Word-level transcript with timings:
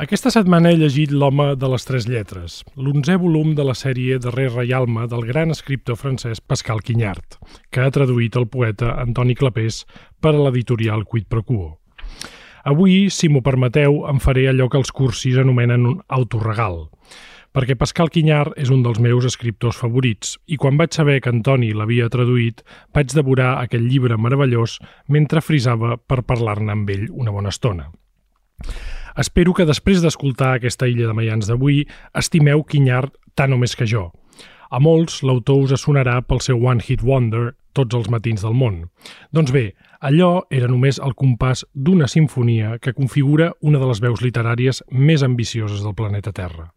Aquesta 0.00 0.30
setmana 0.32 0.70
he 0.72 0.78
llegit 0.80 1.10
L'home 1.12 1.50
de 1.60 1.68
les 1.68 1.84
tres 1.84 2.06
lletres, 2.08 2.54
l'onzè 2.80 3.18
volum 3.20 3.50
de 3.52 3.64
la 3.68 3.74
sèrie 3.76 4.16
Darrer 4.24 4.46
Reialme 4.54 5.02
del 5.12 5.26
gran 5.28 5.50
escriptor 5.52 5.98
francès 6.00 6.38
Pascal 6.40 6.78
Quinyart, 6.80 7.36
que 7.68 7.82
ha 7.84 7.90
traduït 7.92 8.38
el 8.40 8.46
poeta 8.48 8.94
Antoni 9.02 9.34
Clapés 9.36 9.82
per 10.24 10.30
a 10.32 10.38
l'editorial 10.38 11.04
Quid 11.04 11.26
Pro 11.28 11.42
Quo. 11.44 11.66
Avui, 12.64 13.10
si 13.12 13.28
m'ho 13.28 13.42
permeteu, 13.44 14.06
em 14.08 14.22
faré 14.24 14.46
allò 14.48 14.70
que 14.72 14.80
els 14.80 14.88
cursis 14.88 15.36
anomenen 15.42 15.84
un 15.90 15.98
autorregal, 16.08 16.86
perquè 17.52 17.76
Pascal 17.76 18.08
Quinyart 18.08 18.56
és 18.56 18.72
un 18.72 18.80
dels 18.86 19.02
meus 19.04 19.26
escriptors 19.28 19.82
favorits 19.82 20.38
i 20.48 20.56
quan 20.56 20.80
vaig 20.80 20.96
saber 20.96 21.18
que 21.20 21.34
Antoni 21.34 21.74
l'havia 21.76 22.08
traduït 22.08 22.64
vaig 22.96 23.12
devorar 23.12 23.58
aquell 23.58 23.84
llibre 23.84 24.16
meravellós 24.16 24.78
mentre 25.12 25.44
frisava 25.44 25.98
per 26.00 26.22
parlar-ne 26.24 26.72
amb 26.72 26.96
ell 26.96 27.10
una 27.12 27.36
bona 27.36 27.52
estona. 27.52 27.90
Espero 29.18 29.54
que 29.54 29.66
després 29.66 30.02
d'escoltar 30.02 30.54
aquesta 30.56 30.88
illa 30.88 31.08
de 31.08 31.14
Mayans 31.16 31.50
d'avui 31.50 31.84
estimeu 32.14 32.64
Quinyard 32.64 33.14
tant 33.34 33.52
o 33.54 33.58
més 33.58 33.74
que 33.76 33.88
jo. 33.88 34.10
A 34.70 34.78
molts, 34.78 35.24
l'autor 35.26 35.64
us 35.66 35.82
sonarà 35.82 36.20
pel 36.22 36.42
seu 36.44 36.60
One 36.62 36.84
Hit 36.86 37.02
Wonder, 37.02 37.56
tots 37.74 37.94
els 37.94 38.10
matins 38.10 38.42
del 38.42 38.54
món. 38.54 38.84
Doncs 39.34 39.50
bé, 39.54 39.64
allò 40.00 40.44
era 40.50 40.68
només 40.70 41.00
el 41.02 41.14
compàs 41.18 41.64
d'una 41.74 42.08
sinfonia 42.10 42.78
que 42.78 42.94
configura 42.94 43.52
una 43.60 43.78
de 43.82 43.90
les 43.90 44.02
veus 44.02 44.22
literàries 44.22 44.82
més 44.90 45.22
ambicioses 45.26 45.82
del 45.82 45.94
planeta 45.98 46.32
Terra. 46.32 46.70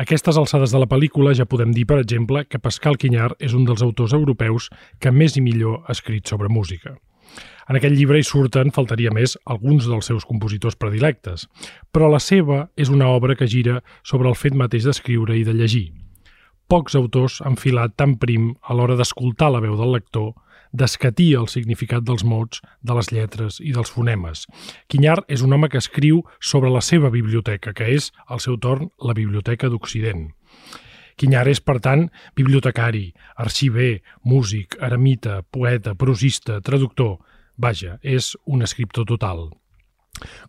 Aquestes 0.00 0.38
alçades 0.40 0.72
de 0.72 0.78
la 0.80 0.88
pel·lícula 0.88 1.34
ja 1.36 1.44
podem 1.50 1.74
dir, 1.76 1.84
per 1.86 1.98
exemple, 2.00 2.46
que 2.48 2.62
Pascal 2.62 2.96
Quinyard 2.96 3.42
és 3.42 3.52
un 3.58 3.66
dels 3.68 3.82
autors 3.84 4.14
europeus 4.16 4.70
que 4.98 5.12
més 5.12 5.36
i 5.36 5.42
millor 5.44 5.82
ha 5.84 5.92
escrit 5.98 6.30
sobre 6.30 6.48
música. 6.48 6.94
En 7.70 7.76
aquest 7.78 7.94
llibre 7.94 8.18
hi 8.18 8.24
surten, 8.26 8.72
faltaria 8.74 9.12
més, 9.14 9.36
alguns 9.46 9.84
dels 9.86 10.08
seus 10.10 10.24
compositors 10.26 10.74
predilectes, 10.74 11.44
però 11.94 12.08
la 12.10 12.18
seva 12.18 12.64
és 12.74 12.90
una 12.90 13.06
obra 13.14 13.36
que 13.38 13.46
gira 13.46 13.76
sobre 14.02 14.26
el 14.26 14.34
fet 14.34 14.56
mateix 14.58 14.88
d'escriure 14.88 15.36
i 15.38 15.44
de 15.46 15.54
llegir. 15.54 15.92
Pocs 16.66 16.98
autors 16.98 17.38
han 17.46 17.54
filat 17.54 17.94
tan 17.94 18.16
prim 18.18 18.50
a 18.66 18.74
l'hora 18.74 18.96
d'escoltar 18.98 19.52
la 19.54 19.62
veu 19.62 19.78
del 19.78 19.94
lector, 19.94 20.32
d'escatir 20.74 21.28
el 21.38 21.46
significat 21.46 22.02
dels 22.02 22.26
mots, 22.26 22.58
de 22.82 22.98
les 22.98 23.12
lletres 23.14 23.62
i 23.62 23.70
dels 23.78 23.94
fonemes. 23.94 24.44
Quinyar 24.90 25.20
és 25.30 25.46
un 25.46 25.54
home 25.54 25.70
que 25.70 25.78
escriu 25.78 26.24
sobre 26.42 26.74
la 26.74 26.82
seva 26.82 27.14
biblioteca, 27.14 27.70
que 27.70 27.86
és, 27.94 28.10
al 28.26 28.42
seu 28.42 28.58
torn, 28.58 28.90
la 28.98 29.14
Biblioteca 29.14 29.70
d'Occident. 29.70 30.32
Quinyar 31.14 31.46
és, 31.50 31.62
per 31.62 31.78
tant, 31.78 32.08
bibliotecari, 32.34 33.12
arxiver, 33.38 34.00
músic, 34.26 34.74
eremita, 34.82 35.42
poeta, 35.42 35.94
prosista, 35.94 36.58
traductor, 36.64 37.18
Vaja, 37.56 37.98
és 38.02 38.36
un 38.46 38.62
escriptor 38.62 39.06
total. 39.08 39.48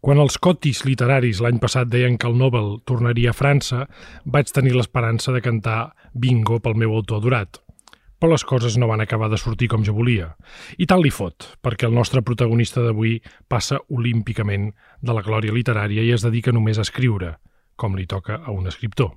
Quan 0.03 0.19
els 0.19 0.37
cotis 0.41 0.83
literaris 0.87 1.39
l'any 1.43 1.59
passat 1.61 1.89
deien 1.91 2.17
que 2.19 2.27
el 2.27 2.37
Nobel 2.39 2.79
tornaria 2.87 3.31
a 3.31 3.37
França, 3.37 3.85
vaig 4.25 4.51
tenir 4.51 4.73
l'esperança 4.75 5.31
de 5.31 5.41
cantar 5.43 5.93
bingo 6.13 6.59
pel 6.59 6.75
meu 6.75 6.95
autor 6.97 7.21
adorat. 7.21 7.61
Però 8.21 8.29
les 8.33 8.45
coses 8.45 8.75
no 8.77 8.89
van 8.91 9.01
acabar 9.01 9.31
de 9.31 9.39
sortir 9.41 9.71
com 9.71 9.85
jo 9.85 9.95
volia. 9.97 10.35
I 10.77 10.85
tal 10.85 11.01
li 11.01 11.09
fot, 11.09 11.55
perquè 11.63 11.87
el 11.87 11.95
nostre 11.95 12.21
protagonista 12.21 12.83
d'avui 12.85 13.15
passa 13.49 13.79
olímpicament 13.89 14.69
de 15.01 15.15
la 15.15 15.25
glòria 15.25 15.55
literària 15.55 16.05
i 16.05 16.13
es 16.13 16.21
dedica 16.27 16.53
només 16.53 16.77
a 16.77 16.85
escriure, 16.85 17.37
com 17.75 17.97
li 17.97 18.05
toca 18.05 18.37
a 18.45 18.53
un 18.53 18.69
escriptor. 18.69 19.15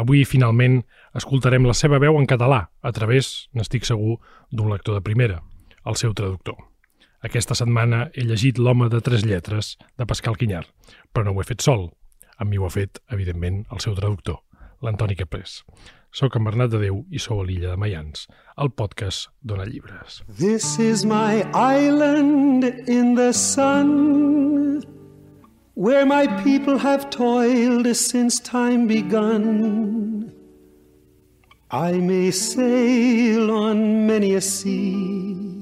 Avui, 0.00 0.24
finalment, 0.28 0.82
escoltarem 1.16 1.68
la 1.68 1.76
seva 1.76 2.00
veu 2.00 2.16
en 2.20 2.28
català, 2.28 2.66
a 2.80 2.92
través, 2.92 3.48
n'estic 3.52 3.88
segur, 3.88 4.18
d'un 4.50 4.72
lector 4.72 4.96
de 4.96 5.04
primera, 5.04 5.42
el 5.84 5.96
seu 6.00 6.16
traductor. 6.16 6.71
Aquesta 7.22 7.54
setmana 7.54 8.08
he 8.18 8.24
llegit 8.26 8.58
L'home 8.58 8.88
de 8.90 8.98
tres 9.00 9.22
lletres, 9.22 9.76
de 9.94 10.06
Pascal 10.10 10.34
Quinyar, 10.34 10.64
però 11.14 11.22
no 11.22 11.36
ho 11.36 11.42
he 11.42 11.46
fet 11.46 11.62
sol. 11.62 11.92
Amb 12.42 12.50
mi 12.50 12.58
ho 12.58 12.66
ha 12.66 12.72
fet, 12.74 12.98
evidentment, 13.14 13.60
el 13.70 13.82
seu 13.84 13.94
traductor, 13.94 14.40
l'Antoni 14.82 15.14
Caprés. 15.14 15.60
Soc 16.10 16.34
en 16.36 16.48
Bernat 16.48 16.72
de 16.72 16.80
Déu 16.82 16.98
i 17.14 17.22
sou 17.22 17.38
a 17.40 17.44
l'illa 17.46 17.70
de 17.70 17.78
Mayans, 17.78 18.26
el 18.58 18.72
podcast 18.74 19.30
Dona 19.40 19.68
Llibres. 19.70 20.18
This 20.40 20.80
is 20.82 21.06
my 21.06 21.46
island 21.54 22.66
in 22.90 23.14
the 23.14 23.30
sun 23.32 24.82
Where 25.74 26.04
my 26.04 26.26
people 26.42 26.76
have 26.78 27.08
toiled 27.08 27.86
since 27.96 28.40
time 28.40 28.86
begun 28.86 30.32
I 31.70 31.92
may 31.92 32.30
sail 32.30 33.50
on 33.50 34.06
many 34.06 34.34
a 34.34 34.40
sea 34.42 35.61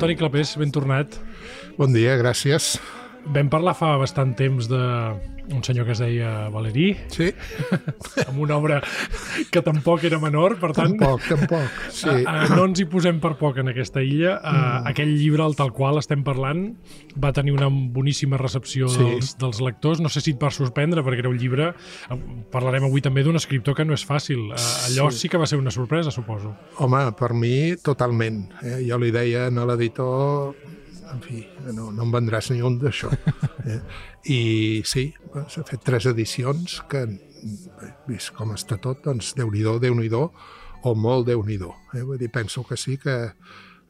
Toni 0.00 0.14
Clapés, 0.16 0.54
ben 0.56 0.70
tornat. 0.72 1.18
Bon 1.76 1.92
dia, 1.92 2.14
gràcies. 2.16 2.78
Vam 3.30 3.50
parlar 3.52 3.76
fa 3.76 3.96
bastant 4.00 4.32
temps 4.38 4.68
de 4.70 4.80
un 5.50 5.64
senyor 5.64 5.86
que 5.86 5.92
es 5.92 5.98
deia 5.98 6.48
Valerí. 6.48 6.94
Sí. 7.10 7.30
amb 8.28 8.38
una 8.42 8.56
obra 8.56 8.80
que 9.50 9.62
tampoc 9.66 10.04
era 10.06 10.20
menor, 10.22 10.56
per 10.60 10.72
tant... 10.76 10.94
Tampoc, 10.98 11.26
tampoc, 11.26 11.80
sí. 11.94 12.10
Uh, 12.22 12.46
no 12.54 12.68
ens 12.68 12.82
hi 12.82 12.86
posem 12.90 13.20
per 13.22 13.34
poc 13.40 13.60
en 13.62 13.72
aquesta 13.72 14.02
illa. 14.04 14.36
Uh, 14.38 14.52
mm. 14.52 14.90
Aquell 14.92 15.12
llibre, 15.16 15.44
el 15.46 15.56
tal 15.58 15.72
qual 15.76 16.00
estem 16.00 16.24
parlant, 16.26 16.68
va 17.20 17.34
tenir 17.36 17.54
una 17.56 17.70
boníssima 17.70 18.38
recepció 18.40 18.90
sí. 18.92 19.02
dels, 19.02 19.34
dels 19.40 19.62
lectors. 19.64 20.02
No 20.02 20.12
sé 20.12 20.22
si 20.24 20.34
et 20.36 20.42
va 20.42 20.52
sorprendre, 20.54 21.04
perquè 21.06 21.26
era 21.26 21.32
un 21.32 21.38
llibre... 21.40 21.72
Parlarem 22.50 22.86
avui 22.88 23.02
també 23.02 23.22
d'un 23.26 23.38
escriptor 23.38 23.76
que 23.78 23.86
no 23.86 23.94
és 23.96 24.04
fàcil. 24.06 24.50
Uh, 24.50 24.66
allò 24.90 25.10
sí. 25.10 25.24
sí 25.24 25.32
que 25.32 25.40
va 25.40 25.48
ser 25.50 25.58
una 25.60 25.74
sorpresa, 25.74 26.14
suposo. 26.14 26.54
Home, 26.82 27.04
per 27.18 27.32
mi, 27.34 27.74
totalment. 27.82 28.44
Eh? 28.62 28.80
Jo 28.86 29.00
li 29.00 29.10
deia 29.14 29.48
a 29.50 29.66
l'editor 29.70 30.54
en 31.12 31.20
fi, 31.24 31.42
no, 31.74 31.90
no 31.94 32.06
en 32.06 32.14
vendràs 32.14 32.50
ni 32.52 32.62
un 32.66 32.78
d'això. 32.82 33.12
Eh? 33.60 33.76
I 34.32 34.38
sí, 34.88 35.02
s'ha 35.52 35.62
fet 35.68 35.82
tres 35.84 36.06
edicions 36.08 36.78
que, 36.88 37.02
vist 38.08 38.32
com 38.32 38.54
està 38.54 38.78
tot, 38.80 39.02
doncs 39.04 39.34
Déu-n'hi-do, 39.36 39.74
déu 39.82 39.94
nhi 39.98 40.08
déu 40.08 40.30
o 40.88 40.94
molt 40.96 41.26
déu 41.28 41.42
nhi 41.44 41.58
eh? 41.60 42.00
Vull 42.00 42.18
dir, 42.18 42.30
penso 42.32 42.64
que 42.64 42.78
sí 42.80 42.96
que 42.96 43.34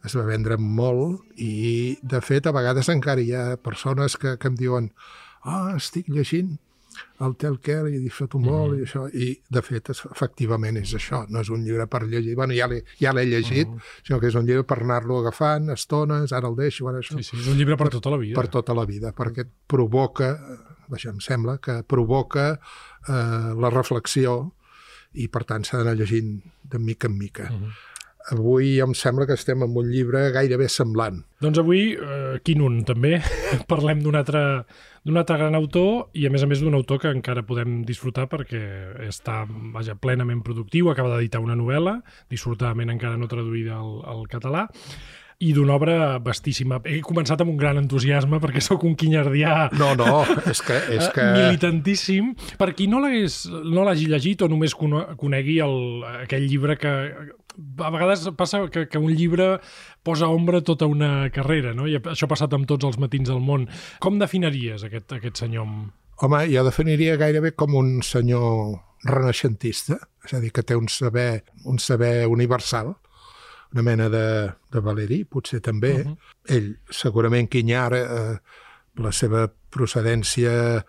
es 0.05 0.17
va 0.17 0.25
vendre 0.27 0.57
molt 0.59 1.23
i, 1.37 1.99
de 2.03 2.21
fet, 2.21 2.47
a 2.47 2.53
vegades 2.57 2.91
encara 2.91 3.23
hi 3.23 3.33
ha 3.33 3.57
persones 3.63 4.17
que, 4.17 4.37
que 4.41 4.51
em 4.51 4.57
diuen 4.59 4.91
ah, 5.45 5.77
estic 5.77 6.09
llegint 6.09 6.59
el 7.21 7.37
Telker 7.37 7.89
i 7.89 7.99
disfruto 7.99 8.39
mm 8.39 8.45
-hmm. 8.45 8.51
molt 8.51 8.79
i 8.79 8.83
això, 8.85 9.03
i 9.13 9.43
de 9.49 9.63
fet 9.63 9.91
efectivament 9.91 10.77
és 10.77 10.95
això, 10.95 11.27
no 11.29 11.41
és 11.41 11.49
un 11.51 11.65
llibre 11.65 11.87
per 11.87 12.03
llegir 12.07 12.35
bueno, 12.35 12.55
ja 12.55 12.67
l'he 12.67 12.85
ja 13.01 13.13
llegit, 13.13 13.69
mm 13.69 13.75
-hmm. 13.75 14.07
sinó 14.07 14.21
que 14.21 14.27
és 14.29 14.35
un 14.35 14.47
llibre 14.47 14.65
per 14.65 14.79
anar-lo 14.83 15.19
agafant, 15.19 15.71
estones, 15.71 16.33
ara 16.33 16.49
el 16.49 16.57
deixo 16.57 16.89
ara 16.89 16.99
això. 16.99 17.17
Sí, 17.17 17.23
sí, 17.23 17.37
és 17.37 17.47
un 17.47 17.57
llibre 17.57 17.77
per, 17.77 17.87
per 17.87 17.93
tota 17.93 18.11
la 18.11 18.17
vida 18.17 18.35
per 18.35 18.49
tota 18.49 18.75
la 18.75 18.85
vida, 18.85 19.13
perquè 19.13 19.41
et 19.41 19.53
provoca 19.67 20.39
vaja, 20.89 21.11
em 21.11 21.21
sembla 21.21 21.59
que 21.59 21.83
provoca 21.83 22.61
eh, 23.09 23.55
la 23.57 23.71
reflexió 23.71 24.53
i 25.13 25.29
per 25.29 25.45
tant 25.45 25.65
s'ha 25.65 25.79
d'anar 25.79 25.97
llegint 25.97 26.43
de 26.63 26.79
mica 26.79 27.07
en 27.07 27.19
mica 27.19 27.51
mm 27.51 27.57
-hmm 27.57 27.90
Avui 28.31 28.77
em 28.83 28.93
sembla 28.95 29.27
que 29.27 29.35
estem 29.35 29.65
amb 29.67 29.77
un 29.81 29.89
llibre 29.91 30.29
gairebé 30.35 30.69
semblant. 30.71 31.19
Doncs 31.43 31.59
avui, 31.63 31.95
eh, 31.95 32.39
quin 32.47 32.63
un, 32.63 32.81
també. 32.87 33.17
Parlem 33.73 34.05
d'un 34.05 34.19
altre, 34.21 34.43
d'un 35.07 35.19
altre 35.19 35.39
gran 35.41 35.59
autor 35.59 36.11
i, 36.15 36.27
a 36.29 36.31
més 36.31 36.45
a 36.47 36.51
més, 36.51 36.63
d'un 36.63 36.77
autor 36.79 37.03
que 37.03 37.11
encara 37.11 37.47
podem 37.47 37.81
disfrutar 37.89 38.29
perquè 38.31 38.63
està 39.09 39.43
vaja, 39.75 39.99
plenament 39.99 40.45
productiu, 40.47 40.93
acaba 40.93 41.17
d'editar 41.17 41.43
una 41.43 41.59
novel·la, 41.59 41.99
dissortadament 42.31 42.95
encara 42.95 43.19
no 43.19 43.31
traduïda 43.31 43.81
al, 43.81 43.99
al 44.15 44.29
català, 44.31 44.69
i 45.41 45.55
d'una 45.57 45.73
obra 45.79 45.97
vastíssima. 46.21 46.83
He 46.85 47.01
començat 47.05 47.41
amb 47.41 47.55
un 47.55 47.59
gran 47.61 47.81
entusiasme 47.81 48.39
perquè 48.43 48.61
sóc 48.63 48.85
un 48.85 48.93
quinyardià 49.01 49.71
no, 49.81 49.95
no, 49.97 50.21
és 50.51 50.61
que, 50.63 50.77
és 50.99 51.09
que... 51.15 51.25
militantíssim. 51.39 52.35
Per 52.61 52.71
qui 52.77 52.87
no 52.93 53.01
l'hagi 53.01 53.49
no 53.73 53.87
llegit 53.89 54.45
o 54.45 54.51
només 54.53 54.77
conegui 54.77 55.57
el, 55.65 55.79
aquell 56.27 56.45
llibre 56.45 56.77
que 56.81 56.93
a 57.79 57.91
vegades 57.91 58.27
passa 58.39 58.63
que, 58.73 58.87
que 58.89 58.99
un 58.99 59.13
llibre 59.15 59.61
posa 60.07 60.29
ombra 60.29 60.63
tota 60.67 60.87
una 60.91 61.31
carrera, 61.35 61.75
no? 61.75 61.87
I 61.89 61.99
això 62.01 62.27
ha 62.27 62.33
passat 62.33 62.55
amb 62.57 62.69
tots 62.71 62.89
els 62.89 62.99
matins 63.03 63.31
del 63.31 63.43
món. 63.45 63.69
Com 64.01 64.21
definiries 64.21 64.85
aquest, 64.87 65.13
aquest 65.17 65.43
senyor? 65.45 65.69
Home, 66.21 66.41
jo 66.53 66.65
definiria 66.67 67.19
gairebé 67.21 67.55
com 67.57 67.77
un 67.79 68.01
senyor 68.05 68.81
renaixentista, 69.09 69.97
és 70.27 70.35
a 70.37 70.41
dir, 70.41 70.53
que 70.53 70.65
té 70.67 70.77
un 70.77 70.89
saber, 70.93 71.45
un 71.65 71.79
saber 71.81 72.27
universal, 72.29 72.93
una 73.73 73.85
mena 73.87 74.09
de, 74.13 74.25
de 74.73 74.83
Valeri, 74.85 75.23
potser 75.25 75.61
també. 75.61 75.95
Uh 76.03 76.11
-huh. 76.11 76.17
Ell, 76.57 76.77
segurament, 76.91 77.49
Quinyar, 77.49 77.93
eh, 77.95 78.37
la 78.97 79.13
seva 79.13 79.47
procedència 79.71 80.85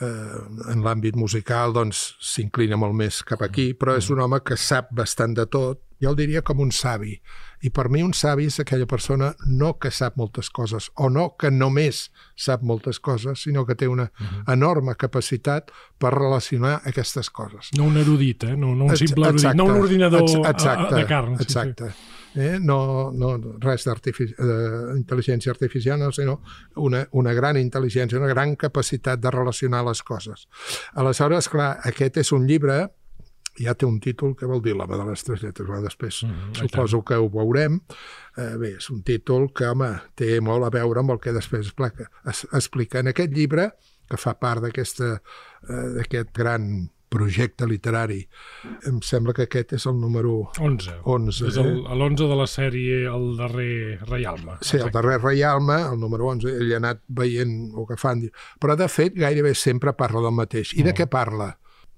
eh, 0.00 0.38
en 0.72 0.82
l'àmbit 0.82 1.16
musical 1.16 1.72
doncs 1.72 2.16
s'inclina 2.20 2.76
molt 2.76 2.96
més 2.98 3.22
cap 3.22 3.42
aquí, 3.42 3.72
però 3.74 3.96
és 3.96 4.10
un 4.10 4.20
home 4.20 4.40
que 4.44 4.56
sap 4.56 4.90
bastant 4.90 5.34
de 5.34 5.46
tot, 5.46 5.80
jo 6.04 6.12
el 6.12 6.18
diria 6.20 6.42
com 6.46 6.60
un 6.62 6.72
savi. 6.72 7.16
I 7.64 7.70
per 7.72 7.88
mi 7.88 8.02
un 8.04 8.12
savi 8.14 8.46
és 8.50 8.60
aquella 8.60 8.86
persona 8.86 9.32
no 9.48 9.74
que 9.80 9.90
sap 9.94 10.18
moltes 10.20 10.50
coses, 10.52 10.90
o 11.00 11.08
no 11.10 11.30
que 11.40 11.50
només 11.50 12.10
sap 12.36 12.62
moltes 12.62 13.00
coses, 13.00 13.46
sinó 13.46 13.64
que 13.64 13.74
té 13.74 13.88
una 13.88 14.04
uh 14.04 14.24
-huh. 14.24 14.52
enorme 14.52 14.94
capacitat 14.94 15.70
per 15.98 16.12
relacionar 16.12 16.82
aquestes 16.84 17.30
coses. 17.30 17.70
No 17.76 17.84
un 17.84 17.96
erudit, 17.96 18.44
eh? 18.44 18.56
no, 18.56 18.74
no 18.74 18.84
un 18.84 18.96
simple 18.96 19.28
erudit, 19.28 19.44
exacte, 19.44 19.56
no 19.56 19.64
un 19.64 19.80
ordinador 19.80 20.22
exacte, 20.46 20.94
de 20.94 21.06
carn. 21.06 21.34
Exacte. 21.40 21.84
Sí, 21.84 21.92
sí 21.92 22.24
eh? 22.34 22.58
no, 22.60 23.12
no 23.14 23.34
res 23.62 23.86
d'intel·ligència 23.86 25.50
eh, 25.50 25.54
artificial, 25.54 25.98
no, 26.00 26.10
sinó 26.12 26.40
una, 26.76 27.04
una 27.12 27.32
gran 27.32 27.56
intel·ligència, 27.60 28.18
una 28.18 28.30
gran 28.30 28.56
capacitat 28.56 29.22
de 29.22 29.30
relacionar 29.30 29.84
les 29.86 30.02
coses. 30.02 30.48
Aleshores, 30.94 31.48
clar, 31.48 31.78
aquest 31.84 32.20
és 32.24 32.32
un 32.34 32.48
llibre 32.50 32.84
ja 33.60 33.74
té 33.78 33.86
un 33.86 34.00
títol 34.02 34.34
que 34.38 34.48
vol 34.50 34.62
dir 34.62 34.74
l'home 34.74 34.98
de 34.98 35.06
les 35.08 35.24
tres 35.26 35.42
lletres, 35.44 35.68
però 35.68 35.80
després 35.82 36.22
mm, 36.22 36.30
-hmm, 36.30 36.54
suposo 36.62 37.02
que 37.04 37.16
ho 37.16 37.28
veurem. 37.30 37.80
Eh, 38.36 38.56
bé, 38.58 38.76
és 38.76 38.90
un 38.90 39.02
títol 39.02 39.52
que, 39.52 39.66
home, 39.66 39.90
té 40.14 40.40
molt 40.40 40.64
a 40.64 40.70
veure 40.70 41.00
amb 41.00 41.10
el 41.10 41.20
que 41.20 41.32
després 41.32 41.66
explica. 41.66 42.10
Es, 42.24 42.46
explica 42.52 43.00
en 43.00 43.08
aquest 43.08 43.32
llibre, 43.32 43.74
que 44.08 44.16
fa 44.16 44.34
part 44.38 44.62
d'aquest 44.62 45.00
eh, 45.00 46.24
gran 46.34 46.90
projecte 47.14 47.66
literari. 47.66 48.18
Em 48.88 48.98
sembla 49.06 49.34
que 49.36 49.46
aquest 49.46 49.76
és 49.78 49.86
el 49.86 49.98
número 50.00 50.50
11. 50.58 50.96
11 51.04 51.50
és 51.50 51.58
l'11 51.62 52.28
de 52.30 52.38
la 52.40 52.46
sèrie 52.50 53.04
El 53.10 53.36
darrer 53.38 54.00
Reialme. 54.08 54.58
Sí, 54.60 54.80
el 54.82 54.90
darrer 54.94 55.20
Reialme, 55.22 55.78
el 55.92 56.00
número 56.00 56.32
11, 56.32 56.56
ell 56.58 56.74
ha 56.74 56.80
anat 56.82 57.04
veient 57.06 57.70
o 57.78 57.86
que 57.86 57.98
fan. 58.00 58.24
Però, 58.60 58.74
de 58.78 58.88
fet, 58.90 59.14
gairebé 59.14 59.54
sempre 59.54 59.94
parla 59.94 60.24
del 60.26 60.34
mateix. 60.34 60.74
I 60.74 60.86
de 60.86 60.96
què 60.96 61.06
parla? 61.10 61.52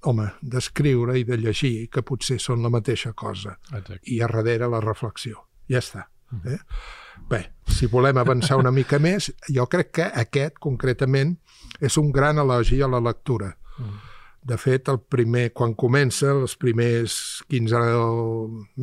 Home, 0.05 0.27
d'escriure 0.41 1.17
i 1.17 1.23
de 1.25 1.37
llegir, 1.37 1.89
que 1.89 2.03
potser 2.05 2.37
són 2.39 2.61
la 2.63 2.69
mateixa 2.69 3.13
cosa. 3.13 3.57
Exacte. 3.71 3.99
I 4.13 4.21
a 4.21 4.29
darrere 4.29 4.69
la 4.69 4.81
reflexió. 4.83 5.47
Ja 5.69 5.81
està. 5.81 6.07
Eh? 6.45 6.59
Bé, 7.29 7.39
si 7.71 7.87
volem 7.87 8.17
avançar 8.17 8.59
una 8.59 8.71
mica 8.71 8.99
més, 8.99 9.31
jo 9.49 9.65
crec 9.71 9.91
que 9.99 10.11
aquest, 10.21 10.59
concretament, 10.59 11.37
és 11.81 11.97
un 11.97 12.11
gran 12.11 12.37
elogi 12.37 12.81
a 12.81 12.91
la 12.91 13.01
lectura. 13.01 13.55
Mm 13.77 14.13
de 14.47 14.55
fet, 14.57 14.87
el 14.87 15.01
primer, 15.01 15.51
quan 15.51 15.73
comença, 15.75 16.31
les 16.39 16.55
primers 16.55 17.17
15 17.51 17.81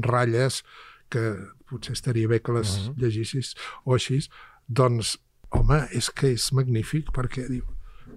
ratlles, 0.05 0.61
que 1.09 1.23
potser 1.71 1.95
estaria 1.97 2.29
bé 2.29 2.41
que 2.43 2.53
les 2.53 2.69
-huh. 2.69 2.95
llegissis 3.01 3.55
o 3.85 3.95
així, 3.95 4.21
doncs, 4.69 5.19
home, 5.51 5.89
és 5.93 6.11
que 6.11 6.33
és 6.33 6.53
magnífic 6.53 7.11
perquè 7.13 7.49
diu, 7.49 7.65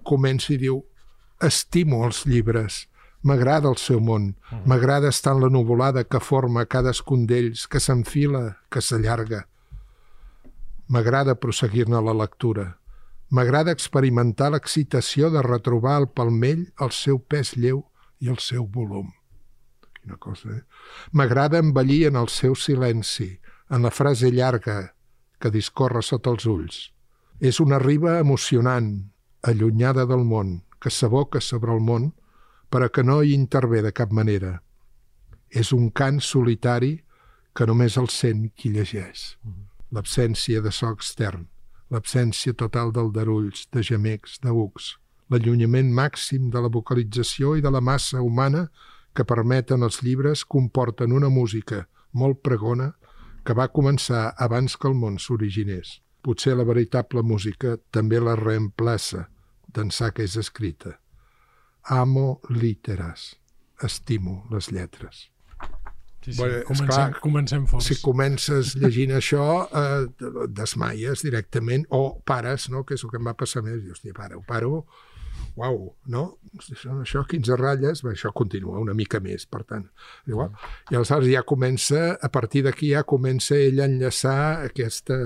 comença 0.04 0.52
i 0.52 0.58
diu 0.58 0.84
estimo 1.40 2.04
els 2.06 2.24
llibres, 2.26 2.86
m'agrada 3.22 3.68
el 3.70 3.76
seu 3.78 4.00
món, 4.00 4.34
m'agrada 4.64 5.06
uh 5.06 5.10
-huh. 5.10 5.16
estar 5.16 5.34
en 5.34 5.42
la 5.42 5.48
nuvolada 5.48 6.04
que 6.04 6.20
forma 6.20 6.66
cadascun 6.66 7.26
d'ells, 7.26 7.66
que 7.66 7.80
s'enfila, 7.80 8.58
que 8.70 8.80
s'allarga. 8.80 9.46
M'agrada 10.88 11.34
proseguir-ne 11.34 12.00
la 12.00 12.14
lectura. 12.14 12.78
M'agrada 13.30 13.72
experimentar 13.72 14.50
l'excitació 14.50 15.30
de 15.30 15.42
retrobar 15.42 15.96
al 15.96 16.08
palmell 16.08 16.72
el 16.80 16.90
seu 16.90 17.18
pes 17.18 17.56
lleu 17.56 17.84
i 18.20 18.28
el 18.28 18.38
seu 18.38 18.66
volum. 18.66 19.12
Quina 20.00 20.16
cosa, 20.16 20.48
eh? 20.48 20.62
M'agrada 21.12 21.58
envellir 21.58 22.06
en 22.06 22.16
el 22.16 22.28
seu 22.28 22.54
silenci, 22.54 23.40
en 23.70 23.82
la 23.82 23.90
frase 23.90 24.30
llarga 24.30 24.94
que 25.38 25.50
discorre 25.50 26.02
sota 26.02 26.30
els 26.30 26.46
ulls. 26.46 26.92
És 27.40 27.60
una 27.60 27.78
riba 27.78 28.18
emocionant, 28.18 29.12
allunyada 29.42 30.06
del 30.06 30.24
món, 30.24 30.62
que 30.80 30.90
s'aboca 30.90 31.40
sobre 31.40 31.74
el 31.74 31.80
món, 31.80 32.12
però 32.70 32.88
que 32.92 33.02
no 33.02 33.22
hi 33.22 33.34
intervé 33.34 33.82
de 33.82 33.92
cap 33.92 34.12
manera. 34.12 34.58
És 35.50 35.72
un 35.72 35.90
cant 35.90 36.20
solitari 36.20 36.98
que 37.54 37.66
només 37.66 37.96
el 37.96 38.08
sent 38.12 38.50
qui 38.54 38.70
llegeix. 38.74 39.36
L'absència 39.90 40.60
de 40.60 40.70
so 40.72 40.90
extern 40.92 41.46
l'absència 41.90 42.52
total 42.52 42.92
d'aldarulls, 42.92 43.66
de 43.72 43.82
gemecs, 43.82 44.38
d'ucs, 44.44 44.96
l'allunyament 45.32 45.90
màxim 45.94 46.50
de 46.52 46.60
la 46.64 46.70
vocalització 46.72 47.56
i 47.56 47.64
de 47.64 47.72
la 47.72 47.80
massa 47.80 48.22
humana 48.24 48.68
que 49.16 49.24
permeten 49.24 49.82
els 49.82 50.02
llibres 50.04 50.44
comporten 50.44 51.12
una 51.12 51.30
música 51.32 51.86
molt 52.12 52.42
pregona 52.44 52.92
que 53.44 53.56
va 53.56 53.70
començar 53.72 54.34
abans 54.36 54.76
que 54.76 54.88
el 54.88 54.94
món 54.94 55.18
s'originés. 55.18 56.00
Potser 56.22 56.56
la 56.56 56.66
veritable 56.68 57.22
música 57.22 57.76
també 57.90 58.20
la 58.20 58.36
reemplaça 58.36 59.28
d'ençà 59.74 60.12
que 60.14 60.24
és 60.26 60.36
escrita. 60.40 60.98
Amo 61.88 62.40
literas. 62.48 63.36
Estimo 63.82 64.46
les 64.50 64.72
lletres. 64.72 65.28
Sí, 66.24 66.32
sí. 66.32 66.38
Bueno, 66.38 66.64
comencem, 66.66 66.88
clar, 66.88 67.20
comencem 67.20 67.66
forts. 67.70 67.86
Si 67.86 68.00
comences 68.02 68.74
llegint 68.76 69.14
això, 69.16 69.44
eh, 69.70 70.08
desmaies 70.50 71.22
directament, 71.22 71.86
o 71.94 72.18
pares, 72.26 72.68
no? 72.68 72.82
que 72.84 72.98
és 72.98 73.04
el 73.04 73.12
que 73.12 73.20
em 73.20 73.30
va 73.30 73.36
passar 73.38 73.62
més. 73.62 73.78
Dius, 73.84 74.00
hòstia, 74.00 74.16
pare, 74.16 74.36
ho 74.36 74.42
paro, 74.44 74.82
uau, 75.56 75.78
no? 76.10 76.24
Això, 76.58 76.98
això 77.04 77.22
15 77.30 77.56
ratlles, 77.56 78.02
bé, 78.02 78.16
això 78.16 78.32
continua 78.34 78.82
una 78.82 78.96
mica 78.98 79.22
més, 79.22 79.46
per 79.46 79.62
tant. 79.68 79.86
Igual. 80.26 80.50
I 80.90 80.98
aleshores 80.98 81.30
ja 81.30 81.44
comença, 81.46 82.16
a 82.20 82.32
partir 82.34 82.64
d'aquí 82.66 82.92
ja 82.96 83.06
comença 83.06 83.56
ell 83.56 83.80
a 83.80 83.86
enllaçar 83.86 84.64
aquesta 84.66 85.20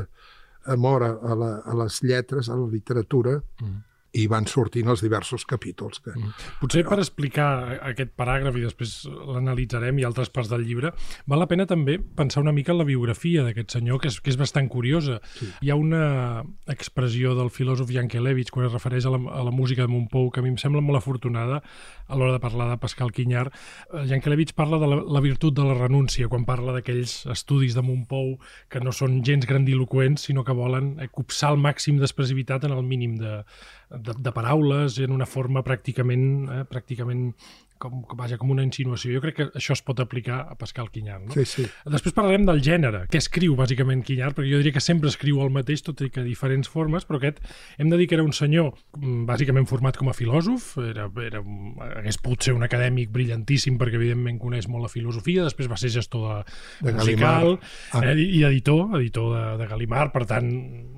amor 0.71 1.03
a, 1.09 1.35
la, 1.35 1.55
a 1.67 1.79
les 1.83 2.03
lletres, 2.05 2.53
a 2.53 2.59
la 2.61 2.69
literatura, 2.71 3.41
mm 3.59 3.89
i 4.13 4.27
van 4.29 4.47
sortint 4.51 4.91
els 4.93 5.03
diversos 5.05 5.47
capítols. 5.49 6.03
Que... 6.05 6.13
Mm. 6.13 6.33
Potser 6.61 6.85
per 6.87 6.99
explicar 7.01 7.49
aquest 7.93 8.13
paràgraf 8.19 8.57
i 8.59 8.65
després 8.67 8.95
l'analitzarem 9.09 10.01
i 10.01 10.07
altres 10.09 10.33
parts 10.33 10.51
del 10.53 10.67
llibre, 10.69 10.93
val 11.31 11.41
la 11.43 11.49
pena 11.49 11.67
també 11.69 11.97
pensar 11.99 12.43
una 12.45 12.53
mica 12.53 12.75
en 12.75 12.83
la 12.83 12.89
biografia 12.89 13.45
d'aquest 13.47 13.79
senyor, 13.79 14.03
que 14.03 14.11
és, 14.13 14.21
que 14.21 14.33
és 14.33 14.39
bastant 14.41 14.69
curiosa. 14.73 15.19
Sí. 15.39 15.49
Hi 15.65 15.73
ha 15.73 15.79
una 15.81 16.05
expressió 16.73 17.37
del 17.39 17.53
filòsof 17.55 17.93
Yankelevich 17.95 18.53
quan 18.53 18.69
es 18.69 18.77
refereix 18.77 19.09
a 19.09 19.15
la, 19.17 19.23
a 19.33 19.47
la 19.49 19.55
música 19.55 19.87
de 19.87 19.93
Montpou 19.93 20.31
que 20.31 20.43
a 20.43 20.45
mi 20.45 20.53
em 20.53 20.61
sembla 20.61 20.85
molt 20.85 21.01
afortunada 21.01 21.63
a 22.13 22.19
l'hora 22.19 22.37
de 22.37 22.43
parlar 22.45 22.69
de 22.71 22.77
Pascal 22.77 23.11
Quinyar. 23.13 23.47
Yankelevich 24.09 24.53
parla 24.59 24.79
de 24.79 24.91
la, 24.91 25.01
la 25.17 25.23
virtut 25.25 25.57
de 25.57 25.65
la 25.65 25.77
renúncia 25.79 26.29
quan 26.29 26.45
parla 26.45 26.77
d'aquells 26.77 27.23
estudis 27.33 27.75
de 27.75 27.85
Montpou 27.87 28.35
que 28.69 28.83
no 28.85 28.93
són 28.93 29.23
gens 29.25 29.49
grandiloquents, 29.49 30.29
sinó 30.29 30.45
que 30.45 30.57
volen 30.57 30.95
copsar 31.17 31.55
el 31.55 31.61
màxim 31.65 31.99
d'expressivitat 32.01 32.69
en 32.69 32.77
el 32.77 32.85
mínim 32.85 33.17
de, 33.21 33.41
de, 33.91 34.17
de 34.19 34.35
paraules 34.37 35.01
en 35.01 35.17
una 35.17 35.29
forma 35.29 35.65
pràcticament, 35.65 36.27
eh, 36.45 36.63
pràcticament 36.69 37.31
com, 37.83 38.03
vaja, 38.19 38.39
com 38.41 38.53
una 38.55 38.65
insinuació. 38.67 39.13
Jo 39.17 39.23
crec 39.25 39.39
que 39.39 39.47
això 39.59 39.75
es 39.77 39.83
pot 39.85 40.01
aplicar 40.03 40.39
a 40.53 40.57
Pascal 40.59 40.91
Quinyar. 40.93 41.19
No? 41.25 41.35
Sí, 41.35 41.45
sí. 41.49 41.67
Després 41.91 42.15
parlarem 42.17 42.47
del 42.49 42.63
gènere. 42.65 43.05
Què 43.11 43.21
escriu, 43.23 43.57
bàsicament, 43.59 44.05
Quinyar? 44.07 44.33
Perquè 44.37 44.51
jo 44.53 44.61
diria 44.63 44.77
que 44.77 44.85
sempre 44.85 45.11
escriu 45.11 45.41
el 45.43 45.53
mateix, 45.55 45.83
tot 45.87 46.01
i 46.05 46.11
que 46.13 46.25
diferents 46.27 46.71
formes, 46.71 47.07
però 47.09 47.19
aquest 47.19 47.43
hem 47.83 47.91
de 47.93 47.99
dir 48.01 48.09
que 48.11 48.19
era 48.19 48.27
un 48.27 48.35
senyor 48.37 48.73
mm, 48.99 49.25
bàsicament 49.29 49.69
format 49.71 49.99
com 49.99 50.13
a 50.13 50.17
filòsof, 50.17 50.73
era, 50.85 51.09
era, 51.27 51.43
hagués 51.99 52.21
pogut 52.23 52.47
ser 52.47 52.57
un 52.57 52.67
acadèmic 52.67 53.11
brillantíssim 53.15 53.79
perquè 53.81 53.99
evidentment 53.99 54.39
coneix 54.43 54.69
molt 54.71 54.87
la 54.87 54.93
filosofia, 54.93 55.47
després 55.49 55.71
va 55.71 55.81
ser 55.81 55.93
gestor 55.95 56.29
de, 56.29 56.57
de 56.87 56.97
musical 56.99 57.57
ah. 57.59 58.05
eh, 58.05 58.17
i 58.23 58.45
editor, 58.49 58.97
editor 59.01 59.33
de, 59.37 59.45
de 59.63 59.71
Galimar, 59.73 60.11
per 60.15 60.27
tant, 60.31 60.53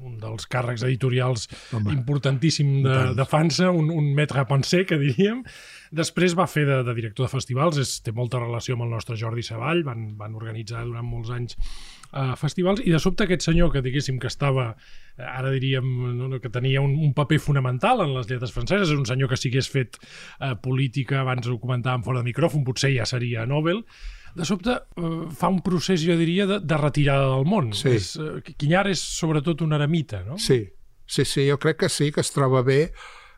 un 0.04 0.18
dels 0.20 0.48
càrrecs 0.50 0.84
editorials 0.86 1.48
Home. 1.72 1.94
importantíssim 1.96 2.76
de, 2.84 2.98
de 3.16 3.28
Fansa, 3.28 3.70
un, 3.72 3.90
un 3.92 4.12
maître 4.16 4.40
à 4.40 4.46
penser, 4.48 4.84
que 4.88 5.00
diríem, 5.00 5.44
Després 5.94 6.34
va 6.38 6.46
fer 6.50 6.64
de, 6.68 6.80
de 6.86 6.94
director 6.96 7.28
de 7.28 7.32
festivals, 7.32 7.78
és, 7.80 7.98
té 8.04 8.12
molta 8.14 8.40
relació 8.42 8.76
amb 8.76 8.86
el 8.86 8.94
nostre 8.94 9.16
Jordi 9.20 9.44
Savall, 9.46 9.84
van, 9.86 10.08
van 10.18 10.34
organitzar 10.38 10.82
durant 10.88 11.06
molts 11.06 11.30
anys 11.34 11.54
uh, 11.58 12.34
festivals, 12.40 12.82
i 12.82 12.92
de 12.94 13.00
sobte 13.02 13.26
aquest 13.26 13.46
senyor 13.46 13.70
que 13.74 13.82
diguéssim 13.84 14.18
que 14.22 14.30
estava, 14.30 14.70
uh, 14.74 15.28
ara 15.28 15.52
diríem 15.54 15.86
no, 16.18 16.28
no, 16.32 16.40
que 16.42 16.52
tenia 16.52 16.82
un, 16.82 16.96
un 17.06 17.14
paper 17.16 17.38
fonamental 17.42 18.04
en 18.04 18.14
les 18.16 18.28
lletres 18.30 18.54
franceses, 18.54 18.90
és 18.90 18.98
un 18.98 19.06
senyor 19.08 19.30
que 19.30 19.38
si 19.38 19.52
hagués 19.52 19.70
fet 19.70 19.98
uh, 20.02 20.54
política, 20.60 21.22
abans 21.22 21.48
ho 21.48 21.58
comentàvem 21.62 22.06
fora 22.06 22.22
de 22.22 22.30
micròfon, 22.32 22.66
potser 22.66 22.94
ja 22.96 23.08
seria 23.08 23.46
Nobel, 23.46 23.84
de 24.34 24.46
sobte 24.48 24.74
uh, 24.74 25.10
fa 25.30 25.50
un 25.52 25.60
procés, 25.62 26.02
jo 26.02 26.16
diria, 26.18 26.48
de, 26.50 26.58
de 26.64 26.78
retirada 26.80 27.28
del 27.36 27.46
món. 27.46 27.70
Sí. 27.76 27.94
És, 27.94 28.14
uh, 28.18 28.40
Quinyar 28.58 28.88
és 28.90 29.02
sobretot 29.02 29.62
un 29.62 29.76
eremita, 29.78 30.24
no? 30.26 30.40
Sí, 30.42 30.64
sí, 31.06 31.26
sí, 31.28 31.46
jo 31.46 31.60
crec 31.62 31.84
que 31.84 31.92
sí, 31.92 32.10
que 32.10 32.24
es 32.24 32.34
troba 32.34 32.64
bé 32.66 32.88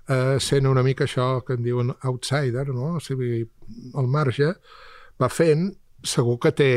eh, 0.08 0.38
sent 0.40 0.66
una 0.66 0.84
mica 0.86 1.04
això 1.04 1.42
que 1.46 1.56
en 1.56 1.64
diuen 1.66 1.92
outsider, 2.10 2.68
no? 2.74 2.96
o 2.96 3.02
sigui, 3.02 3.44
al 3.94 4.10
marge, 4.10 4.52
va 5.20 5.30
fent, 5.32 5.70
segur 6.06 6.38
que 6.42 6.52
té, 6.56 6.72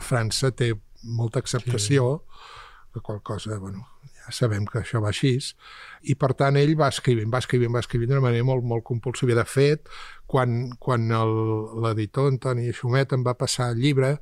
França 0.00 0.50
té 0.56 0.72
molta 1.04 1.42
acceptació, 1.42 2.22
sí. 2.24 3.00
qual 3.02 3.20
cosa, 3.22 3.58
bueno, 3.58 3.84
ja 4.24 4.32
sabem 4.32 4.64
que 4.64 4.80
això 4.80 5.02
va 5.04 5.10
així, 5.10 5.34
i 6.08 6.14
per 6.16 6.32
tant 6.38 6.56
ell 6.56 6.72
va 6.80 6.88
escrivint, 6.92 7.28
va 7.32 7.42
escrivint, 7.42 7.72
va 7.74 7.82
escrivint 7.84 8.12
d'una 8.12 8.24
manera 8.24 8.46
molt, 8.46 8.64
molt 8.64 8.84
compulsiva. 8.86 9.36
De 9.36 9.44
fet, 9.44 9.90
quan, 10.30 10.70
quan 10.80 11.10
l'editor 11.84 12.30
Antoni 12.32 12.72
Xumet 12.72 13.12
em 13.12 13.26
va 13.26 13.36
passar 13.36 13.72
el 13.74 13.82
llibre, 13.82 14.14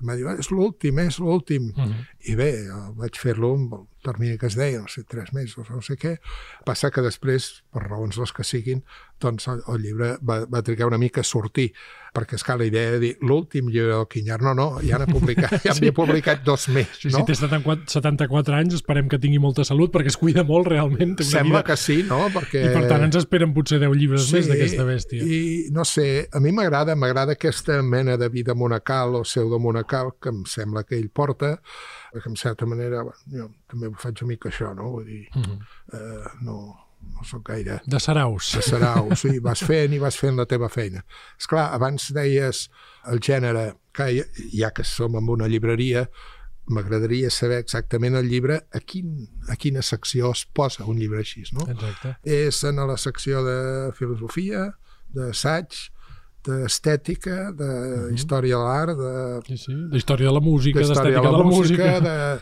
em 0.00 0.10
va 0.10 0.16
dir, 0.18 0.26
és 0.38 0.50
l'últim, 0.52 0.98
és 1.00 1.18
l'últim. 1.18 1.70
Uh 1.76 1.84
-huh. 1.84 2.06
I 2.26 2.34
bé, 2.34 2.52
vaig 2.96 3.16
fer-lo 3.18 3.54
amb 3.54 3.72
el 3.74 3.86
termini 4.02 4.38
que 4.38 4.46
es 4.46 4.54
deia, 4.54 4.80
no 4.80 4.88
sé, 4.88 5.02
tres 5.04 5.32
mesos, 5.32 5.68
no 5.70 5.80
sé 5.82 5.96
què. 5.98 6.18
Passa 6.64 6.90
que 6.90 7.02
després, 7.02 7.64
per 7.72 7.82
raons 7.88 8.16
les 8.18 8.32
que 8.32 8.44
siguin, 8.44 8.82
doncs 9.20 9.48
el, 9.48 9.62
el 9.72 9.82
llibre 9.82 10.18
va, 10.22 10.44
va 10.46 10.62
trigar 10.62 10.86
una 10.86 10.98
mica 10.98 11.20
a 11.22 11.24
sortir, 11.24 11.72
perquè, 12.14 12.34
esclar, 12.36 12.58
la 12.58 12.66
idea 12.66 12.90
de 12.92 12.98
dir 13.00 13.16
l'últim 13.20 13.68
llibre 13.68 13.94
del 13.94 14.06
Quinyar, 14.08 14.40
no, 14.42 14.54
no, 14.54 14.80
ja 14.80 14.98
n'ha 14.98 15.06
publicat, 15.06 15.56
ja 15.66 15.74
Sí. 15.74 15.90
publicat 15.90 16.44
dos 16.44 16.68
més, 16.68 16.88
Sí, 17.00 17.08
no? 17.08 17.18
Si 17.18 17.24
té 17.24 17.34
74, 17.34 17.84
74 17.88 18.54
anys, 18.54 18.74
esperem 18.74 19.08
que 19.08 19.18
tingui 19.18 19.38
molta 19.38 19.64
salut, 19.64 19.90
perquè 19.92 20.06
es 20.06 20.16
cuida 20.16 20.44
molt 20.44 20.66
realment. 20.68 21.16
Té 21.16 21.24
una 21.24 21.30
Sembla 21.30 21.62
vida... 21.62 21.64
que 21.64 21.76
sí, 21.76 22.02
no? 22.02 22.28
Perquè... 22.28 22.64
I 22.70 22.74
per 22.74 22.88
tant 22.88 23.02
ens 23.02 23.16
esperen 23.16 23.54
potser 23.54 23.80
10 23.80 23.96
llibres 23.96 24.32
més 24.32 24.46
d'aquesta 24.48 24.84
bèstia. 24.84 25.22
I 25.22 25.68
no 25.72 25.84
sé, 25.84 26.28
a 26.32 26.40
mi 26.40 26.52
m'agrada, 26.52 26.94
m'agrada 26.96 27.32
aquesta 27.32 27.82
mena 27.82 28.16
de 28.16 28.28
vida 28.28 28.54
monacal 28.54 29.14
o 29.14 29.22
pseudo-monacal 29.22 29.85
que 29.86 30.28
em 30.28 30.44
sembla 30.46 30.84
que 30.84 30.96
ell 30.98 31.08
porta, 31.10 31.60
que 32.12 32.28
en 32.28 32.36
certa 32.36 32.66
manera, 32.66 33.02
bueno, 33.02 33.18
jo 33.30 33.46
també 33.70 33.90
faig 33.98 34.22
una 34.22 34.28
mica 34.34 34.48
això, 34.50 34.74
no? 34.74 34.90
Vull 34.90 35.06
dir, 35.06 35.28
Uh 35.36 35.42
-huh. 35.42 35.58
eh, 35.92 36.28
no, 36.42 36.76
no 37.06 37.24
sóc 37.24 37.48
gaire 37.48 37.80
De 37.86 38.00
Saraus. 38.00 38.52
de 38.56 38.62
sarau, 38.62 39.14
sí, 39.16 39.38
vas 39.38 39.60
fent 39.62 39.92
i 39.92 39.98
vas 39.98 40.16
fent 40.16 40.36
la 40.36 40.46
teva 40.46 40.68
feina. 40.68 41.04
És 41.38 41.46
clar, 41.46 41.72
abans 41.74 42.12
deies 42.12 42.68
el 43.06 43.20
gènere, 43.20 43.76
que 43.92 44.24
ja 44.52 44.70
que 44.72 44.84
som 44.84 45.14
en 45.16 45.28
una 45.28 45.46
llibreria, 45.48 46.08
m'agradaria 46.68 47.30
saber 47.30 47.58
exactament 47.58 48.16
el 48.16 48.28
llibre 48.28 48.56
a, 48.74 48.80
quin, 48.80 49.28
a 49.48 49.54
quina 49.56 49.82
secció 49.82 50.32
es 50.32 50.44
posa 50.52 50.84
un 50.84 50.98
llibre 50.98 51.20
així, 51.20 51.44
no? 51.52 51.60
Exacte. 51.70 52.16
És 52.24 52.64
en 52.64 52.76
la 52.76 52.96
secció 52.96 53.44
de 53.44 53.92
filosofia, 53.92 54.72
d'assaig, 55.14 55.72
d'estètica, 56.46 57.52
de 57.52 57.68
Mhm. 57.68 58.14
història 58.14 58.56
de 58.56 58.62
l'art, 58.64 58.96
de 58.98 59.42
Sí, 59.48 59.56
sí. 59.64 59.74
De 59.90 59.96
història 59.98 60.28
de 60.28 60.32
la 60.34 60.40
música, 60.40 60.78
d'història 60.80 61.20
d'estètica 61.20 61.30
de, 61.30 61.36
la 61.36 61.44
música. 61.44 62.00
de... 62.00 62.40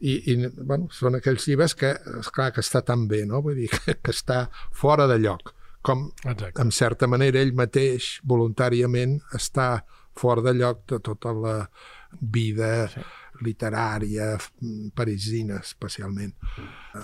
I, 0.00 0.12
i 0.32 0.36
bueno, 0.64 0.88
són 0.90 1.14
aquells 1.18 1.44
llibres 1.46 1.74
que, 1.76 1.90
és 2.20 2.30
clar 2.32 2.52
que 2.56 2.62
està 2.64 2.80
tan 2.82 3.06
bé, 3.06 3.26
no? 3.26 3.42
Vull 3.42 3.54
dir, 3.56 3.68
que, 3.68 3.94
que 4.00 4.10
està 4.12 4.48
fora 4.72 5.06
de 5.06 5.18
lloc. 5.18 5.52
Com, 5.82 6.10
Exacte. 6.24 6.60
en 6.62 6.70
certa 6.72 7.06
manera, 7.06 7.40
ell 7.40 7.52
mateix, 7.56 8.20
voluntàriament, 8.24 9.20
està 9.36 9.84
fora 10.16 10.42
de 10.42 10.54
lloc 10.54 10.86
de 10.88 10.98
tota 11.00 11.32
la 11.32 11.70
vida 12.20 12.88
Sí. 12.88 13.00
Literària, 13.44 14.34
mm, 14.60 14.90
parisina, 14.94 15.60
especialment. 15.64 16.34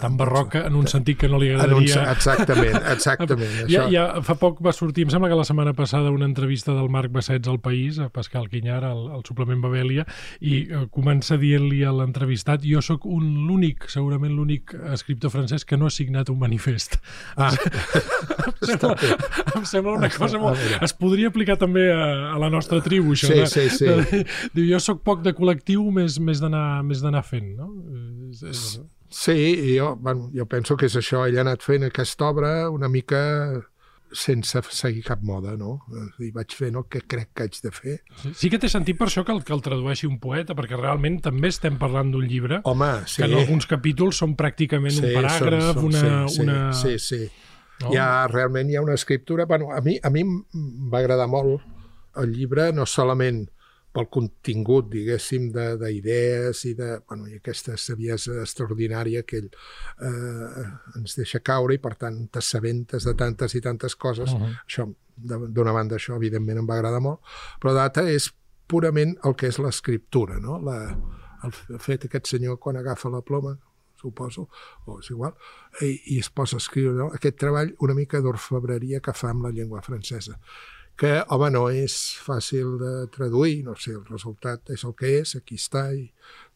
Tan 0.00 0.16
barroca 0.19 0.64
en 0.66 0.75
un 0.75 0.88
sentit 0.90 1.16
que 1.21 1.28
no 1.31 1.38
li 1.38 1.49
En 1.52 1.55
un, 1.57 1.61
agradaria... 1.62 2.11
exactament, 2.11 2.75
exactament. 2.95 3.52
Ja, 3.71 3.85
això. 3.85 3.90
ja 3.93 4.23
fa 4.26 4.35
poc 4.35 4.59
va 4.64 4.73
sortir, 4.75 5.05
em 5.07 5.12
sembla 5.14 5.28
que 5.31 5.38
la 5.38 5.45
setmana 5.47 5.73
passada, 5.78 6.11
una 6.11 6.26
entrevista 6.26 6.75
del 6.75 6.88
Marc 6.90 7.12
Bassets 7.14 7.47
al 7.49 7.61
País, 7.62 8.00
a 8.02 8.09
Pascal 8.11 8.49
Quinyar, 8.50 8.83
al, 8.85 9.05
al 9.14 9.23
suplement 9.28 9.62
Babelia, 9.62 10.05
i 10.40 10.64
eh, 10.66 10.87
comença 10.90 11.38
dient-li 11.38 11.85
a 11.87 11.93
l'entrevistat 11.95 12.66
jo 12.66 12.83
sóc 12.83 13.07
un 13.07 13.47
l'únic, 13.47 13.87
segurament 13.93 14.35
l'únic 14.35 14.75
escriptor 14.93 15.31
francès 15.31 15.64
que 15.64 15.78
no 15.78 15.87
ha 15.87 15.95
signat 15.95 16.31
un 16.35 16.40
manifest. 16.43 16.99
Ah, 17.37 17.52
em, 17.52 18.52
sembla, 18.66 18.97
em 19.55 19.64
sembla 19.71 19.95
una 20.00 20.11
cosa 20.11 20.38
molt... 20.43 20.59
Es 20.83 20.93
podria 20.97 21.31
aplicar 21.31 21.57
també 21.61 21.87
a, 21.93 22.35
a 22.35 22.38
la 22.43 22.50
nostra 22.52 22.81
tribu, 22.85 23.14
això. 23.14 23.31
Sí, 23.31 23.38
de- 23.38 23.47
sí, 23.47 23.69
sí. 23.71 23.87
de- 23.87 24.25
Diu, 24.57 24.66
jo 24.73 24.81
sóc 24.83 25.02
poc 25.07 25.23
de 25.25 25.33
col·lectiu, 25.37 25.85
més, 25.95 26.19
més 26.26 26.42
d'anar 26.42 26.83
més 26.87 27.04
d'anar 27.04 27.23
fent, 27.26 27.54
no? 27.59 27.71
És, 28.30 28.42
és, 28.50 28.66
sí, 29.09 29.37
i 29.37 29.78
jo, 29.78 29.95
bueno, 30.02 30.28
jo 30.35 30.47
penso 30.50 30.76
que 30.76 30.90
és 30.90 30.99
això. 30.99 31.25
Ell 31.26 31.38
ha 31.38 31.47
anat 31.47 31.64
fent 31.64 31.87
aquesta 31.87 32.30
obra 32.33 32.52
una 32.75 32.90
mica 32.92 33.23
sense 34.16 34.61
seguir 34.71 35.02
cap 35.04 35.23
moda, 35.26 35.56
no? 35.59 35.80
Dir, 36.18 36.30
vaig 36.35 36.54
fent 36.54 36.78
el 36.78 36.87
que 36.90 37.02
crec 37.11 37.33
que 37.35 37.47
haig 37.47 37.59
de 37.62 37.73
fer. 37.75 37.97
Sí, 38.23 38.33
sí 38.42 38.50
que 38.52 38.61
té 38.62 38.71
sentit 38.71 38.99
per 38.99 39.09
això 39.09 39.25
que 39.26 39.35
el, 39.35 39.42
que 39.47 39.54
el 39.56 39.62
tradueixi 39.64 40.09
un 40.09 40.21
poeta, 40.23 40.54
perquè 40.59 40.78
realment 40.78 41.18
també 41.25 41.50
estem 41.52 41.78
parlant 41.80 42.12
d'un 42.14 42.26
llibre 42.28 42.61
Home, 42.64 42.92
sí. 43.06 43.21
que 43.21 43.28
en 43.28 43.37
alguns 43.40 43.66
capítols 43.71 44.23
són 44.23 44.37
pràcticament 44.38 44.95
sí, 44.95 45.02
un 45.02 45.18
paràgraf, 45.18 45.83
una... 45.83 46.02
sí, 46.02 46.37
sí, 46.37 46.45
una... 46.45 46.61
sí, 46.73 46.99
sí. 47.02 47.21
No? 47.83 47.90
Hi 47.92 48.00
ha, 48.00 48.09
realment 48.33 48.71
hi 48.71 48.78
ha 48.78 48.85
una 48.85 48.95
escriptura... 48.97 49.45
Bueno, 49.45 49.73
a 49.75 49.83
mi, 49.85 49.99
a 50.02 50.12
mi 50.12 50.23
em 50.25 50.37
va 50.92 51.02
agradar 51.02 51.26
molt 51.28 51.66
el 52.23 52.33
llibre, 52.33 52.71
no 52.73 52.87
solament 52.88 53.45
pel 53.97 54.09
contingut, 54.12 54.91
diguéssim, 54.93 55.49
de- 55.55 55.76
d'idees 55.81 56.62
i 56.69 56.75
de... 56.76 56.91
Bueno, 57.09 57.29
i 57.31 57.38
aquesta 57.41 57.76
saviesa 57.81 58.43
extraordinària 58.43 59.25
que 59.25 59.41
ell 59.41 59.49
eh, 59.49 60.65
ens 61.00 61.17
deixa 61.17 61.41
caure 61.41 61.76
i, 61.76 61.83
per 61.83 61.95
tant, 62.00 62.19
t'assabentes 62.33 63.09
de 63.09 63.15
tantes 63.17 63.57
i 63.57 63.62
tantes 63.65 63.97
coses. 63.97 64.33
Uh 64.33 64.43
-huh. 64.43 64.57
Això, 64.67 64.88
d'una 65.17 65.73
banda, 65.73 65.97
això 65.97 66.17
evidentment 66.17 66.59
em 66.59 66.69
va 66.69 66.76
agradar 66.76 67.00
molt, 67.00 67.21
però 67.61 67.73
d'altra 67.75 68.11
és 68.11 68.33
purament 68.69 69.17
el 69.25 69.35
que 69.35 69.47
és 69.47 69.59
l'escriptura, 69.59 70.38
no? 70.41 70.59
La, 70.59 70.76
el 71.45 71.53
fet 71.79 72.05
aquest 72.05 72.26
senyor 72.26 72.59
quan 72.59 72.76
agafa 72.76 73.09
la 73.09 73.23
ploma, 73.23 73.57
suposo, 74.00 74.49
o 74.85 74.99
és 75.00 75.11
igual, 75.11 75.35
i, 75.81 76.17
i 76.17 76.19
es 76.19 76.29
posa 76.31 76.57
a 76.57 76.59
escriure 76.59 76.97
no? 76.99 77.07
aquest 77.15 77.38
treball 77.38 77.75
una 77.81 77.95
mica 77.95 78.21
d'orfebreria 78.21 79.00
que 79.00 79.15
fa 79.17 79.31
amb 79.31 79.47
la 79.47 79.50
llengua 79.50 79.83
francesa 79.83 80.38
que, 80.97 81.12
home, 81.29 81.50
no 81.53 81.67
és 81.69 81.95
fàcil 82.25 82.76
de 82.81 82.93
traduir, 83.12 83.59
no 83.67 83.75
sé, 83.76 83.93
el 83.99 84.05
resultat 84.09 84.71
és 84.73 84.85
el 84.88 84.95
que 84.97 85.11
és, 85.21 85.35
aquí 85.37 85.59
està, 85.61 85.91
i 85.93 86.07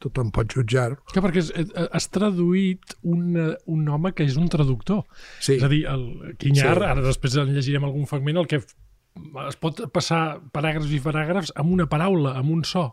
tothom 0.00 0.30
pot 0.32 0.48
jutjar. 0.56 0.94
Que 1.12 1.20
perquè 1.20 1.42
has, 1.44 1.50
has 1.92 2.08
traduït 2.08 2.94
un, 3.02 3.36
un 3.68 3.88
home 3.88 4.14
que 4.16 4.24
és 4.24 4.38
un 4.40 4.48
traductor. 4.52 5.04
Sí, 5.40 5.58
És 5.58 5.66
a 5.66 5.68
dir, 5.68 5.82
el 5.90 6.36
Quinyar, 6.40 6.76
Sí. 6.78 6.86
ara 6.88 7.04
després 7.04 7.36
en 7.36 7.52
llegirem 7.52 7.84
algun 7.84 8.06
fragment, 8.08 8.40
el 8.40 8.48
que 8.48 8.62
es 8.62 9.60
pot 9.60 9.82
passar 9.92 10.40
paràgrafs 10.54 10.92
i 10.94 11.02
paràgrafs 11.04 11.52
amb 11.60 11.72
una 11.76 11.88
paraula, 11.90 12.36
amb 12.40 12.50
un 12.56 12.64
so. 12.64 12.88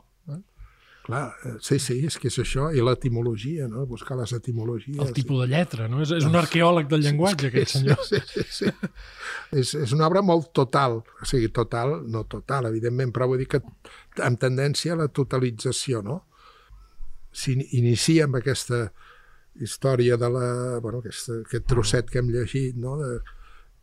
Clar, 1.08 1.24
eh, 1.48 1.56
sí, 1.64 1.80
sí, 1.82 1.98
és 2.06 2.18
que 2.22 2.30
és 2.30 2.38
això, 2.44 2.68
i 2.76 2.84
l'etimologia, 2.84 3.66
no? 3.72 3.86
buscar 3.90 4.18
les 4.20 4.34
etimologies. 4.36 5.00
El 5.02 5.14
tipus 5.16 5.42
de 5.42 5.48
lletra, 5.54 5.88
no? 5.90 6.02
És, 6.06 6.12
és 6.14 6.28
un 6.28 6.36
arqueòleg 6.38 6.90
del 6.92 7.06
llenguatge, 7.06 7.50
aquest 7.50 7.78
senyor. 7.78 8.04
Sí, 8.06 8.20
sí, 8.30 8.46
sí. 8.60 8.72
és, 9.58 9.74
és 9.80 9.96
una 9.96 10.08
obra 10.12 10.22
molt 10.26 10.52
total, 10.56 11.00
o 11.02 11.30
sigui, 11.30 11.50
total, 11.56 11.98
no 12.12 12.26
total, 12.30 12.70
evidentment, 12.70 13.16
però 13.16 13.30
vull 13.32 13.42
dir 13.42 13.50
que 13.56 13.64
amb 14.24 14.40
tendència 14.42 14.94
a 14.94 15.02
la 15.02 15.10
totalització, 15.10 16.04
no? 16.06 16.22
S'inicia 17.38 18.26
amb 18.28 18.40
aquesta 18.40 18.88
història 19.62 20.18
de 20.18 20.30
la... 20.30 20.48
Bueno, 20.84 21.02
aquest, 21.02 21.32
aquest 21.46 21.66
trosset 21.70 22.10
que 22.12 22.22
hem 22.22 22.30
llegit, 22.34 22.78
no? 22.78 22.98
De, 23.02 23.18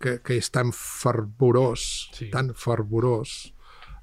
que, 0.01 0.19
que 0.25 0.37
és 0.39 0.51
tan 0.53 0.73
fervorós, 0.75 2.11
Sí. 2.15 2.29
tan 2.33 2.53
fervorós, 2.59 3.54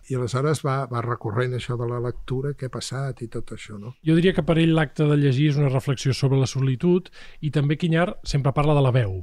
i 0.09 0.15
aleshores 0.17 0.63
va, 0.65 0.85
va 0.91 1.01
recorrent 1.05 1.53
això 1.53 1.77
de 1.79 1.85
la 1.87 1.99
lectura, 2.01 2.53
què 2.57 2.65
ha 2.67 2.73
passat 2.73 3.21
i 3.21 3.27
tot 3.27 3.51
això, 3.53 3.77
no? 3.79 3.93
Jo 4.05 4.15
diria 4.17 4.33
que 4.33 4.43
per 4.43 4.57
ell 4.57 4.73
l'acte 4.75 5.05
de 5.07 5.17
llegir 5.17 5.49
és 5.51 5.57
una 5.61 5.69
reflexió 5.69 6.13
sobre 6.17 6.39
la 6.39 6.47
solitud 6.49 7.09
i 7.41 7.51
també 7.51 7.77
Quinyar 7.77 8.17
sempre 8.23 8.51
parla 8.53 8.73
de 8.77 8.81
la 8.81 8.91
veu. 8.91 9.19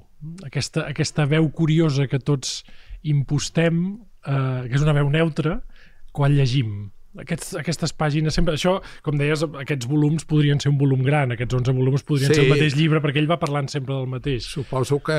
Aquesta, 0.46 0.86
aquesta 0.88 1.26
veu 1.26 1.50
curiosa 1.50 2.06
que 2.06 2.18
tots 2.20 2.62
impostem, 3.02 3.98
eh, 4.26 4.68
que 4.68 4.74
és 4.78 4.82
una 4.84 4.94
veu 4.96 5.10
neutra, 5.10 5.60
quan 6.12 6.34
llegim. 6.34 6.90
Aquests, 7.18 7.54
aquestes 7.58 7.90
pàgines 7.98 8.34
sempre... 8.36 8.54
Això, 8.54 8.76
com 9.02 9.16
deies, 9.18 9.40
aquests 9.42 9.88
volums 9.90 10.26
podrien 10.28 10.60
ser 10.62 10.70
un 10.70 10.76
volum 10.78 11.00
gran, 11.02 11.32
aquests 11.34 11.56
11 11.56 11.72
volums 11.74 12.04
podrien 12.06 12.30
Sí. 12.30 12.36
ser 12.36 12.44
el 12.44 12.52
mateix 12.52 12.76
llibre, 12.78 13.00
perquè 13.02 13.18
ell 13.18 13.30
va 13.30 13.38
parlant 13.40 13.66
sempre 13.72 13.96
del 13.96 14.06
mateix. 14.12 14.44
Suposo 14.46 15.00
que, 15.02 15.16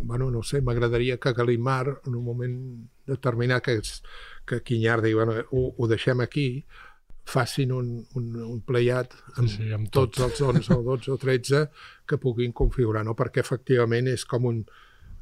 bueno, 0.00 0.30
no 0.30 0.42
sé, 0.42 0.62
m'agradaria 0.62 1.18
que 1.18 1.32
Galimar, 1.36 1.98
en 2.06 2.14
un 2.14 2.24
moment 2.24 2.56
determinat, 3.06 3.62
que, 3.64 3.76
és- 3.82 4.02
que 4.50 4.62
Quinyar 4.66 5.00
digui, 5.04 5.18
bueno, 5.20 5.38
ho, 5.54 5.66
ho 5.78 5.90
deixem 5.90 6.20
aquí, 6.24 6.48
facin 7.30 7.72
un, 7.72 7.90
un, 8.18 8.28
un 8.42 8.60
pleiat 8.66 9.14
amb 9.36 9.46
Sí, 9.46 9.60
sí, 9.60 9.72
amb 9.76 9.90
tot. 9.94 10.16
tots 10.16 10.42
els 10.42 10.66
11 10.66 10.76
o 10.80 10.82
12 10.90 11.14
o 11.14 11.18
13 11.22 11.64
que 12.08 12.18
puguin 12.18 12.52
configurar, 12.56 13.04
no? 13.06 13.14
perquè 13.18 13.44
efectivament 13.44 14.10
és 14.10 14.24
com, 14.26 14.48
un, 14.50 14.64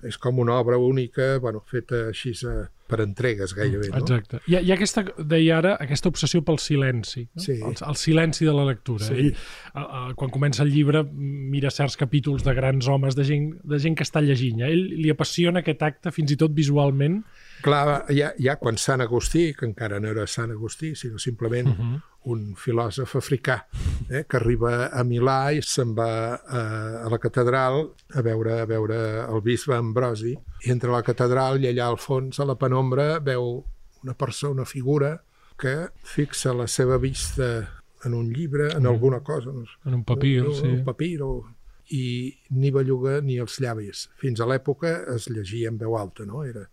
és 0.08 0.16
com 0.22 0.38
una 0.40 0.56
obra 0.62 0.78
única, 0.80 1.36
bueno, 1.42 1.60
feta 1.68 2.06
així 2.08 2.32
eh, 2.48 2.62
per 2.88 3.02
entregues 3.04 3.52
gairebé. 3.52 3.90
No? 3.92 4.00
Exacte. 4.00 4.40
Hi 4.48 4.56
ha 4.56 4.76
aquesta, 4.78 5.04
deia 5.18 5.58
ara, 5.58 5.74
aquesta 5.84 6.08
obsessió 6.08 6.40
pel 6.46 6.60
silenci. 6.62 7.26
No? 7.28 7.44
Sí. 7.44 7.58
El, 7.58 7.76
el 7.76 7.98
silenci 8.00 8.48
de 8.48 8.54
la 8.56 8.64
lectura. 8.70 9.10
Sí. 9.10 9.18
Ell, 9.26 9.34
a, 9.74 9.82
a, 9.82 10.00
quan 10.18 10.32
comença 10.32 10.64
el 10.64 10.72
llibre, 10.72 11.04
mira 11.12 11.74
certs 11.74 11.98
capítols 12.00 12.46
de 12.46 12.56
grans 12.56 12.88
homes, 12.88 13.18
de 13.18 13.26
gent, 13.28 13.50
de 13.68 13.82
gent 13.82 13.98
que 13.98 14.06
està 14.08 14.24
llegint. 14.24 14.64
A 14.64 14.72
ell 14.72 14.86
li 15.02 15.12
apassiona 15.12 15.60
aquest 15.60 15.84
acte, 15.84 16.14
fins 16.14 16.32
i 16.32 16.40
tot 16.40 16.56
visualment. 16.56 17.20
Clar, 17.62 18.04
ja, 18.14 18.32
ja 18.38 18.56
quan 18.56 18.78
Sant 18.78 19.02
Agustí, 19.02 19.52
que 19.54 19.66
encara 19.66 19.98
no 20.00 20.10
era 20.12 20.26
Sant 20.26 20.52
Agustí, 20.54 20.94
sinó 20.94 21.18
simplement 21.18 21.68
uh 21.68 21.74
-huh. 21.78 22.00
un 22.32 22.54
filòsof 22.56 23.16
africà 23.16 23.66
eh, 24.10 24.24
que 24.28 24.36
arriba 24.36 24.88
a 24.88 25.04
Milà 25.04 25.52
i 25.52 25.62
se'n 25.62 25.94
va 25.94 26.34
a, 26.34 26.60
a 27.04 27.08
la 27.10 27.18
catedral 27.18 27.90
a 28.14 28.22
veure, 28.22 28.60
a 28.60 28.66
veure 28.66 29.24
el 29.28 29.40
bisbe 29.40 29.74
Ambrosi 29.74 30.36
i 30.64 30.70
entra 30.70 30.90
a 30.90 30.96
la 30.96 31.02
catedral 31.02 31.64
i 31.64 31.66
allà 31.66 31.86
al 31.86 31.98
fons, 31.98 32.40
a 32.40 32.44
la 32.44 32.56
penombra, 32.56 33.18
veu 33.18 33.64
una 34.02 34.14
persona, 34.14 34.52
una 34.52 34.64
figura 34.64 35.22
que 35.58 35.88
fixa 36.02 36.52
la 36.54 36.66
seva 36.66 36.98
vista 36.98 37.68
en 38.04 38.14
un 38.14 38.32
llibre, 38.32 38.72
en 38.76 38.86
alguna 38.86 39.20
cosa, 39.20 39.50
no 39.52 39.64
En 39.84 39.94
un 39.94 40.04
papir, 40.04 40.46
un, 40.46 40.54
sí. 40.54 40.66
un 40.66 40.84
papir 40.84 41.22
o, 41.22 41.44
i 41.90 42.36
ni 42.50 42.70
belluga 42.70 43.20
ni 43.24 43.38
els 43.42 43.58
llavis. 43.60 44.08
Fins 44.20 44.40
a 44.40 44.46
l'època 44.46 44.92
es 45.14 45.28
llegia 45.32 45.72
en 45.72 45.78
veu 45.80 45.96
alta, 45.98 46.26
no? 46.28 46.44
Era, 46.44 46.66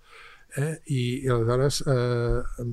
Eh? 0.57 0.75
I, 0.85 1.01
I 1.25 1.31
aleshores 1.33 1.81
eh, 1.87 2.65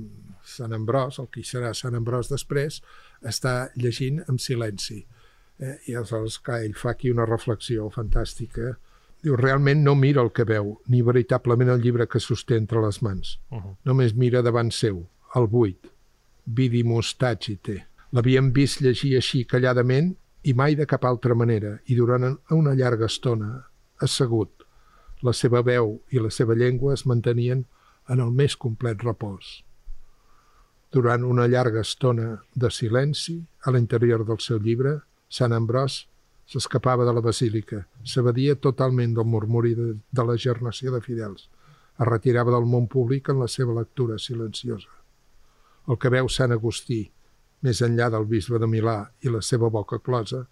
Sant 0.43 0.75
Ambròs, 0.75 1.19
el 1.23 1.29
que 1.33 1.45
serà 1.47 1.73
Sant 1.77 1.97
Ambròs 1.99 2.31
després, 2.33 2.81
està 3.23 3.71
llegint 3.79 4.23
en 4.29 4.39
silenci. 4.43 5.03
Eh? 5.59 5.77
I 5.91 5.97
aleshores, 5.99 6.39
clar, 6.45 6.63
ell 6.67 6.77
fa 6.79 6.93
aquí 6.95 7.13
una 7.13 7.27
reflexió 7.29 7.89
fantàstica. 7.95 8.75
Diu, 9.23 9.37
realment 9.39 9.85
no 9.87 9.95
mira 9.95 10.23
el 10.23 10.33
que 10.35 10.47
veu, 10.49 10.75
ni 10.91 11.03
veritablement 11.07 11.71
el 11.71 11.83
llibre 11.83 12.09
que 12.11 12.21
sosté 12.21 12.59
entre 12.59 12.83
les 12.83 13.03
mans. 13.03 13.39
Uh 13.51 13.59
-huh. 13.59 13.77
Només 13.85 14.15
mira 14.15 14.43
davant 14.43 14.73
seu, 14.73 15.07
el 15.35 15.47
buit. 15.47 15.87
Vidimus 16.45 17.15
tacite. 17.19 17.87
L'havíem 18.13 18.53
vist 18.53 18.81
llegir 18.81 19.17
així 19.17 19.45
calladament 19.45 20.17
i 20.43 20.53
mai 20.55 20.75
de 20.75 20.87
cap 20.87 21.05
altra 21.05 21.35
manera, 21.35 21.79
i 21.87 21.95
durant 21.95 22.39
una 22.51 22.75
llarga 22.75 23.07
estona, 23.07 23.65
assegut, 24.01 24.62
la 25.23 25.33
seva 25.33 25.63
veu 25.63 26.01
i 26.11 26.21
la 26.23 26.31
seva 26.31 26.55
llengua 26.59 26.95
es 26.95 27.05
mantenien 27.07 27.65
en 28.11 28.21
el 28.21 28.33
més 28.35 28.57
complet 28.57 29.03
repòs. 29.07 29.63
Durant 30.93 31.25
una 31.25 31.47
llarga 31.49 31.81
estona 31.81 32.43
de 32.55 32.71
silenci, 32.71 33.39
a 33.65 33.73
l'interior 33.73 34.27
del 34.29 34.41
seu 34.45 34.59
llibre, 34.61 34.99
Sant 35.33 35.55
Ambròs 35.57 36.03
s'escapava 36.53 37.07
de 37.09 37.15
la 37.17 37.23
basílica, 37.25 37.87
s'abadia 38.05 38.59
totalment 38.61 39.15
del 39.17 39.25
murmuri 39.25 39.73
de, 39.79 39.89
de 40.11 40.25
la 40.29 40.37
gernació 40.37 40.93
de 40.93 41.01
fidels, 41.01 41.49
es 41.97 42.09
retirava 42.09 42.53
del 42.53 42.67
món 42.69 42.89
públic 42.93 43.31
en 43.31 43.41
la 43.41 43.49
seva 43.49 43.79
lectura 43.79 44.19
silenciosa. 44.19 44.91
El 45.89 45.99
que 45.99 46.11
veu 46.13 46.29
Sant 46.29 46.53
Agustí, 46.53 47.07
més 47.63 47.81
enllà 47.87 48.11
del 48.11 48.27
bisbe 48.27 48.59
de 48.59 48.69
Milà 48.69 48.99
i 49.23 49.31
la 49.31 49.41
seva 49.43 49.71
boca 49.71 49.99
closa, 50.03 50.45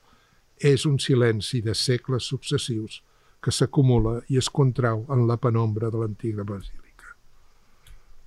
és 0.56 0.86
un 0.86 0.98
silenci 1.02 1.60
de 1.64 1.74
segles 1.74 2.28
successius 2.32 3.00
que 3.40 3.52
s'acumula 3.54 4.20
i 4.28 4.38
es 4.40 4.50
contrau 4.52 5.06
en 5.12 5.26
la 5.28 5.38
penombra 5.40 5.90
de 5.90 6.02
l'antiga 6.02 6.44
basílica. 6.44 7.14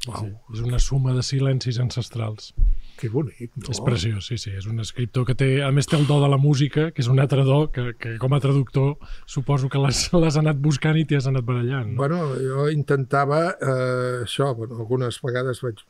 Wow. 0.03 0.19
Sí, 0.19 0.31
és 0.57 0.63
una 0.65 0.79
suma 0.83 1.13
de 1.15 1.21
silencis 1.23 1.77
ancestrals. 1.79 2.51
Que 2.99 3.07
bonic, 3.09 3.53
no? 3.55 3.69
És 3.71 3.79
preciós, 3.81 4.27
sí, 4.27 4.37
sí. 4.41 4.51
És 4.57 4.67
un 4.69 4.81
escriptor 4.83 5.25
que 5.29 5.35
té, 5.37 5.47
a 5.63 5.69
més 5.73 5.87
té 5.87 5.95
el 5.95 6.03
do 6.09 6.19
de 6.21 6.27
la 6.29 6.37
música, 6.41 6.89
que 6.91 7.01
és 7.01 7.09
un 7.09 7.21
altre 7.23 7.45
do, 7.47 7.61
que, 7.73 7.93
que 7.95 8.17
com 8.21 8.35
a 8.35 8.41
traductor 8.43 8.97
suposo 9.25 9.69
que 9.71 9.79
l'has 9.81 10.37
anat 10.41 10.59
buscant 10.61 10.99
i 10.99 11.05
t'hi 11.07 11.21
has 11.21 11.29
anat 11.31 11.47
barallant. 11.47 11.93
No? 11.93 12.01
Bueno, 12.01 12.19
jo 12.35 12.67
intentava 12.73 13.41
eh, 13.53 14.23
això, 14.25 14.51
bueno, 14.57 14.81
algunes 14.81 15.21
vegades 15.23 15.63
vaig 15.63 15.81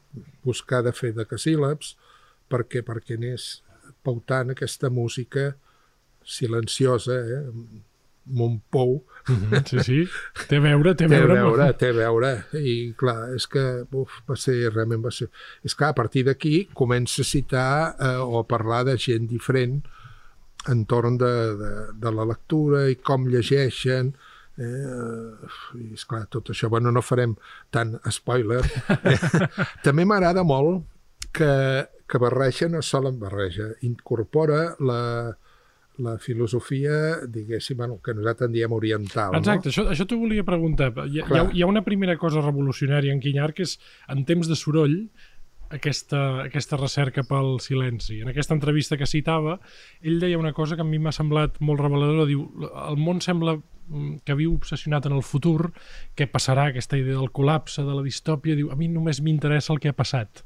buscar 0.46 0.84
de 0.86 0.94
fer 0.96 1.12
de 1.18 1.26
casíl·labs 1.28 1.96
perquè, 2.54 2.84
perquè 2.86 3.18
anés 3.18 3.64
pautant 4.06 4.54
aquesta 4.54 4.92
música 4.94 5.56
silenciosa, 6.24 7.18
eh, 7.18 7.42
Montpou. 8.26 9.04
Mm 9.28 9.36
-hmm, 9.36 9.64
sí, 9.66 9.80
sí, 9.84 10.10
té 10.48 10.58
a 10.58 10.60
veure, 10.60 10.96
té 10.96 11.06
a 11.06 11.08
veure. 11.08 11.34
Té 11.34 11.40
a 11.40 11.44
veure, 11.44 11.74
té 11.74 11.90
a 11.90 11.94
veure. 11.94 12.32
I 12.54 12.94
clar, 12.98 13.34
és 13.36 13.48
que 13.48 13.86
uf, 13.92 14.22
va 14.30 14.36
ser, 14.36 14.70
realment 14.74 15.04
va 15.04 15.12
ser... 15.12 15.30
És 15.64 15.76
que 15.76 15.86
a 15.86 15.94
partir 15.94 16.24
d'aquí 16.26 16.68
comença 16.74 17.22
a 17.22 17.26
citar 17.26 17.96
eh, 18.00 18.18
o 18.18 18.40
a 18.40 18.48
parlar 18.48 18.86
de 18.86 18.98
gent 18.98 19.28
diferent 19.28 19.84
entorn 20.68 21.18
de, 21.18 21.56
de, 21.58 21.72
de 22.00 22.12
la 22.12 22.26
lectura 22.26 22.90
i 22.90 22.96
com 22.96 23.28
llegeixen, 23.28 24.14
Eh, 24.54 25.48
i 25.82 25.96
esclar, 25.98 26.28
tot 26.30 26.52
això, 26.54 26.70
bueno, 26.70 26.92
no 26.94 27.02
farem 27.02 27.34
tant 27.74 27.96
spoiler. 28.14 28.62
Eh, 29.02 29.18
també 29.86 30.06
m'agrada 30.06 30.44
molt 30.46 30.84
que, 31.34 31.54
que 32.06 32.22
barreja, 32.22 32.70
no 32.70 32.84
solen 32.86 33.18
barreja, 33.22 33.72
incorpora 33.82 34.76
la, 34.80 35.00
la 35.98 36.18
filosofia, 36.18 37.22
diguéssim, 37.30 37.78
bueno, 37.78 38.00
que 38.04 38.16
nosaltres 38.18 38.50
en 38.50 38.56
diem 38.56 38.72
oriental. 38.74 39.36
Exacte, 39.38 39.70
no? 39.70 39.74
això, 39.74 39.86
això 39.94 40.08
t'ho 40.10 40.18
volia 40.22 40.46
preguntar. 40.48 40.90
Hi, 41.06 41.20
hi, 41.20 41.26
ha, 41.28 41.44
hi 41.54 41.62
ha 41.62 41.70
una 41.70 41.84
primera 41.86 42.16
cosa 42.18 42.42
revolucionària 42.42 43.14
en 43.14 43.22
Quinyar, 43.22 43.52
que 43.54 43.68
és, 43.68 43.78
en 44.10 44.26
temps 44.30 44.50
de 44.50 44.58
soroll, 44.58 44.98
aquesta, 45.74 46.22
aquesta 46.46 46.78
recerca 46.78 47.24
pel 47.28 47.58
silenci. 47.64 48.22
En 48.22 48.32
aquesta 48.32 48.56
entrevista 48.56 48.98
que 48.98 49.10
citava, 49.10 49.58
ell 50.02 50.20
deia 50.22 50.40
una 50.40 50.54
cosa 50.54 50.78
que 50.78 50.86
a 50.86 50.88
mi 50.88 51.00
m'ha 51.02 51.14
semblat 51.16 51.60
molt 51.62 51.82
reveladora. 51.82 52.28
Diu, 52.30 52.46
el 52.88 53.00
món 53.02 53.22
sembla 53.26 53.58
mm, 53.58 54.24
que 54.26 54.38
viu 54.40 54.54
obsessionat 54.54 55.10
en 55.10 55.18
el 55.18 55.26
futur, 55.26 55.72
què 56.18 56.30
passarà, 56.30 56.70
aquesta 56.70 57.00
idea 57.00 57.20
del 57.20 57.34
col·lapse, 57.34 57.86
de 57.86 57.98
la 57.98 58.06
distòpia, 58.06 58.58
diu, 58.60 58.72
a 58.74 58.80
mi 58.80 58.90
només 58.92 59.22
m'interessa 59.22 59.74
el 59.74 59.82
que 59.84 59.94
ha 59.94 59.98
passat. 59.98 60.46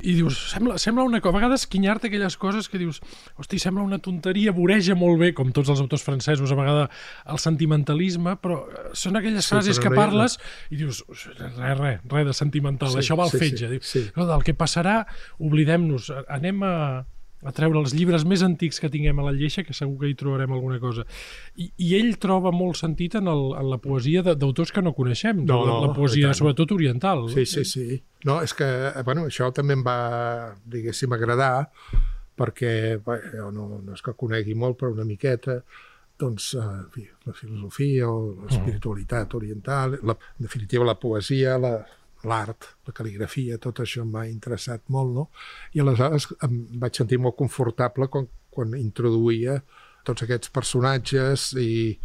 I 0.00 0.14
dius, 0.16 0.38
sembla, 0.52 0.78
sembla 0.80 1.04
una 1.04 1.20
cosa... 1.20 1.30
A 1.30 1.38
vegades 1.40 1.66
quinyar-te 1.70 2.08
aquelles 2.08 2.34
coses 2.40 2.66
que 2.68 2.78
dius, 2.80 2.98
hosti, 3.38 3.60
sembla 3.62 3.84
una 3.86 4.00
tonteria, 4.02 4.54
voreja 4.56 4.96
molt 4.98 5.20
bé, 5.20 5.30
com 5.36 5.52
tots 5.54 5.70
els 5.72 5.82
autors 5.82 6.02
francesos, 6.02 6.50
a 6.50 6.58
vegades 6.58 7.04
el 7.30 7.40
sentimentalisme, 7.42 8.34
però 8.42 8.62
eh, 8.66 8.88
són 8.98 9.20
aquelles 9.20 9.46
sí, 9.46 9.54
frases 9.54 9.78
que 9.80 9.92
no 9.92 10.00
parles 10.00 10.36
no. 10.40 10.50
i 10.74 10.80
dius, 10.82 11.04
res, 11.38 11.60
res, 11.78 12.02
res 12.10 12.26
de 12.26 12.36
sentimental, 12.36 12.90
sí, 12.96 13.02
això 13.04 13.18
va 13.20 13.28
al 13.28 13.34
sí, 13.34 13.42
fetge. 13.44 13.70
Sí, 13.70 13.80
sí. 13.86 14.04
Diu, 14.16 14.26
del 14.32 14.44
que 14.46 14.56
passarà, 14.58 15.02
oblidem-nos, 15.38 16.10
anem 16.26 16.66
a, 16.66 16.74
a 17.40 17.52
treure 17.56 17.80
els 17.80 17.94
llibres 17.96 18.26
més 18.28 18.42
antics 18.44 18.80
que 18.82 18.90
tinguem 18.92 19.18
a 19.20 19.24
la 19.24 19.32
lleixa, 19.32 19.64
que 19.64 19.76
segur 19.76 19.96
que 20.02 20.10
hi 20.10 20.16
trobarem 20.18 20.52
alguna 20.52 20.78
cosa. 20.82 21.06
I, 21.56 21.70
i 21.80 21.94
ell 21.96 22.12
troba 22.20 22.52
molt 22.52 22.80
sentit 22.80 23.16
en, 23.20 23.30
el, 23.32 23.44
en 23.56 23.70
la 23.72 23.80
poesia 23.80 24.22
d'autors 24.30 24.72
que 24.76 24.84
no 24.84 24.92
coneixem, 24.96 25.44
no, 25.48 25.60
la, 25.64 25.78
la 25.86 25.92
poesia 25.96 26.34
sobretot 26.36 26.74
oriental. 26.76 27.26
Sí, 27.32 27.46
sí, 27.48 27.64
sí. 27.64 28.00
No, 28.28 28.40
és 28.44 28.52
que, 28.56 28.68
bueno, 29.06 29.24
això 29.30 29.48
també 29.56 29.78
em 29.78 29.84
va, 29.86 30.00
diguéssim, 30.68 31.16
agradar, 31.16 31.70
perquè 32.40 32.74
bé, 33.04 33.20
no, 33.52 33.70
no 33.80 33.96
és 33.96 34.04
que 34.04 34.16
conegui 34.16 34.56
molt, 34.56 34.76
però 34.80 34.92
una 34.92 35.08
miqueta, 35.08 35.62
doncs, 36.20 36.52
eh, 36.60 36.66
en 36.66 36.90
fi, 36.92 37.06
la 37.24 37.32
filosofia 37.36 38.10
o 38.10 38.20
l'espiritualitat 38.44 39.38
oriental, 39.40 39.96
la, 40.04 40.16
en 40.36 40.44
definitiva 40.44 40.84
la 40.84 40.98
poesia, 41.00 41.56
la, 41.60 41.78
l'art, 42.28 42.66
la 42.86 42.94
cal·ligrafia, 42.96 43.58
tot 43.62 43.80
això 43.80 44.04
m'ha 44.04 44.26
interessat 44.28 44.82
molt, 44.92 45.14
no? 45.16 45.28
I 45.74 45.82
aleshores 45.82 46.28
em 46.46 46.58
vaig 46.82 47.00
sentir 47.00 47.20
molt 47.22 47.38
confortable 47.38 48.10
quan, 48.12 48.28
quan 48.52 48.76
introduïa 48.78 49.60
tots 50.04 50.24
aquests 50.24 50.52
personatges 50.52 51.50
i, 51.60 51.96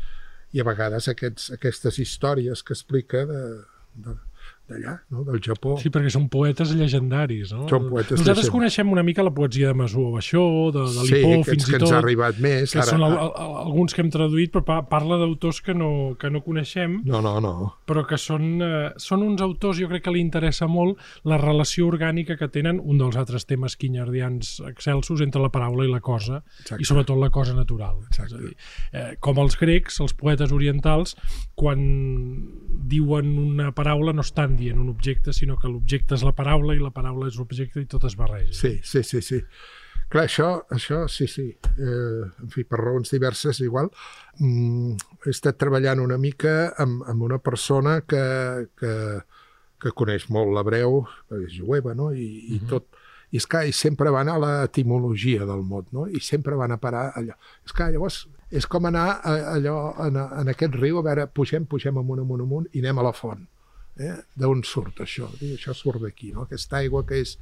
i 0.55 0.61
a 0.61 0.67
vegades 0.67 1.09
aquests, 1.11 1.51
aquestes 1.55 1.99
històries 2.03 2.63
que 2.63 2.75
explica 2.75 3.25
de, 3.29 3.41
de, 4.07 4.15
d'allà, 4.69 4.95
no? 5.13 5.23
del 5.27 5.39
Japó. 5.45 5.75
Sí, 5.81 5.91
perquè 5.93 6.09
són 6.13 6.27
poetes 6.33 6.71
llegendaris, 6.75 7.51
no? 7.53 7.67
Són 7.69 7.89
poetes 7.89 8.17
Nosaltres 8.17 8.45
llegendaris. 8.45 8.51
coneixem 8.55 8.91
una 8.91 9.03
mica 9.05 9.23
la 9.25 9.33
poesia 9.35 9.69
de 9.71 9.77
Masou 9.77 10.11
Baixó, 10.13 10.43
de, 10.73 10.85
de 10.95 11.05
Lipó, 11.09 11.33
sí, 11.43 11.51
fins 11.51 11.63
i 11.63 11.65
tot. 11.65 11.69
que 11.69 11.81
ens 11.83 11.91
ha 11.93 11.99
arribat 11.99 12.39
més. 12.43 12.73
Que 12.73 12.81
ara, 12.81 12.87
són 12.89 13.05
el, 13.05 13.13
el, 13.13 13.31
alguns 13.65 13.93
que 13.95 14.01
hem 14.03 14.11
traduït, 14.13 14.53
però 14.55 14.79
parla 14.89 15.19
d'autors 15.21 15.61
que, 15.65 15.75
no, 15.77 15.91
que 16.19 16.31
no 16.33 16.41
coneixem. 16.45 16.99
No, 17.05 17.21
no, 17.25 17.35
no. 17.43 17.53
Però 17.85 18.05
que 18.09 18.17
són, 18.21 18.47
eh, 18.65 18.89
són 19.01 19.25
uns 19.25 19.43
autors, 19.45 19.79
jo 19.81 19.89
crec 19.91 20.05
que 20.07 20.13
li 20.15 20.23
interessa 20.23 20.67
molt 20.71 21.01
la 21.23 21.37
relació 21.41 21.87
orgànica 21.89 22.37
que 22.39 22.49
tenen, 22.49 22.81
un 22.81 22.97
dels 23.01 23.17
altres 23.21 23.45
temes 23.45 23.77
quinyardians 23.77 24.57
excelsos, 24.69 25.21
entre 25.25 25.41
la 25.43 25.51
paraula 25.53 25.85
i 25.85 25.91
la 25.91 26.01
cosa, 26.01 26.41
Exacte. 26.61 26.81
i 26.81 26.89
sobretot 26.89 27.21
la 27.21 27.29
cosa 27.29 27.53
natural. 27.57 28.01
Exacte. 28.09 28.25
És 28.25 28.33
a 28.33 28.41
dir, 28.41 28.55
eh, 28.93 29.15
com 29.21 29.37
els 29.43 29.57
grecs, 29.59 29.99
els 30.01 30.15
poetes 30.17 30.51
orientals, 30.55 31.15
quan 31.55 31.79
diuen 32.89 33.37
una 33.39 33.71
paraula 33.75 34.13
no 34.13 34.23
estan 34.25 34.54
dient 34.57 34.79
un 34.81 34.89
objecte, 34.89 35.33
sinó 35.33 35.57
que 35.61 35.71
l'objecte 35.71 36.15
és 36.15 36.23
la 36.25 36.35
paraula 36.35 36.75
i 36.75 36.81
la 36.81 36.93
paraula 36.95 37.27
és 37.31 37.39
l'objecte 37.39 37.81
i 37.81 37.89
tot 37.89 38.05
es 38.07 38.15
barreja. 38.19 38.53
Sí, 38.53 38.79
sí, 38.83 39.03
sí, 39.03 39.21
sí. 39.21 39.41
Clar, 40.11 40.27
això, 40.27 40.49
això 40.69 41.05
sí, 41.09 41.25
sí. 41.27 41.47
Eh, 41.81 42.25
en 42.43 42.51
fi, 42.53 42.63
per 42.63 42.79
raons 42.81 43.09
diverses, 43.11 43.59
igual. 43.65 43.89
Mm, 44.37 44.93
he 45.25 45.33
estat 45.33 45.57
treballant 45.61 46.03
una 46.03 46.19
mica 46.21 46.75
amb, 46.81 47.01
amb 47.09 47.25
una 47.25 47.39
persona 47.41 47.97
que, 48.05 48.21
que, 48.77 48.93
que 49.81 49.95
coneix 49.97 50.29
molt 50.29 50.53
l'hebreu, 50.53 51.01
és 51.41 51.57
jueva, 51.57 51.95
no? 51.97 52.11
I, 52.13 52.27
uh 52.27 52.29
-huh. 52.29 52.53
i 52.55 52.59
mhm. 52.61 52.69
tot. 52.69 52.87
I 53.31 53.37
és 53.37 53.47
que 53.47 53.67
i 53.67 53.71
sempre 53.73 54.11
van 54.11 54.29
a 54.29 54.37
l'etimologia 54.37 55.45
del 55.45 55.63
mot, 55.63 55.91
no? 55.91 56.07
I 56.07 56.19
sempre 56.19 56.55
van 56.55 56.71
a 56.71 56.77
parar 56.77 57.11
allò. 57.15 57.33
És 57.65 57.73
que 57.73 57.91
llavors 57.91 58.27
és 58.51 58.67
com 58.67 58.85
anar 58.85 59.19
a, 59.23 59.55
allò 59.55 60.07
en, 60.07 60.15
en 60.15 60.47
aquest 60.47 60.75
riu, 60.75 60.99
a 60.99 61.01
veure, 61.01 61.27
pugem, 61.27 61.65
pugem 61.65 61.97
amunt, 61.97 62.21
amunt, 62.21 62.41
amunt, 62.41 62.67
i 62.71 62.79
anem 62.79 62.99
a 62.99 63.03
la 63.03 63.13
font 63.13 63.47
eh? 63.99 64.17
d'on 64.35 64.63
surt 64.67 65.01
això? 65.05 65.29
I 65.41 65.55
això 65.55 65.75
surt 65.75 66.03
d'aquí, 66.03 66.33
no? 66.35 66.45
aquesta 66.45 66.81
aigua 66.81 67.05
que 67.07 67.21
és 67.23 67.37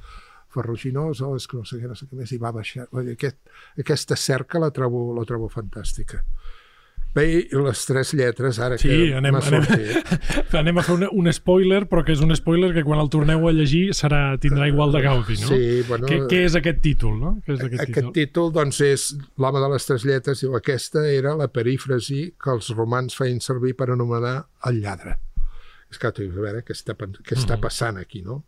ferruginosa 0.54 1.26
o 1.26 1.38
és 1.38 1.48
que 1.50 1.58
no 1.58 1.66
sé 1.66 1.80
què, 1.80 1.90
no 1.90 1.96
sé 1.98 2.08
què 2.08 2.18
més, 2.18 2.34
i 2.34 2.40
va 2.42 2.52
baixar. 2.54 2.86
Aquest, 3.02 3.40
aquesta 3.80 4.18
cerca 4.18 4.62
la 4.62 4.70
trobo, 4.74 5.08
la 5.16 5.26
trobo 5.28 5.50
fantàstica. 5.50 6.22
Bé, 7.14 7.24
les 7.46 7.80
tres 7.86 8.10
lletres, 8.18 8.56
ara 8.58 8.74
sí, 8.74 8.88
que 8.90 9.12
anem, 9.14 9.36
anem, 9.38 9.66
anem 10.60 10.80
a 10.80 10.82
fer 10.82 10.96
un, 10.96 11.04
un 11.14 11.30
spoiler, 11.34 11.84
però 11.86 12.02
que 12.02 12.10
és 12.16 12.22
un 12.24 12.34
spoiler 12.34 12.72
que 12.74 12.82
quan 12.86 12.98
el 12.98 13.10
torneu 13.12 13.46
a 13.46 13.52
llegir 13.54 13.84
serà, 13.94 14.34
tindrà 14.42 14.66
igual 14.66 14.90
de 14.94 15.02
gaudi, 15.04 15.36
no? 15.44 15.52
Sí, 15.52 15.84
bueno... 15.86 16.08
Què, 16.10 16.24
què 16.30 16.40
és 16.48 16.56
aquest 16.58 16.82
títol, 16.82 17.20
no? 17.20 17.36
Què 17.46 17.54
és 17.54 17.62
aquest, 17.68 17.84
aquest 17.84 18.00
títol? 18.00 18.16
títol, 18.16 18.50
doncs, 18.56 18.80
és 18.82 19.04
l'home 19.38 19.62
de 19.62 19.68
les 19.76 19.86
tres 19.86 20.08
lletres, 20.10 20.42
diu, 20.42 20.56
aquesta 20.58 21.06
era 21.06 21.36
la 21.38 21.46
perífrasi 21.54 22.24
que 22.34 22.50
els 22.56 22.74
romans 22.74 23.14
feien 23.14 23.38
servir 23.42 23.76
per 23.78 23.92
anomenar 23.94 24.40
el 24.66 24.82
lladre 24.82 25.14
dius, 25.98 26.36
a 26.36 26.40
veure, 26.40 26.62
què 26.62 26.74
està, 26.74 26.94
què 26.96 27.36
està 27.36 27.58
passant 27.60 27.98
aquí, 28.00 28.22
no? 28.22 28.42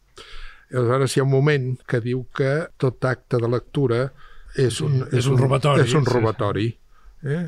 I 0.70 0.78
aleshores 0.80 1.14
hi 1.14 1.20
ha 1.20 1.26
un 1.26 1.30
moment 1.30 1.74
que 1.86 2.00
diu 2.02 2.24
que 2.34 2.66
tot 2.76 3.04
acte 3.04 3.38
de 3.38 3.48
lectura 3.48 4.00
és 4.56 4.80
un, 4.80 5.02
és, 5.06 5.20
és 5.20 5.26
un, 5.30 5.36
un 5.36 5.44
robatori. 5.44 5.84
És 5.84 5.94
un 5.94 6.06
robatori, 6.06 6.70
eh? 7.22 7.44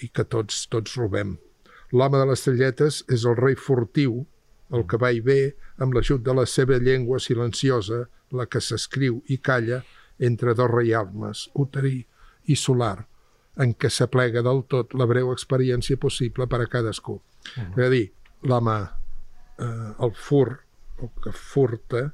i 0.00 0.08
que 0.08 0.24
tots, 0.24 0.66
tots 0.70 0.94
robem. 0.96 1.36
L'home 1.90 2.20
de 2.20 2.28
les 2.30 2.44
talletes 2.44 3.00
és 3.10 3.24
el 3.26 3.36
rei 3.36 3.56
furtiu 3.58 4.22
el 4.70 4.86
que 4.86 4.98
va 5.02 5.10
i 5.10 5.20
ve, 5.24 5.54
amb 5.82 5.96
l'ajut 5.96 6.22
de 6.22 6.34
la 6.36 6.46
seva 6.46 6.78
llengua 6.78 7.18
silenciosa, 7.18 8.04
la 8.30 8.46
que 8.46 8.62
s'escriu 8.62 9.18
i 9.28 9.40
calla 9.42 9.80
entre 10.22 10.54
dos 10.54 10.70
reialmes, 10.70 11.48
uterí 11.58 12.04
i 12.46 12.56
solar, 12.56 13.06
en 13.60 13.74
què 13.74 13.90
s'aplega 13.90 14.44
del 14.46 14.62
tot 14.70 14.94
la 14.94 15.08
breu 15.10 15.32
experiència 15.34 15.98
possible 15.98 16.46
per 16.46 16.60
a 16.62 16.66
cadascú. 16.66 17.18
Uh 17.18 17.22
-huh. 17.56 17.80
És 17.80 17.86
a 17.86 17.90
dir, 17.90 18.12
l'home, 18.42 18.76
eh, 19.60 19.90
el 20.06 20.14
fur, 20.16 20.60
el 21.00 21.12
que 21.24 21.34
furta, 21.36 22.08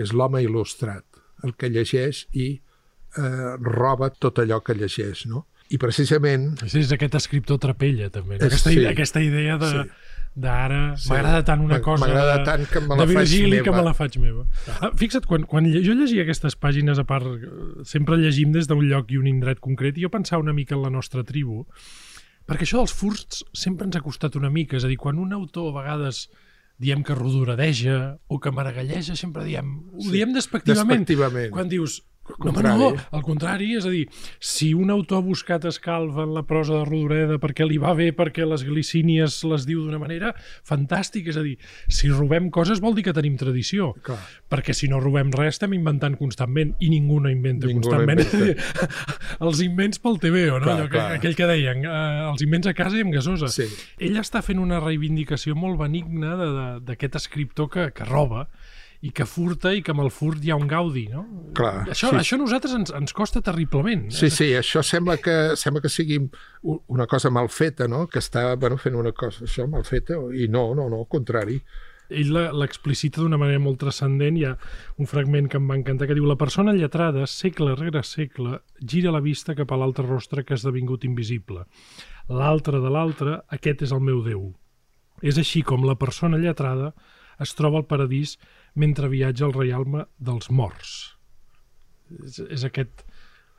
és 0.00 0.14
l'home 0.16 0.42
il·lustrat, 0.44 1.04
el 1.44 1.56
que 1.58 1.70
llegeix 1.72 2.26
i 2.32 2.48
eh, 2.56 3.52
roba 3.60 4.12
tot 4.14 4.40
allò 4.42 4.62
que 4.64 4.76
llegeix, 4.78 5.26
no? 5.28 5.46
I 5.72 5.78
precisament... 5.80 6.50
Sí, 6.66 6.82
és 6.82 6.92
aquest 6.92 7.14
escriptor 7.16 7.60
trapella, 7.60 8.10
també. 8.12 8.36
No? 8.36 8.48
Aquesta, 8.48 8.72
sí, 8.72 8.84
aquesta 8.88 9.22
idea 9.24 9.58
de... 9.60 9.76
Sí 9.76 10.10
d'ara, 10.34 10.94
sí. 10.96 11.10
m'agrada 11.10 11.42
tant 11.44 11.60
una 11.60 11.78
cosa 11.84 12.08
de, 12.08 12.36
tant 12.46 12.62
que 12.70 12.80
me 12.80 12.96
la 12.96 13.04
de 13.04 13.14
Virgili 13.18 13.58
que 13.64 13.72
me 13.74 13.82
la 13.84 13.92
faig 13.92 14.16
meva. 14.20 14.46
Ah, 14.80 14.88
fixa't, 14.96 15.26
quan, 15.28 15.44
quan 15.48 15.68
jo 15.68 15.96
llegia 15.96 16.24
aquestes 16.24 16.56
pàgines, 16.56 17.00
a 17.00 17.04
part, 17.08 17.26
sempre 17.88 18.16
llegim 18.20 18.54
des 18.54 18.68
d'un 18.70 18.80
lloc 18.88 19.12
i 19.12 19.20
un 19.20 19.28
indret 19.28 19.60
concret, 19.60 19.98
i 19.98 20.06
jo 20.06 20.12
pensava 20.12 20.42
una 20.42 20.56
mica 20.56 20.74
en 20.78 20.86
la 20.86 20.92
nostra 20.92 21.24
tribu, 21.28 21.66
perquè 22.48 22.64
això 22.64 22.80
dels 22.80 22.96
furts 22.96 23.44
sempre 23.52 23.86
ens 23.88 23.98
ha 23.98 24.04
costat 24.04 24.38
una 24.40 24.50
mica, 24.50 24.78
és 24.80 24.88
a 24.88 24.90
dir, 24.90 24.96
quan 25.00 25.20
un 25.20 25.36
autor 25.36 25.68
a 25.70 25.76
vegades 25.82 26.24
diem 26.82 27.04
que 27.06 27.14
rodoradeja 27.14 28.18
o 28.26 28.40
que 28.42 28.50
maragalleja, 28.54 29.14
sempre 29.18 29.46
diem, 29.46 29.68
ho 29.94 30.02
sí, 30.02 30.10
diem 30.16 30.34
despectivament. 30.34 31.06
despectivament. 31.06 31.52
Quan 31.54 31.70
dius, 31.70 32.00
no, 32.38 32.52
no, 32.62 32.88
al 33.10 33.22
contrari, 33.26 33.72
és 33.76 33.86
a 33.86 33.90
dir, 33.90 34.04
si 34.38 34.72
un 34.78 34.92
autor 34.94 35.20
ha 35.20 35.26
buscat 35.26 35.64
escalva 35.68 36.22
en 36.22 36.34
la 36.36 36.44
prosa 36.46 36.78
de 36.78 36.84
Rodoreda 36.86 37.38
perquè 37.42 37.66
li 37.66 37.80
va 37.82 37.94
bé, 37.98 38.10
perquè 38.14 38.46
les 38.46 38.62
glicínies 38.66 39.40
les 39.48 39.66
diu 39.66 39.82
d'una 39.82 39.98
manera, 39.98 40.32
fantàstic, 40.68 41.28
és 41.32 41.38
a 41.38 41.44
dir, 41.44 41.56
si 41.90 42.10
robem 42.12 42.48
coses 42.54 42.80
vol 42.82 42.94
dir 42.94 43.04
que 43.08 43.14
tenim 43.16 43.36
tradició, 43.40 43.92
Clar. 44.06 44.20
perquè 44.52 44.74
si 44.76 44.88
no 44.90 45.00
robem 45.02 45.32
res 45.34 45.52
estem 45.52 45.74
inventant 45.76 46.16
constantment, 46.20 46.72
i 46.80 46.88
ningú 46.92 47.18
no 47.20 47.30
inventa 47.30 47.68
ningú 47.68 47.82
constantment. 47.82 48.22
No 48.22 48.46
inventa. 48.46 48.88
els 49.48 49.62
invents 49.66 50.00
pel 50.02 50.18
TV, 50.22 50.46
o 50.50 50.60
no? 50.60 50.66
Clar, 50.66 50.76
Allò 50.78 50.86
que, 50.88 50.96
clar. 50.96 51.18
Aquell 51.18 51.36
que 51.38 51.50
deien, 51.50 51.84
eh, 51.84 52.28
els 52.30 52.46
invents 52.46 52.70
a 52.70 52.76
casa 52.78 52.98
i 52.98 53.04
amb 53.04 53.14
gasosa. 53.14 53.50
Sí. 53.52 53.66
Ell 54.02 54.18
està 54.22 54.44
fent 54.46 54.62
una 54.62 54.80
reivindicació 54.80 55.58
molt 55.58 55.80
benigna 55.82 56.36
d'aquest 56.86 57.18
escriptor 57.20 57.70
que, 57.72 57.90
que 57.96 58.08
roba, 58.08 58.46
i 59.02 59.10
que 59.10 59.24
furta 59.26 59.72
i 59.74 59.80
que 59.82 59.90
amb 59.90 60.04
el 60.04 60.12
furt 60.14 60.44
hi 60.46 60.52
ha 60.54 60.56
un 60.58 60.68
gaudi, 60.70 61.08
no? 61.10 61.24
Clar, 61.58 61.88
això, 61.90 62.12
sí. 62.12 62.18
això 62.20 62.36
a 62.38 62.40
nosaltres 62.44 62.74
ens, 62.76 62.92
ens 62.94 63.14
costa 63.18 63.40
terriblement. 63.42 64.04
Sí, 64.14 64.28
sí, 64.30 64.52
això 64.54 64.82
sembla 64.86 65.16
que, 65.18 65.34
sembla 65.58 65.82
que 65.82 65.90
sigui 65.90 66.20
una 66.62 67.08
cosa 67.10 67.32
mal 67.34 67.50
feta, 67.50 67.88
no? 67.90 68.04
Que 68.06 68.22
està 68.22 68.52
bueno, 68.54 68.78
fent 68.78 68.94
una 68.98 69.10
cosa 69.10 69.42
això 69.48 69.66
mal 69.70 69.82
feta, 69.88 70.20
i 70.38 70.46
no, 70.46 70.68
no, 70.78 70.86
no, 70.86 71.00
al 71.02 71.08
contrari. 71.10 71.58
Ell 72.12 72.30
l'explicita 72.60 73.22
d'una 73.22 73.40
manera 73.40 73.58
molt 73.64 73.80
transcendent. 73.82 74.38
Hi 74.38 74.44
ha 74.46 74.52
un 75.02 75.10
fragment 75.10 75.48
que 75.50 75.58
em 75.58 75.66
va 75.66 75.80
encantar 75.80 76.06
que 76.06 76.14
diu 76.18 76.28
la 76.28 76.38
persona 76.38 76.74
lletrada, 76.76 77.26
segle 77.26 77.74
rere 77.78 78.04
segle, 78.06 78.60
gira 78.78 79.10
la 79.14 79.22
vista 79.24 79.56
cap 79.58 79.72
a 79.72 79.80
l'altre 79.80 80.06
rostre 80.06 80.44
que 80.46 80.54
ha 80.54 80.60
esdevingut 80.60 81.08
invisible. 81.08 81.64
L'altre 82.30 82.78
de 82.84 82.92
l'altre, 82.92 83.40
aquest 83.50 83.82
és 83.88 83.96
el 83.96 84.04
meu 84.04 84.22
Déu. 84.22 84.52
És 85.26 85.42
així 85.42 85.64
com 85.66 85.82
la 85.86 85.98
persona 85.98 86.38
lletrada 86.38 86.92
es 87.42 87.54
troba 87.58 87.80
al 87.80 87.88
paradís 87.90 88.36
mentre 88.74 89.10
viatja 89.12 89.46
al 89.48 89.56
reialme 89.56 90.06
dels 90.18 90.50
morts. 90.50 91.16
És, 92.24 92.40
és 92.48 92.64
aquest, 92.68 93.04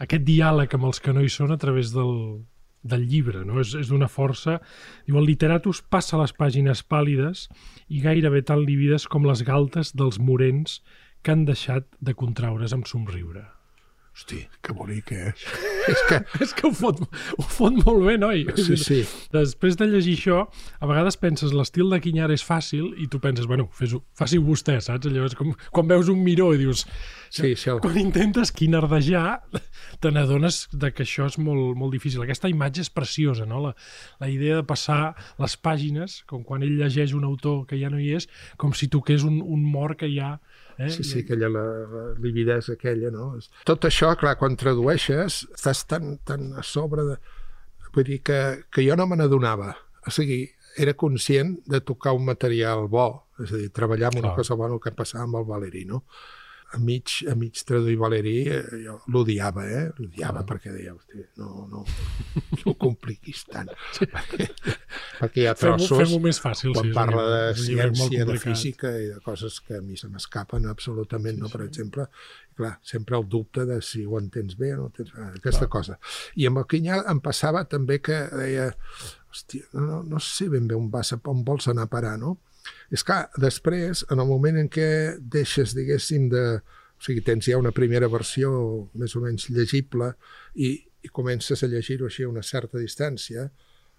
aquest 0.02 0.26
diàleg 0.26 0.74
amb 0.76 0.90
els 0.90 1.02
que 1.04 1.14
no 1.14 1.24
hi 1.24 1.32
són 1.32 1.54
a 1.54 1.60
través 1.62 1.94
del, 1.94 2.44
del 2.84 3.08
llibre, 3.10 3.44
no? 3.48 3.60
és, 3.64 3.74
és 3.80 3.90
d'una 3.92 4.10
força... 4.12 4.60
Diu, 5.08 5.18
el 5.20 5.30
literatus 5.30 5.82
passa 5.90 6.20
les 6.22 6.36
pàgines 6.38 6.84
pàl·lides 6.86 7.48
i 7.90 8.04
gairebé 8.04 8.44
tan 8.48 8.64
lívides 8.68 9.08
com 9.08 9.28
les 9.28 9.44
galtes 9.48 9.94
dels 9.98 10.20
morents 10.20 10.82
que 11.24 11.32
han 11.32 11.46
deixat 11.48 11.88
de 12.04 12.16
contraure's 12.20 12.76
amb 12.76 12.90
somriure. 12.90 13.46
Hosti, 14.14 14.44
que 14.62 14.74
bonic, 14.78 15.12
eh? 15.12 15.32
és 15.92 16.02
que, 16.06 16.20
és 16.46 16.52
que 16.54 16.68
ho, 16.68 16.72
fot, 16.78 17.00
ho 17.02 17.46
fot 17.50 17.80
molt 17.80 18.04
bé, 18.06 18.14
noi. 18.22 18.44
Sí, 18.62 18.78
sí. 18.78 19.00
Després 19.34 19.74
de 19.80 19.88
llegir 19.90 20.14
això, 20.20 20.44
a 20.78 20.90
vegades 20.90 21.18
penses 21.18 21.56
l'estil 21.56 21.90
de 21.90 21.98
Quinyar 22.04 22.28
és 22.36 22.44
fàcil 22.46 22.92
i 23.02 23.08
tu 23.10 23.18
penses, 23.24 23.48
bueno, 23.50 23.66
faci-ho 23.74 24.44
vostè, 24.46 24.78
saps? 24.86 25.10
Allò 25.10 25.26
és 25.26 25.34
com 25.40 25.56
quan 25.74 25.90
veus 25.90 26.14
un 26.14 26.22
miró 26.22 26.52
i 26.54 26.62
dius... 26.62 26.86
Sí, 27.34 27.56
sí, 27.58 27.72
el... 27.74 27.82
Quan 27.82 27.98
intentes 27.98 28.54
quinardejar, 28.54 29.40
te 30.04 30.14
n'adones 30.14 30.68
que 30.84 31.08
això 31.08 31.26
és 31.32 31.40
molt, 31.42 31.74
molt 31.80 31.98
difícil. 31.98 32.22
Aquesta 32.22 32.52
imatge 32.54 32.86
és 32.86 32.94
preciosa, 32.94 33.48
no? 33.50 33.64
La, 33.66 33.74
la 34.22 34.30
idea 34.30 34.60
de 34.62 34.68
passar 34.70 35.16
les 35.42 35.58
pàgines, 35.58 36.20
com 36.30 36.46
quan 36.46 36.62
ell 36.62 36.78
llegeix 36.78 37.18
un 37.18 37.26
autor 37.26 37.64
que 37.66 37.82
ja 37.82 37.90
no 37.90 37.98
hi 37.98 38.14
és, 38.20 38.30
com 38.62 38.78
si 38.78 38.94
toqués 38.94 39.26
un, 39.26 39.42
un 39.42 39.66
mort 39.66 40.04
que 40.06 40.14
ja... 40.14 40.36
Eh? 40.78 40.90
Sí, 40.90 41.04
sí, 41.04 41.22
aquella 41.24 41.50
la, 41.52 41.64
la 41.92 42.04
lividesa 42.24 42.74
aquella, 42.78 43.12
no? 43.14 43.34
Tot 43.68 43.88
això, 43.90 44.14
clar, 44.20 44.36
quan 44.40 44.58
tradueixes, 44.60 45.44
estàs 45.54 45.86
tan, 45.90 46.18
tan 46.28 46.52
a 46.58 46.66
sobre 46.66 47.08
de... 47.12 47.18
Vull 47.94 48.08
dir 48.08 48.22
que, 48.26 48.38
que 48.74 48.82
jo 48.82 48.96
no 48.98 49.06
me 49.06 49.20
n'adonava. 49.20 49.76
O 50.08 50.12
sigui, 50.14 50.48
era 50.82 50.96
conscient 50.98 51.60
de 51.70 51.80
tocar 51.86 52.16
un 52.18 52.26
material 52.26 52.88
bo, 52.90 53.08
és 53.44 53.54
a 53.54 53.60
dir, 53.62 53.70
treballar 53.74 54.10
amb 54.10 54.24
una 54.24 54.34
cosa 54.38 54.58
bona 54.58 54.80
que 54.82 54.94
passava 54.98 55.28
amb 55.28 55.38
el 55.42 55.46
Valeri, 55.50 55.86
no? 55.90 56.02
A 56.74 56.80
mig, 56.80 57.24
a 57.30 57.36
mig 57.36 57.54
traduir 57.66 57.98
Valeri, 58.02 58.34
eh, 58.50 58.64
jo 58.82 58.96
l'odiava, 59.14 59.66
eh? 59.70 59.84
L'odiava 60.00 60.42
ah. 60.42 60.46
perquè 60.48 60.72
deia, 60.74 60.94
hosti, 60.96 61.22
no, 61.38 61.68
no, 61.70 61.84
no 61.84 62.72
ho 62.72 62.76
compliquis 62.82 63.46
tant. 63.50 63.70
Sí. 63.94 64.08
perquè, 64.10 64.48
perquè 65.20 65.44
hi 65.44 65.46
ha 65.50 65.54
trossos... 65.58 65.92
Fem-ho 66.00 66.18
fem 66.18 66.24
més 66.26 66.40
fàcil. 66.42 66.72
Quan 66.74 66.90
sí, 66.90 66.94
parla 66.96 67.26
de 67.30 67.42
ciència, 67.60 68.26
de 68.26 68.38
física 68.42 68.90
i 68.98 69.12
de 69.12 69.20
coses 69.26 69.60
que 69.62 69.78
a 69.78 69.84
mi 69.86 70.00
se 70.00 70.10
m'escapen 70.10 70.66
absolutament, 70.72 71.38
sí, 71.38 71.44
no? 71.44 71.52
Per 71.54 71.62
sí. 71.62 71.68
exemple, 71.70 72.08
clar, 72.58 72.74
sempre 72.94 73.20
el 73.20 73.28
dubte 73.30 73.68
de 73.70 73.78
si 73.86 74.06
ho 74.06 74.18
entens 74.18 74.58
bé 74.58 74.74
o 74.74 74.82
no 74.82 74.88
entens 74.90 75.14
bé, 75.14 75.28
aquesta 75.38 75.68
clar. 75.68 75.74
cosa. 75.78 76.00
I 76.42 76.50
amb 76.50 76.64
el 76.64 76.70
Quinyà 76.74 77.04
em 77.14 77.22
passava 77.22 77.68
també 77.70 78.00
que 78.02 78.18
deia, 78.34 78.72
hòstia, 79.30 79.70
no, 79.78 80.02
no 80.10 80.24
sé 80.24 80.50
ben 80.50 80.66
bé 80.70 80.80
on 80.80 80.90
vas, 80.94 81.14
on 81.22 81.46
vols 81.46 81.70
anar 81.70 81.86
a 81.86 81.94
parar, 81.94 82.18
no? 82.22 82.40
És 82.94 83.04
que 83.04 83.18
després, 83.42 84.06
en 84.14 84.22
el 84.22 84.30
moment 84.30 84.58
en 84.62 84.70
què 84.72 84.88
deixes, 85.20 85.76
diguéssim, 85.78 86.30
de... 86.34 86.46
O 86.94 87.04
sigui, 87.04 87.20
tens 87.26 87.50
ja 87.50 87.58
una 87.60 87.74
primera 87.76 88.08
versió 88.08 88.50
més 88.96 89.12
o 89.18 89.20
menys 89.20 89.50
llegible 89.52 90.14
i, 90.56 90.70
i 91.04 91.10
comences 91.12 91.60
a 91.66 91.68
llegir-ho 91.68 92.08
així 92.08 92.24
a 92.24 92.30
una 92.30 92.44
certa 92.48 92.80
distància, 92.80 93.50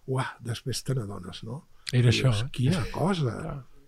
uah, 0.08 0.30
després 0.40 0.80
te 0.86 0.96
n'adones, 0.96 1.42
no? 1.44 1.58
Era 1.92 2.08
I 2.08 2.14
això. 2.14 2.30
Dius, 2.30 2.40
eh? 2.46 2.48
Quina 2.56 2.80
cosa, 2.94 3.34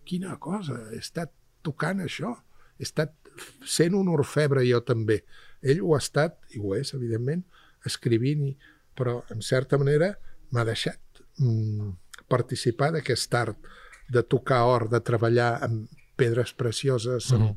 quina 0.04 0.36
cosa, 0.42 0.76
he 0.92 1.00
estat 1.00 1.32
tocant 1.64 2.04
això, 2.04 2.34
he 2.76 2.84
estat 2.84 3.14
sent 3.64 3.96
un 3.96 4.10
orfebre 4.12 4.66
jo 4.68 4.82
també. 4.84 5.22
Ell 5.64 5.80
ho 5.80 5.94
ha 5.96 6.02
estat, 6.02 6.36
i 6.52 6.60
ho 6.60 6.74
és, 6.76 6.92
evidentment, 6.96 7.46
escrivint, 7.88 8.44
i, 8.50 8.52
però 8.96 9.20
en 9.32 9.40
certa 9.44 9.80
manera 9.80 10.12
m'ha 10.52 10.64
deixat 10.68 11.22
mm, 11.40 11.90
participar 12.32 12.92
d'aquest 12.94 13.34
art 13.38 13.72
de 14.12 14.22
tocar 14.22 14.64
or, 14.66 14.88
de 14.90 15.00
treballar 15.00 15.56
amb 15.66 15.90
pedres 16.16 16.52
precioses, 16.56 17.32
amb, 17.32 17.50
-huh. 17.50 17.56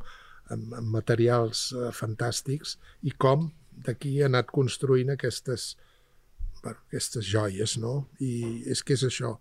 amb, 0.53 0.73
amb 0.81 0.87
materials 0.87 1.71
uh, 1.71 1.91
fantàstics, 1.91 2.77
i 3.03 3.11
com 3.11 3.51
d'aquí 3.85 4.21
ha 4.21 4.25
anat 4.25 4.51
construint 4.51 5.09
aquestes, 5.09 5.77
bueno, 6.63 6.79
aquestes 6.87 7.25
joies, 7.25 7.77
no? 7.77 8.09
I 8.19 8.63
és 8.67 8.83
que 8.83 8.93
és 8.93 9.03
això. 9.03 9.37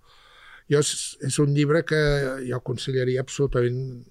Jo 0.71 0.79
és, 0.79 1.19
és 1.25 1.39
un 1.39 1.55
llibre 1.55 1.83
que 1.85 2.01
jo 2.47 2.57
aconsellaria 2.57 3.21
absolutament 3.21 4.05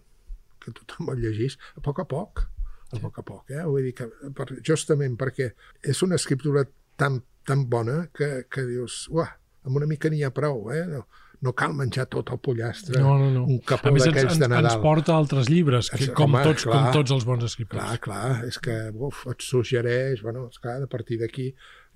que 0.59 0.71
tothom 0.71 1.13
el 1.13 1.21
llegís 1.21 1.57
a 1.77 1.81
poc 1.81 1.99
a 1.99 2.05
poc, 2.05 2.47
a 2.91 2.99
poc 2.99 3.19
a 3.19 3.23
poc, 3.23 3.51
eh? 3.51 3.63
Vull 3.63 3.83
dir 3.83 3.93
que 3.93 4.07
per, 4.35 4.47
justament 4.63 5.17
perquè 5.19 5.51
és 5.83 6.01
una 6.01 6.15
escriptura 6.15 6.65
tan, 6.97 7.21
tan 7.45 7.69
bona 7.69 8.07
que, 8.13 8.47
que 8.51 8.65
dius, 8.67 9.05
uah, 9.13 9.29
amb 9.67 9.79
una 9.79 9.87
mica 9.87 10.09
n'hi 10.09 10.23
ha 10.23 10.33
prou, 10.33 10.69
eh? 10.73 10.83
No, 10.89 11.03
no 11.45 11.53
cal 11.53 11.73
menjar 11.77 12.07
tot 12.09 12.31
el 12.33 12.39
pollastre, 12.41 12.97
no, 13.01 13.13
no, 13.19 13.27
no. 13.33 13.43
un 13.45 13.59
capó 13.65 13.91
d'aquells 13.93 14.39
de 14.41 14.47
Nadal. 14.49 14.71
Ens 14.71 14.81
porta 14.81 15.13
altres 15.13 15.49
llibres, 15.51 15.91
que, 15.93 16.09
com, 16.17 16.33
home, 16.33 16.41
tots, 16.47 16.65
clar, 16.65 16.79
com 16.79 16.97
tots 16.97 17.13
els 17.13 17.27
bons 17.29 17.45
escriptors. 17.45 17.83
Clar, 17.83 17.99
clar, 18.01 18.47
és 18.49 18.57
que 18.63 18.77
uf, 19.07 19.21
et 19.29 19.45
suggereix, 19.45 20.23
bueno, 20.25 20.47
clar, 20.63 20.79
a 20.87 20.89
partir 20.89 21.19
d'aquí 21.21 21.51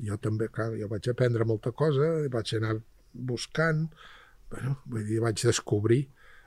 jo 0.05 0.17
també, 0.21 0.49
clar, 0.53 0.69
jo 0.77 0.89
vaig 0.91 1.09
aprendre 1.09 1.47
molta 1.49 1.73
cosa, 1.73 2.11
vaig 2.33 2.53
anar 2.59 2.75
buscant, 3.31 3.87
bueno, 4.53 4.75
vull 4.85 5.07
dir, 5.09 5.21
vaig 5.25 5.41
descobrir 5.41 6.03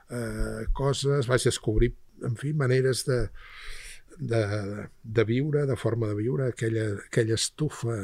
eh, 0.09 0.63
coses, 0.77 1.27
vaig 1.27 1.49
descobrir, 1.49 1.91
en 2.23 2.39
fi, 2.39 2.53
maneres 2.55 3.03
de, 3.09 3.19
de, 4.23 4.45
de 5.03 5.27
viure, 5.27 5.65
de 5.67 5.75
forma 5.75 6.13
de 6.13 6.15
viure, 6.21 6.47
aquella, 6.53 6.87
aquella 7.09 7.35
estufa, 7.35 7.99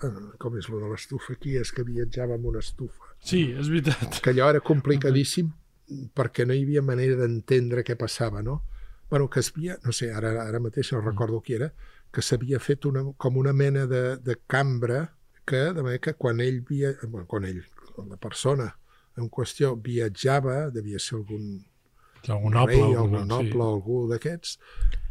eh, 0.00 0.16
com 0.40 0.56
és 0.56 0.72
lo 0.72 0.80
de 0.80 0.94
l'estufa 0.94 1.36
aquí, 1.36 1.58
és 1.60 1.76
que 1.76 1.84
viatjava 1.84 2.40
amb 2.40 2.48
una 2.54 2.64
estufa 2.64 3.07
Sí, 3.24 3.48
és 3.52 3.68
veritat. 3.68 4.20
Que 4.22 4.32
allò 4.32 4.48
era 4.54 4.64
complicadíssim 4.64 5.50
perquè 6.14 6.44
no 6.44 6.54
hi 6.54 6.64
havia 6.66 6.82
manera 6.84 7.16
d'entendre 7.22 7.84
què 7.84 7.96
passava, 7.96 8.42
no? 8.44 8.62
bueno, 9.10 9.28
que 9.30 9.40
havia, 9.40 9.78
no 9.84 9.92
sé, 9.92 10.12
ara, 10.12 10.34
ara 10.44 10.60
mateix 10.60 10.92
no 10.92 11.00
recordo 11.00 11.40
qui 11.40 11.56
era, 11.56 11.70
que 12.12 12.22
s'havia 12.24 12.60
fet 12.60 12.84
una, 12.88 13.04
com 13.16 13.38
una 13.40 13.52
mena 13.52 13.86
de, 13.86 14.18
de 14.24 14.36
cambra 14.46 15.14
que, 15.48 15.72
de 15.72 15.82
manera 15.82 16.02
que 16.04 16.14
quan 16.14 16.40
ell, 16.44 16.60
via, 16.68 16.92
bueno, 17.06 17.26
quan 17.26 17.46
ell, 17.48 17.62
la 17.98 18.18
persona 18.20 18.68
en 19.18 19.30
qüestió 19.32 19.74
viatjava, 19.82 20.68
devia 20.70 21.00
ser 21.02 21.16
algun 21.18 21.48
algun 22.28 22.52
noble, 22.52 22.74
rei, 22.74 22.82
algun, 22.82 23.14
algun 23.16 23.28
noble, 23.32 23.54
sí. 23.54 23.64
algú 23.64 23.98
d'aquests, 24.10 24.58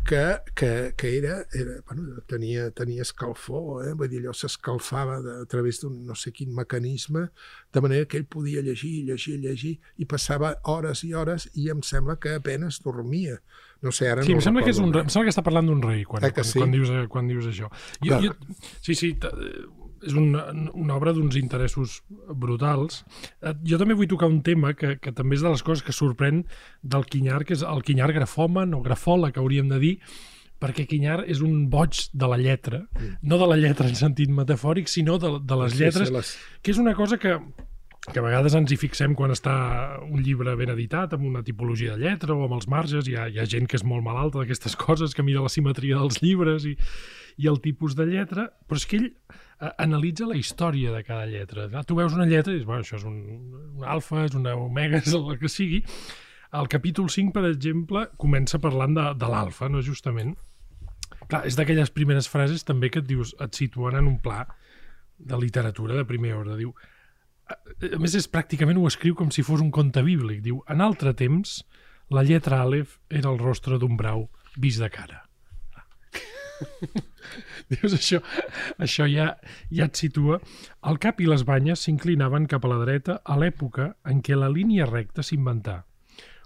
que, 0.08 0.22
que, 0.56 0.70
que 0.98 1.10
era, 1.18 1.42
era 1.54 1.82
bueno, 1.86 2.22
tenia, 2.32 2.70
tenia 2.72 3.04
escalfor, 3.04 3.84
eh? 3.90 3.94
vull 4.00 4.08
dir, 4.10 4.22
allò 4.24 4.34
s'escalfava 4.34 5.20
de- 5.22 5.36
a 5.44 5.46
través 5.52 5.82
d'un 5.84 5.98
no 6.08 6.16
sé 6.16 6.32
quin 6.32 6.54
mecanisme, 6.56 7.28
de 7.76 7.82
manera 7.84 8.08
que 8.08 8.18
ell 8.22 8.26
podia 8.26 8.64
llegir, 8.64 9.04
llegir, 9.06 9.38
llegir, 9.44 9.76
i 10.00 10.06
passava 10.08 10.56
hores 10.64 11.04
i 11.04 11.12
hores, 11.14 11.50
i 11.60 11.68
em 11.74 11.84
sembla 11.84 12.16
que 12.18 12.38
apenes 12.40 12.80
dormia. 12.86 13.42
No 13.84 13.92
sé, 13.92 14.08
ara 14.10 14.24
Sí, 14.26 14.32
no 14.34 14.40
em 14.40 14.42
sembla, 14.48 14.64
que 14.66 14.72
és 14.74 14.80
un, 14.82 14.90
em 14.96 15.10
sembla 15.12 15.28
que 15.28 15.36
està 15.36 15.44
parlant 15.46 15.68
d'un 15.70 15.84
rei 15.84 16.02
quan, 16.08 16.24
Eh 16.26 16.32
quan, 16.34 16.48
sí? 16.50 16.58
quan, 16.64 16.72
dius, 16.74 16.90
eh, 16.90 17.06
quan 17.12 17.28
dius 17.30 17.46
això. 17.52 17.68
Jo, 18.02 18.18
jo, 18.24 18.32
sí, 18.82 18.96
sí, 18.96 19.12
t- 19.22 19.30
és 20.06 20.14
una, 20.14 20.46
una 20.74 20.96
obra 20.98 21.14
d'uns 21.16 21.36
interessos 21.40 22.02
brutals. 22.36 23.04
Eh, 23.42 23.54
Jo 23.66 23.80
també 23.82 23.96
vull 23.98 24.08
tocar 24.12 24.30
un 24.32 24.42
tema 24.46 24.74
que, 24.78 24.98
que 25.02 25.12
també 25.16 25.36
és 25.40 25.46
de 25.46 25.52
les 25.54 25.64
coses 25.64 25.84
que 25.86 25.96
sorprèn 25.96 26.44
del 26.84 27.06
Quinyar, 27.06 27.44
que 27.46 27.56
és 27.58 27.64
el 27.66 27.84
Quinyar 27.88 28.12
grafòman 28.16 28.74
o 28.78 28.82
grafòleg, 28.86 29.38
hauríem 29.40 29.70
de 29.72 29.80
dir, 29.82 29.94
perquè 30.60 30.88
Quinyar 30.90 31.24
és 31.30 31.42
un 31.46 31.68
boig 31.70 32.08
de 32.14 32.28
la 32.30 32.38
lletra, 32.42 32.84
no 33.22 33.38
de 33.38 33.48
la 33.48 33.58
lletra 33.62 33.88
en 33.90 33.96
sentit 33.96 34.30
metafòric, 34.34 34.88
sinó 34.90 35.18
de, 35.22 35.36
de 35.46 35.58
les 35.64 35.72
Sí, 35.74 35.78
sí, 35.78 35.84
lletres, 35.84 36.12
les- 36.12 36.36
que 36.62 36.72
és 36.74 36.80
una 36.82 36.96
cosa 36.98 37.20
que, 37.22 37.36
que 38.08 38.20
a 38.20 38.24
vegades 38.26 38.56
ens 38.58 38.72
hi 38.74 38.78
fixem 38.82 39.14
quan 39.14 39.30
està 39.36 40.00
un 40.08 40.24
llibre 40.26 40.56
ben 40.58 40.72
editat, 40.74 41.14
amb 41.14 41.26
una 41.30 41.44
tipologia 41.46 41.94
de 41.98 42.06
lletra 42.08 42.34
o 42.34 42.46
amb 42.48 42.58
els 42.58 42.68
marges, 42.72 43.06
hi 43.08 43.16
ha, 43.20 43.28
hi 43.30 43.38
ha 43.38 43.46
gent 43.46 43.68
que 43.70 43.78
és 43.78 43.86
molt 43.86 44.02
malalta 44.06 44.40
d'aquestes 44.42 44.76
coses, 44.86 45.14
que 45.14 45.22
mira 45.28 45.44
la 45.46 45.50
simetria 45.54 46.00
dels 46.02 46.22
llibres 46.26 46.66
i, 46.66 46.74
i 47.38 47.46
el 47.52 47.62
tipus 47.62 47.94
de 47.94 48.08
lletra, 48.10 48.48
però 48.66 48.82
és 48.82 48.88
que 48.90 48.98
ell 49.04 49.12
analitza 49.60 50.28
la 50.30 50.38
història 50.38 50.92
de 50.94 51.04
cada 51.04 51.26
lletra. 51.26 51.68
Clar, 51.72 51.84
Tu 51.86 51.96
veus 51.98 52.14
una 52.14 52.28
lletra 52.30 52.54
i 52.54 52.60
dius, 52.60 52.68
bueno, 52.68 52.86
això 52.86 52.98
és 53.00 53.06
un, 53.08 53.18
un 53.78 53.86
alfa, 53.86 54.24
és 54.28 54.36
una 54.38 54.56
omega, 54.56 55.02
és 55.06 55.14
el 55.18 55.38
que 55.42 55.50
sigui. 55.52 55.84
El 56.58 56.70
capítol 56.72 57.10
5, 57.12 57.34
per 57.36 57.44
exemple, 57.50 58.06
comença 58.22 58.62
parlant 58.64 58.94
de, 58.96 59.08
de 59.20 59.32
l'alfa, 59.32 59.68
no 59.70 59.82
justament? 59.84 60.36
Clar, 61.28 61.44
és 61.50 61.58
d'aquelles 61.60 61.92
primeres 61.92 62.30
frases 62.32 62.64
també 62.64 62.92
que 62.94 63.02
et 63.04 63.10
dius, 63.10 63.34
et 63.44 63.58
situen 63.58 63.98
en 64.00 64.08
un 64.08 64.22
pla 64.24 64.46
de 65.18 65.40
literatura 65.42 65.98
de 65.98 66.06
primer 66.08 66.36
ordre. 66.38 66.56
Diu, 66.62 66.72
a 67.50 68.00
més, 68.00 68.16
és 68.16 68.30
pràcticament 68.32 68.80
ho 68.80 68.88
escriu 68.88 69.18
com 69.18 69.32
si 69.34 69.44
fos 69.44 69.64
un 69.64 69.74
conte 69.76 70.04
bíblic. 70.06 70.44
Diu, 70.46 70.62
en 70.72 70.84
altre 70.86 71.14
temps, 71.18 71.60
la 72.14 72.24
lletra 72.24 72.62
àlef 72.64 73.00
era 73.10 73.34
el 73.34 73.42
rostre 73.42 73.80
d'un 73.82 73.98
brau 74.00 74.30
vist 74.56 74.80
de 74.80 74.90
cara. 74.94 75.27
Dius, 77.72 77.94
això, 77.98 78.22
això 78.80 79.08
ja, 79.10 79.28
ja 79.74 79.88
et 79.88 80.00
situa. 80.00 80.40
El 80.88 81.00
cap 81.04 81.22
i 81.22 81.28
les 81.30 81.44
banyes 81.48 81.84
s'inclinaven 81.84 82.48
cap 82.52 82.66
a 82.66 82.72
la 82.72 82.80
dreta 82.84 83.20
a 83.24 83.38
l'època 83.40 83.92
en 84.08 84.24
què 84.24 84.38
la 84.38 84.50
línia 84.54 84.88
recta 84.90 85.26
s'inventà, 85.26 85.82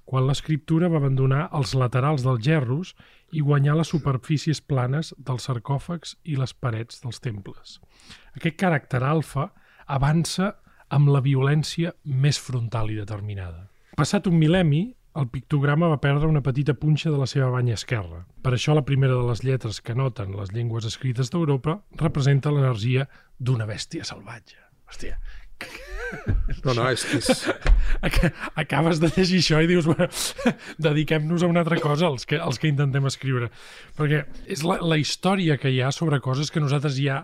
quan 0.05 0.27
l'escriptura 0.27 0.89
va 0.91 1.01
abandonar 1.01 1.47
els 1.57 1.75
laterals 1.77 2.25
dels 2.25 2.43
gerros 2.45 2.95
i 3.31 3.43
guanyar 3.45 3.77
les 3.79 3.91
superfícies 3.93 4.61
planes 4.61 5.13
dels 5.17 5.47
sarcòfags 5.47 6.17
i 6.23 6.37
les 6.39 6.53
parets 6.53 7.03
dels 7.03 7.21
temples. 7.23 7.79
Aquest 8.35 8.57
caràcter 8.59 9.03
alfa 9.03 9.51
avança 9.87 10.55
amb 10.91 11.11
la 11.11 11.21
violència 11.23 11.93
més 12.03 12.39
frontal 12.39 12.91
i 12.91 12.97
determinada. 12.99 13.69
Passat 13.95 14.27
un 14.27 14.37
mil·lenni, 14.39 14.89
el 15.15 15.27
pictograma 15.27 15.89
va 15.91 15.99
perdre 15.99 16.29
una 16.31 16.41
petita 16.45 16.73
punxa 16.73 17.11
de 17.11 17.17
la 17.19 17.27
seva 17.27 17.49
banya 17.51 17.75
esquerra. 17.75 18.23
Per 18.41 18.53
això 18.55 18.75
la 18.77 18.85
primera 18.87 19.17
de 19.17 19.25
les 19.27 19.43
lletres 19.43 19.81
que 19.81 19.95
noten 19.95 20.31
les 20.37 20.53
llengües 20.55 20.85
escrites 20.87 21.29
d'Europa 21.33 21.81
representa 21.99 22.51
l'energia 22.53 23.07
d'una 23.39 23.67
bèstia 23.67 24.07
salvatge. 24.07 24.57
Hòstia, 24.91 25.19
No, 26.65 26.73
no, 26.73 26.87
és 26.91 27.03
que 27.07 27.19
és, 27.21 27.27
Ac- 28.07 28.33
acabes 28.59 28.99
de 28.99 29.07
llegir 29.15 29.39
això 29.39 29.59
i 29.63 29.67
dius, 29.69 29.85
bueno, 29.87 30.07
dediquem-nos 30.87 31.43
a 31.45 31.49
una 31.51 31.61
altra 31.63 31.77
cosa, 31.79 32.09
els 32.11 32.25
que, 32.27 32.35
els 32.41 32.59
que 32.59 32.67
intentem 32.71 33.05
escriure. 33.07 33.47
Perquè 33.97 34.23
és 34.51 34.63
la, 34.67 34.79
la 34.83 34.97
història 34.99 35.55
que 35.61 35.71
hi 35.71 35.79
ha 35.85 35.91
sobre 35.95 36.19
coses 36.19 36.51
que 36.51 36.59
nosaltres 36.63 36.97
ja 36.99 37.21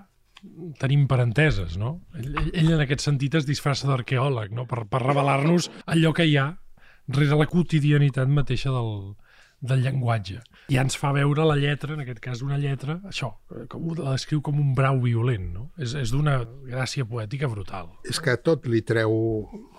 tenim 0.79 1.07
per 1.09 1.19
enteses, 1.23 1.75
no? 1.81 1.97
Ell, 2.15 2.29
ell, 2.53 2.71
en 2.77 2.83
aquest 2.85 3.03
sentit 3.03 3.35
es 3.41 3.47
disfressa 3.49 3.89
d'arqueòleg, 3.89 4.53
no? 4.55 4.67
Per, 4.69 4.85
per 4.87 5.01
revelar-nos 5.03 5.67
allò 5.89 6.13
que 6.15 6.29
hi 6.29 6.37
ha 6.39 6.47
rere 7.07 7.37
la 7.39 7.47
quotidianitat 7.47 8.27
mateixa 8.27 8.71
del, 8.73 9.15
del 9.59 9.81
llenguatge. 9.81 10.41
I 10.67 10.75
ja 10.75 10.83
ens 10.83 10.97
fa 10.99 11.13
veure 11.15 11.45
la 11.47 11.55
lletra, 11.57 11.95
en 11.95 12.03
aquest 12.03 12.19
cas 12.23 12.41
una 12.45 12.59
lletra, 12.61 12.97
això, 13.09 13.31
eh, 13.55 13.65
com, 13.71 13.87
la 13.97 14.13
descriu 14.17 14.41
com 14.45 14.59
un 14.61 14.73
brau 14.77 14.99
violent, 15.03 15.47
no? 15.53 15.69
És, 15.81 15.95
és 15.97 16.11
d'una 16.13 16.41
gràcia 16.67 17.07
poètica 17.07 17.49
brutal. 17.49 17.89
és 18.09 18.19
que 18.19 18.35
tot 18.37 18.67
li 18.67 18.83
treu 18.85 19.15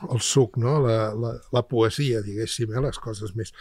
el 0.08 0.24
suc, 0.24 0.58
no? 0.58 0.78
la, 0.86 1.12
la, 1.14 1.36
la 1.52 1.62
poesia, 1.68 2.24
diguéssim, 2.24 2.74
eh? 2.74 2.82
les 2.88 2.98
coses 2.98 3.36
més... 3.36 3.54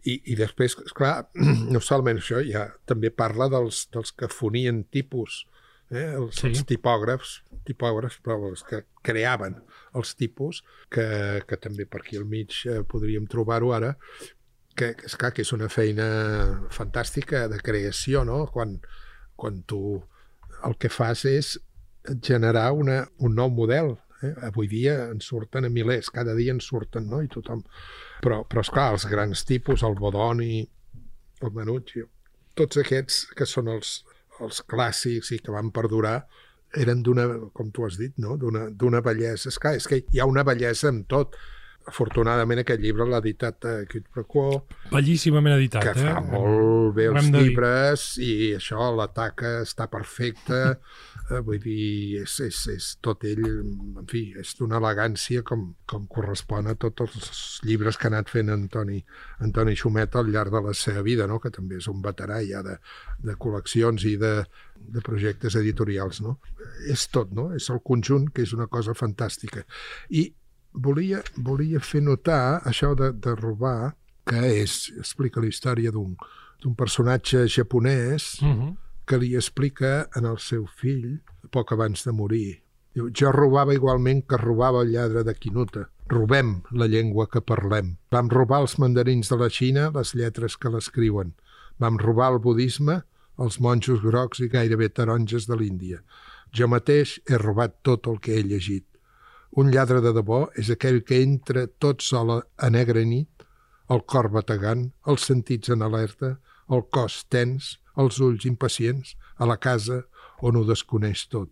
I, 0.00 0.14
i 0.32 0.34
després, 0.38 0.78
esclar, 0.80 1.26
no 1.74 1.80
solament 1.84 2.22
això, 2.22 2.38
ja 2.46 2.70
també 2.88 3.10
parla 3.12 3.50
dels, 3.52 3.84
dels 3.92 4.14
que 4.16 4.30
fonien 4.32 4.84
tipus, 4.88 5.42
eh? 5.90 6.06
els, 6.16 6.40
Sí. 6.40 6.48
els 6.48 6.64
tipògrafs, 6.66 7.40
tipògrafs, 7.68 8.20
però 8.24 8.38
els 8.50 8.62
que 8.66 8.84
creaven 9.02 9.60
els 9.94 10.14
tipus, 10.14 10.62
que, 10.90 11.42
que 11.46 11.56
també 11.56 11.86
per 11.86 12.02
aquí 12.02 12.16
al 12.16 12.28
mig 12.30 12.62
eh, 12.66 12.82
podríem 12.86 13.26
trobar-ho 13.30 13.72
ara, 13.76 13.96
que, 14.76 14.94
que 14.94 15.08
és 15.10 15.16
clar 15.18 15.32
que 15.34 15.42
és 15.42 15.52
una 15.52 15.68
feina 15.68 16.06
fantàstica 16.72 17.48
de 17.50 17.58
creació, 17.64 18.24
no? 18.24 18.46
Quan, 18.52 18.78
quan 19.36 19.62
tu 19.68 20.00
el 20.64 20.76
que 20.80 20.90
fas 20.92 21.24
és 21.28 21.56
generar 22.22 22.70
una, 22.72 23.02
un 23.18 23.34
nou 23.36 23.50
model. 23.52 23.96
Eh? 24.22 24.32
Avui 24.48 24.68
dia 24.68 25.08
en 25.08 25.20
surten 25.24 25.64
a 25.64 25.72
milers, 25.72 26.10
cada 26.12 26.34
dia 26.36 26.52
en 26.52 26.60
surten, 26.64 27.08
no? 27.08 27.22
I 27.24 27.28
tothom... 27.32 27.64
Però, 28.20 28.42
però 28.44 28.64
esclar, 28.64 28.90
els 28.94 29.06
grans 29.08 29.44
tipus, 29.48 29.84
el 29.86 29.96
Bodoni, 29.96 30.60
el 31.40 31.52
Manucci, 31.56 32.04
tots 32.58 32.80
aquests 32.82 33.22
que 33.36 33.46
són 33.48 33.70
els, 33.72 34.00
els 34.40 34.62
clàssics 34.68 35.32
i 35.36 35.40
que 35.44 35.52
van 35.54 35.70
perdurar, 35.74 36.18
eren 36.76 37.00
d'una, 37.02 37.24
com 37.56 37.70
tu 37.74 37.86
has 37.86 37.96
dit, 37.98 38.12
no? 38.22 38.36
d'una 38.38 39.00
bellesa. 39.02 39.50
Esclar, 39.50 39.74
és 39.80 39.88
que 39.90 40.02
hi 40.06 40.20
ha 40.20 40.28
una 40.30 40.44
bellesa 40.46 40.88
en 40.92 41.04
tot. 41.10 41.34
Afortunadament 41.90 42.60
aquest 42.60 42.82
llibre 42.82 43.06
l'ha 43.08 43.18
editat 43.22 43.64
a 43.66 43.70
Quid 43.88 44.04
Pro 44.12 44.22
Quo, 44.28 44.42
Bellíssimament 44.92 45.54
editat, 45.56 45.86
que 45.88 45.94
eh? 45.96 46.10
fa 46.12 46.20
molt 46.20 46.92
bé 46.94 47.06
Ho 47.08 47.14
els 47.16 47.30
dir. 47.32 47.40
llibres 47.40 48.04
i 48.20 48.32
això, 48.58 48.90
la 48.94 49.06
taca 49.16 49.62
està 49.64 49.88
perfecta, 49.90 50.76
eh, 51.30 51.40
vull 51.46 51.60
dir, 51.62 52.22
és, 52.22 52.34
és, 52.44 52.58
és 52.74 52.88
tot 53.04 53.24
ell, 53.28 53.42
en 53.46 54.08
fi, 54.10 54.22
és 54.40 54.52
d'una 54.58 54.80
elegància 54.80 55.44
com, 55.46 55.68
com 55.90 56.06
correspon 56.10 56.70
a 56.70 56.74
tots 56.80 57.04
els 57.06 57.42
llibres 57.66 57.98
que 57.98 58.08
ha 58.08 58.12
anat 58.12 58.32
fent 58.32 58.52
Antoni, 58.54 59.00
Antoni 59.46 59.76
Xumet 59.78 60.16
al 60.16 60.32
llarg 60.32 60.54
de 60.54 60.64
la 60.66 60.74
seva 60.76 61.04
vida, 61.06 61.28
no? 61.30 61.38
que 61.42 61.52
també 61.54 61.78
és 61.80 61.88
un 61.92 62.02
veterà 62.04 62.40
ja 62.46 62.64
de, 62.66 62.76
de 63.24 63.36
col·leccions 63.40 64.04
i 64.10 64.16
de, 64.20 64.34
de 64.74 65.04
projectes 65.06 65.56
editorials. 65.60 66.20
No? 66.24 66.38
És 66.90 67.06
tot, 67.14 67.32
no? 67.36 67.50
és 67.56 67.70
el 67.70 67.80
conjunt, 67.86 68.28
que 68.34 68.44
és 68.46 68.56
una 68.56 68.68
cosa 68.72 68.96
fantàstica. 68.98 69.64
I 70.10 70.28
volia, 70.72 71.22
volia 71.36 71.80
fer 71.80 72.04
notar 72.06 72.60
això 72.68 72.94
de, 72.98 73.14
de 73.16 73.34
robar, 73.38 73.94
que 74.30 74.44
és, 74.60 74.90
explica 75.00 75.40
la 75.42 75.48
història 75.48 75.90
d'un 75.94 76.14
d'un 76.60 76.74
personatge 76.76 77.46
japonès 77.48 78.40
Uh 78.42 78.48
-huh. 78.48 78.76
Que 79.10 79.18
li 79.18 79.32
explica 79.34 80.06
en 80.14 80.26
el 80.30 80.36
seu 80.38 80.68
fill, 80.80 81.16
poc 81.50 81.72
abans 81.74 82.04
de 82.06 82.12
morir. 82.14 82.60
Diu, 82.94 83.08
jo 83.10 83.32
robava 83.34 83.74
igualment 83.74 84.20
que 84.30 84.38
robava 84.38 84.84
el 84.84 84.92
lladre 84.94 85.24
de 85.26 85.34
Quinuta. 85.34 85.88
Robem 86.10 86.60
la 86.70 86.86
llengua 86.90 87.26
que 87.30 87.42
parlem. 87.42 87.96
Vam 88.14 88.30
robar 88.30 88.60
els 88.62 88.76
mandarins 88.82 89.30
de 89.30 89.38
la 89.40 89.48
Xina 89.50 89.88
les 89.94 90.14
lletres 90.14 90.56
que 90.56 90.70
l'escriuen. 90.70 91.32
Vam 91.82 91.98
robar 91.98 92.30
el 92.34 92.38
budisme, 92.44 93.00
els 93.38 93.58
monjos 93.58 94.02
grocs 94.04 94.42
i 94.46 94.50
gairebé 94.52 94.90
taronges 94.94 95.46
de 95.50 95.58
l'Índia. 95.58 95.98
Jo 96.54 96.70
mateix 96.70 97.18
he 97.26 97.38
robat 97.38 97.80
tot 97.86 98.06
el 98.10 98.18
que 98.22 98.38
he 98.38 98.46
llegit. 98.46 98.86
Un 99.58 99.70
lladre 99.74 99.98
de 100.02 100.14
debò 100.14 100.44
és 100.58 100.70
aquell 100.70 101.02
que 101.02 101.18
entra 101.22 101.66
tot 101.82 102.02
sol 102.06 102.36
a 102.38 102.70
negra 102.70 103.02
nit, 103.02 103.46
el 103.90 104.06
cor 104.06 104.30
bategant, 104.30 104.90
els 105.10 105.26
sentits 105.26 105.74
en 105.74 105.82
alerta, 105.82 106.36
el 106.70 106.84
cos 106.94 107.24
tens, 107.26 107.78
els 108.00 108.20
ulls 108.24 108.46
impacients, 108.48 109.14
a 109.36 109.46
la 109.46 109.56
casa 109.56 110.02
on 110.40 110.56
ho 110.56 110.64
desconeix 110.64 111.26
tot. 111.28 111.50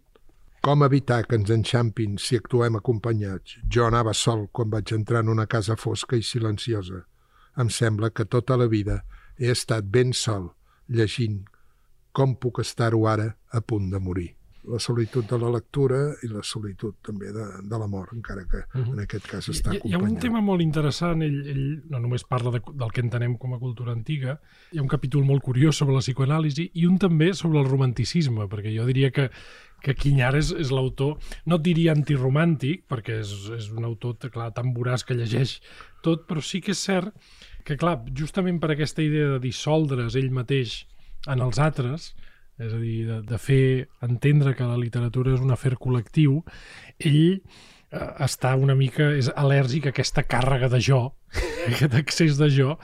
Com 0.64 0.82
evitar 0.82 1.22
que 1.28 1.38
ens 1.38 1.52
enxampin 1.54 2.16
si 2.18 2.38
actuem 2.40 2.78
acompanyats? 2.80 3.58
Jo 3.70 3.86
anava 3.86 4.14
sol 4.14 4.48
quan 4.52 4.72
vaig 4.72 4.92
entrar 4.96 5.22
en 5.24 5.30
una 5.34 5.46
casa 5.46 5.76
fosca 5.76 6.18
i 6.18 6.24
silenciosa. 6.26 7.04
Em 7.56 7.70
sembla 7.70 8.10
que 8.10 8.26
tota 8.26 8.58
la 8.58 8.66
vida 8.66 9.02
he 9.38 9.52
estat 9.54 9.86
ben 9.86 10.12
sol, 10.12 10.50
llegint 10.88 11.44
com 12.12 12.34
puc 12.34 12.58
estar-ho 12.64 13.06
ara 13.06 13.36
a 13.54 13.60
punt 13.62 13.92
de 13.92 14.02
morir. 14.02 14.37
La 14.68 14.78
solitud 14.82 15.24
de 15.30 15.38
la 15.40 15.50
lectura 15.54 15.98
i 16.24 16.28
la 16.30 16.42
solitud 16.44 16.98
també 17.04 17.30
de, 17.32 17.46
de 17.64 17.78
la 17.80 17.86
mort, 17.90 18.12
encara 18.16 18.44
que 18.50 18.64
en 18.78 18.98
aquest 19.04 19.28
cas 19.30 19.48
està 19.52 19.72
Hi, 19.72 19.78
hi 19.82 19.94
ha 19.94 19.98
un 19.98 20.08
acompanyat. 20.08 20.22
tema 20.26 20.42
molt 20.44 20.64
interessant, 20.64 21.22
ell, 21.24 21.38
ell 21.48 21.62
no 21.88 22.02
només 22.04 22.26
parla 22.28 22.52
de, 22.56 22.60
del 22.68 22.92
que 22.92 23.04
entenem 23.04 23.38
com 23.40 23.54
a 23.56 23.60
cultura 23.62 23.94
antiga, 23.96 24.38
hi 24.72 24.80
ha 24.80 24.84
un 24.84 24.90
capítol 24.92 25.24
molt 25.28 25.44
curiós 25.46 25.80
sobre 25.80 25.96
la 25.96 26.04
psicoanàlisi 26.04 26.68
i 26.74 26.84
un 26.88 26.98
també 27.00 27.32
sobre 27.34 27.62
el 27.62 27.70
romanticisme, 27.70 28.48
perquè 28.52 28.74
jo 28.74 28.84
diria 28.88 29.10
que, 29.14 29.30
que 29.84 29.94
Quinyar 29.94 30.34
és, 30.38 30.52
és 30.52 30.72
l'autor, 30.74 31.16
no 31.46 31.58
et 31.58 31.64
diria 31.64 31.94
antiromàntic, 31.94 32.84
perquè 32.90 33.20
és, 33.22 33.34
és 33.56 33.70
un 33.72 33.86
autor, 33.88 34.18
clar, 34.34 34.50
tan 34.56 34.74
voràs 34.76 35.06
que 35.06 35.16
llegeix 35.16 35.58
tot, 36.04 36.26
però 36.28 36.42
sí 36.44 36.60
que 36.64 36.74
és 36.74 36.82
cert 36.82 37.14
que, 37.64 37.76
clar, 37.76 37.98
justament 38.16 38.60
per 38.62 38.72
aquesta 38.72 39.04
idea 39.04 39.34
de 39.34 39.42
dissoldre's 39.44 40.16
ell 40.18 40.30
mateix 40.34 40.82
en 41.28 41.42
els 41.44 41.58
altres, 41.60 42.12
és 42.58 42.74
a 42.74 42.80
dir, 42.80 42.98
de, 43.06 43.20
de 43.26 43.38
fer 43.40 43.62
entendre 44.04 44.54
que 44.58 44.66
la 44.66 44.78
literatura 44.80 45.34
és 45.36 45.44
un 45.44 45.54
afer 45.54 45.76
col·lectiu, 45.78 46.40
ell 46.98 47.38
eh, 47.38 48.10
està 48.24 48.54
una 48.58 48.76
mica, 48.78 49.12
és 49.14 49.30
al·lèrgic 49.30 49.88
a 49.88 49.94
aquesta 49.94 50.26
càrrega 50.26 50.70
de 50.72 50.82
jo, 50.82 51.00
aquest 51.70 51.94
excés 52.00 52.38
de 52.40 52.50
jo, 52.52 52.76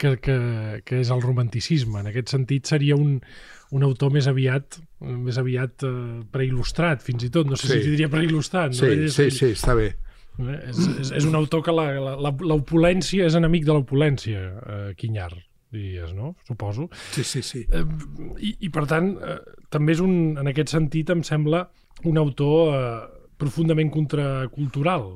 que, 0.00 0.16
que, 0.22 0.36
que 0.84 1.00
és 1.04 1.14
el 1.14 1.22
romanticisme. 1.22 2.02
En 2.02 2.10
aquest 2.10 2.34
sentit 2.34 2.70
seria 2.70 2.98
un, 2.98 3.18
un 3.70 3.86
autor 3.86 4.12
més 4.14 4.30
aviat 4.30 4.80
més 5.00 5.38
aviat 5.40 5.84
eh, 5.86 5.92
preil·lustrat, 6.32 7.02
fins 7.04 7.24
i 7.24 7.30
tot. 7.32 7.48
No 7.48 7.58
sé 7.58 7.70
sí. 7.70 7.80
si 7.80 7.94
diria 7.94 8.10
preil·lustrat. 8.12 8.76
Sí, 8.76 8.90
no? 9.04 9.12
sí, 9.14 9.30
sí, 9.32 9.52
està 9.56 9.76
bé. 9.78 9.92
Eh? 10.40 10.58
És, 10.70 10.80
és, 11.04 11.12
és 11.20 11.28
un 11.28 11.36
autor 11.38 11.64
que 11.64 11.74
l'opulència 11.74 13.28
és 13.28 13.38
enemic 13.38 13.66
de 13.68 13.76
l'opulència, 13.76 14.42
eh, 14.60 14.82
Quinyar 14.98 15.32
diries, 15.72 16.12
no? 16.14 16.34
Suposo. 16.46 16.88
Sí, 17.12 17.24
sí, 17.24 17.42
sí. 17.42 17.64
Eh, 17.70 17.84
i, 18.38 18.56
I, 18.66 18.70
per 18.74 18.86
tant, 18.90 19.14
eh, 19.22 19.38
també 19.72 19.96
és 19.96 20.02
un, 20.04 20.36
en 20.40 20.50
aquest 20.50 20.74
sentit, 20.74 21.10
em 21.14 21.24
sembla 21.26 21.64
un 22.08 22.20
autor 22.20 22.74
eh, 22.74 23.00
profundament 23.40 23.92
contracultural. 23.94 25.08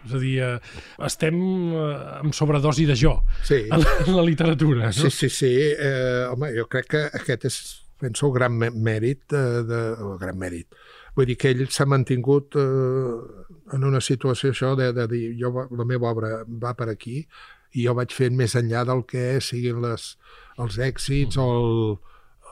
És 0.00 0.14
a 0.16 0.20
dir, 0.22 0.36
eh, 0.40 0.78
estem 1.04 1.36
eh, 1.76 1.90
amb 2.22 2.36
sobredosi 2.36 2.86
de 2.88 2.96
jo 2.96 3.18
sí. 3.44 3.66
en, 3.72 3.84
la, 3.84 3.98
en 4.06 4.16
la 4.16 4.24
literatura. 4.24 4.88
No? 4.88 4.96
Sí, 4.96 5.10
sí, 5.12 5.28
sí. 5.28 5.52
Eh, 5.70 6.24
home, 6.30 6.54
jo 6.56 6.66
crec 6.72 6.88
que 6.94 7.04
aquest 7.20 7.46
és, 7.50 7.60
penso, 8.00 8.30
el 8.30 8.34
gran 8.38 8.56
mèrit 8.56 9.26
de, 9.28 9.44
de, 9.68 9.84
el 10.00 10.16
gran 10.22 10.40
mèrit. 10.40 10.80
Vull 11.16 11.26
dir 11.28 11.36
que 11.36 11.50
ell 11.52 11.66
s'ha 11.68 11.88
mantingut 11.90 12.56
eh, 12.56 13.46
en 13.76 13.86
una 13.86 14.00
situació 14.00 14.54
això 14.54 14.74
de, 14.78 14.92
de 14.96 15.06
dir 15.10 15.24
jo, 15.40 15.52
la 15.76 15.86
meva 15.86 16.12
obra 16.14 16.38
va 16.48 16.72
per 16.78 16.88
aquí 16.92 17.24
i 17.72 17.86
jo 17.86 17.94
vaig 17.98 18.14
fent 18.14 18.36
més 18.36 18.56
enllà 18.58 18.84
del 18.88 19.04
que 19.08 19.40
siguin 19.44 19.82
les, 19.84 20.14
els 20.58 20.78
èxits 20.82 21.38
o 21.40 21.46
el, 21.56 21.74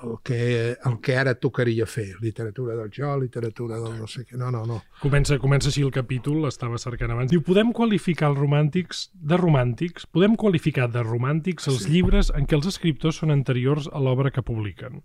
el 0.03 0.15
que, 0.23 0.77
el 0.87 0.97
que 1.03 1.17
ara 1.19 1.35
tocaria 1.35 1.87
fer, 1.91 2.07
literatura 2.23 2.77
del 2.79 2.91
jo, 2.95 3.11
literatura 3.19 3.81
del 3.83 3.97
no 3.99 4.07
sé 4.11 4.25
què, 4.29 4.39
no, 4.39 4.51
no, 4.55 4.65
no. 4.69 4.79
Comença, 5.03 5.41
comença 5.43 5.71
així 5.73 5.83
el 5.87 5.93
capítol, 5.95 6.41
l'estava 6.45 6.79
cercant 6.79 7.15
abans. 7.15 7.33
Diu, 7.33 7.43
podem 7.47 7.73
qualificar 7.77 8.31
els 8.33 8.39
romàntics 8.39 9.09
de 9.15 9.41
romàntics, 9.41 10.07
podem 10.15 10.39
qualificar 10.39 10.89
de 10.95 11.03
romàntics 11.07 11.69
els 11.73 11.85
sí. 11.87 11.97
llibres 11.97 12.33
en 12.35 12.47
què 12.47 12.59
els 12.59 12.71
escriptors 12.71 13.21
són 13.23 13.35
anteriors 13.35 13.91
a 13.91 14.03
l'obra 14.03 14.33
que 14.35 14.45
publiquen. 14.47 15.03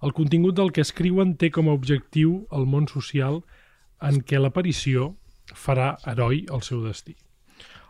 El 0.00 0.14
contingut 0.16 0.56
del 0.56 0.72
que 0.72 0.82
escriuen 0.82 1.36
té 1.36 1.50
com 1.54 1.68
a 1.68 1.76
objectiu 1.76 2.46
el 2.56 2.66
món 2.66 2.88
social 2.88 3.42
en 4.00 4.22
què 4.24 4.40
l'aparició 4.40 5.14
farà 5.54 5.92
heroi 6.08 6.46
el 6.50 6.62
seu 6.64 6.80
destí. 6.86 7.18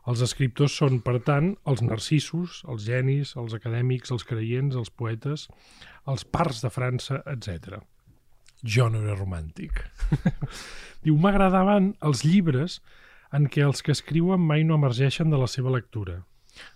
Els 0.08 0.22
escriptors 0.24 0.74
són, 0.80 1.00
per 1.04 1.18
tant, 1.26 1.52
els 1.68 1.82
narcisos, 1.84 2.62
els 2.72 2.86
genis, 2.86 3.34
els 3.36 3.54
acadèmics, 3.56 4.12
els 4.14 4.24
creients, 4.24 4.76
els 4.76 4.90
poetes, 4.90 5.46
els 6.08 6.24
parts 6.24 6.62
de 6.64 6.70
França, 6.72 7.20
etc. 7.28 7.82
Jo 8.64 8.88
no 8.92 9.02
era 9.04 9.18
romàntic. 9.18 9.84
Diu, 11.04 11.16
m'agradaven 11.20 11.94
els 12.06 12.24
llibres 12.24 12.80
en 13.36 13.46
què 13.52 13.62
els 13.66 13.84
que 13.84 13.92
escriuen 13.92 14.42
mai 14.42 14.64
no 14.64 14.80
emergeixen 14.80 15.30
de 15.30 15.38
la 15.40 15.48
seva 15.48 15.72
lectura. 15.76 16.20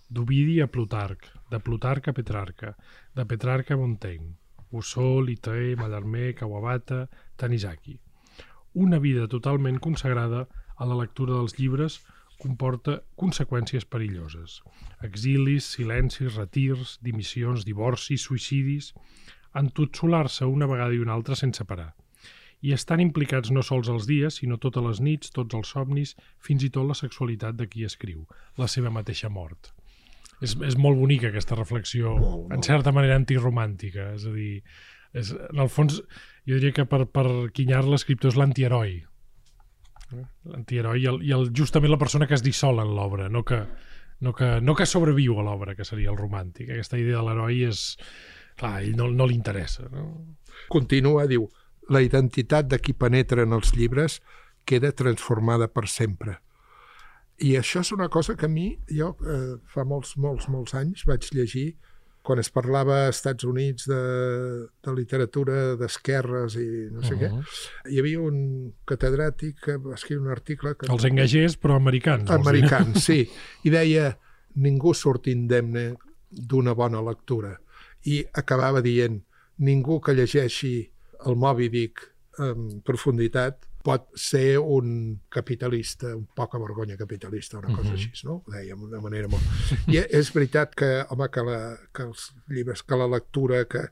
D'Ovidi 0.09 0.61
a 0.63 0.69
Plutarc, 0.71 1.27
de 1.51 1.59
Plutarc 1.59 2.07
a 2.09 2.13
Petrarca, 2.15 2.73
de 3.17 3.25
Petrarca 3.25 3.75
a 3.75 3.77
Montaigne, 3.81 4.35
Rousseau, 4.71 5.19
Littré, 5.21 5.75
Mallarmé, 5.75 6.33
Kawabata, 6.33 7.05
Tanizaki. 7.35 7.97
Una 8.73 8.99
vida 8.99 9.27
totalment 9.27 9.79
consagrada 9.79 10.47
a 10.77 10.85
la 10.85 10.97
lectura 10.99 11.37
dels 11.37 11.57
llibres 11.59 11.99
comporta 12.41 12.99
conseqüències 13.19 13.85
perilloses. 13.89 14.61
Exilis, 15.03 15.67
silencis, 15.75 16.35
retirs, 16.35 16.97
dimissions, 17.05 17.65
divorcis, 17.67 18.25
suïcidis, 18.27 18.91
entotsolar-se 19.55 20.45
una 20.45 20.67
vegada 20.67 20.95
i 20.95 20.99
una 21.03 21.15
altra 21.15 21.37
sense 21.39 21.65
parar. 21.65 21.93
I 22.65 22.73
estan 22.73 23.01
implicats 23.03 23.51
no 23.53 23.61
sols 23.63 23.89
els 23.93 24.07
dies, 24.09 24.39
sinó 24.41 24.57
totes 24.57 24.83
les 24.83 25.01
nits, 25.03 25.31
tots 25.35 25.55
els 25.57 25.71
somnis, 25.75 26.15
fins 26.41 26.65
i 26.65 26.71
tot 26.73 26.87
la 26.87 26.97
sexualitat 26.97 27.57
de 27.59 27.67
qui 27.69 27.85
escriu, 27.85 28.25
la 28.57 28.67
seva 28.71 28.91
mateixa 28.93 29.29
mort. 29.29 29.71
És, 30.41 30.55
és 30.65 30.75
molt 30.75 30.99
bonica 30.99 31.29
aquesta 31.29 31.55
reflexió, 31.55 32.15
molt, 32.17 32.31
molt. 32.45 32.53
en 32.55 32.63
certa 32.65 32.91
manera 32.95 33.15
antiromàntica, 33.19 34.11
és 34.17 34.25
a 34.27 34.33
dir, 34.33 34.63
és, 35.13 35.31
en 35.31 35.61
el 35.63 35.69
fons, 35.71 36.01
jo 36.47 36.57
diria 36.57 36.75
que 36.75 36.87
per, 36.89 37.05
per 37.07 37.27
Quinyar 37.55 37.85
l'escriptor 37.87 38.33
és 38.33 38.39
l'antiheroi, 38.39 38.97
L'antiheroi 40.51 41.03
i, 41.03 41.09
el, 41.11 41.19
i 41.25 41.33
el, 41.35 41.49
justament 41.57 41.91
la 41.93 42.01
persona 42.01 42.27
que 42.29 42.37
es 42.37 42.43
dissol 42.45 42.79
en 42.83 42.93
l'obra, 42.95 43.27
no 43.29 43.43
que, 43.47 43.61
no, 44.21 44.33
que, 44.33 44.55
no 44.61 44.75
que 44.75 44.87
sobreviu 44.89 45.39
a 45.39 45.45
l'obra, 45.47 45.75
que 45.75 45.87
seria 45.87 46.13
el 46.13 46.19
romàntic. 46.19 46.71
Aquesta 46.71 46.99
idea 47.01 47.19
de 47.19 47.27
l'heroi 47.27 47.67
és... 47.71 47.91
Clar, 48.55 48.77
ell 48.85 48.95
no, 48.95 49.09
no 49.11 49.25
li 49.27 49.35
interessa. 49.35 49.89
No? 49.91 50.05
Continua, 50.71 51.25
diu, 51.27 51.49
la 51.91 51.99
identitat 52.01 52.69
de 52.71 52.79
qui 52.79 52.93
penetra 52.95 53.43
en 53.43 53.51
els 53.57 53.73
llibres 53.75 54.21
queda 54.65 54.93
transformada 54.95 55.67
per 55.67 55.89
sempre. 55.91 56.37
I 57.43 57.57
això 57.59 57.81
és 57.83 57.91
una 57.91 58.07
cosa 58.09 58.37
que 58.39 58.47
a 58.47 58.51
mi, 58.51 58.69
jo 58.87 59.11
eh, 59.27 59.57
fa 59.67 59.83
molts, 59.83 60.15
molts, 60.15 60.47
molts 60.47 60.75
anys 60.79 61.03
vaig 61.07 61.27
llegir 61.35 61.73
quan 62.25 62.41
es 62.41 62.49
parlava 62.49 63.05
als 63.05 63.19
Estats 63.19 63.45
Units 63.45 63.85
de, 63.89 64.01
de 64.83 64.93
literatura 64.97 65.75
d'esquerres 65.79 66.57
i 66.57 66.67
no 66.91 67.03
sé 67.05 67.13
uh 67.13 67.19
-huh. 67.19 67.29
què, 67.29 67.91
hi 67.93 67.99
havia 68.01 68.21
un 68.21 68.73
catedràtic 68.85 69.61
que 69.61 69.77
va 69.77 69.93
escriure 69.93 70.25
un 70.25 70.31
article... 70.31 70.75
Que 70.75 70.91
els 70.91 71.05
engagés, 71.05 71.59
però 71.61 71.75
americans. 71.75 72.29
Americans, 72.31 73.03
sí. 73.03 73.29
I 73.63 73.69
deia, 73.69 74.17
ningú 74.55 74.93
surt 74.93 75.27
indemne 75.27 75.93
d'una 76.29 76.73
bona 76.73 77.01
lectura. 77.01 77.59
I 78.05 78.25
acabava 78.33 78.81
dient, 78.81 79.21
ningú 79.57 80.01
que 80.01 80.13
llegeixi 80.13 80.91
el 81.25 81.35
Moby 81.35 81.69
Dick 81.69 82.01
en 82.39 82.81
profunditat 82.81 83.65
pot 83.85 84.07
ser 84.17 84.57
un 84.57 85.19
capitalista, 85.29 86.09
un 86.17 86.25
poca 86.35 86.59
vergonya 86.61 86.97
capitalista, 86.97 87.59
una 87.59 87.69
cosa 87.69 87.89
uh 87.89 87.93
-huh. 87.93 87.93
així, 87.93 88.25
no? 88.25 88.41
Ho 88.45 88.51
dèiem 88.51 88.79
d'una 88.79 89.01
manera 89.01 89.27
molt... 89.27 89.43
I 89.87 90.01
és 90.09 90.33
veritat 90.33 90.75
que, 90.75 91.05
home, 91.09 91.29
que, 91.29 91.43
la, 91.43 91.77
que 91.93 92.03
els 92.03 92.33
llibres, 92.49 92.83
que 92.83 92.95
la 92.95 93.07
lectura, 93.07 93.65
que 93.65 93.89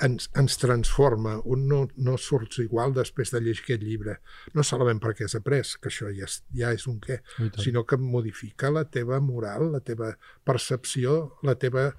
ens, 0.00 0.28
ens 0.36 0.58
transforma. 0.58 1.36
Un 1.44 1.66
no, 1.68 1.80
no 1.96 2.16
surts 2.20 2.60
igual 2.64 2.94
després 2.96 3.32
de 3.32 3.40
llegir 3.40 3.64
aquest 3.64 3.84
llibre. 3.84 4.18
No 4.54 4.64
solament 4.66 5.00
perquè 5.02 5.26
has 5.26 5.36
après, 5.38 5.76
que 5.80 5.92
això 5.92 6.10
ja 6.14 6.28
és, 6.28 6.40
ja 6.56 6.72
és 6.76 6.86
un 6.90 6.98
què, 7.00 7.20
sinó 7.62 7.84
que 7.84 7.98
modifica 8.00 8.70
la 8.70 8.84
teva 8.84 9.20
moral, 9.20 9.70
la 9.72 9.80
teva 9.80 10.14
percepció, 10.44 11.36
la 11.42 11.56
teva... 11.58 11.90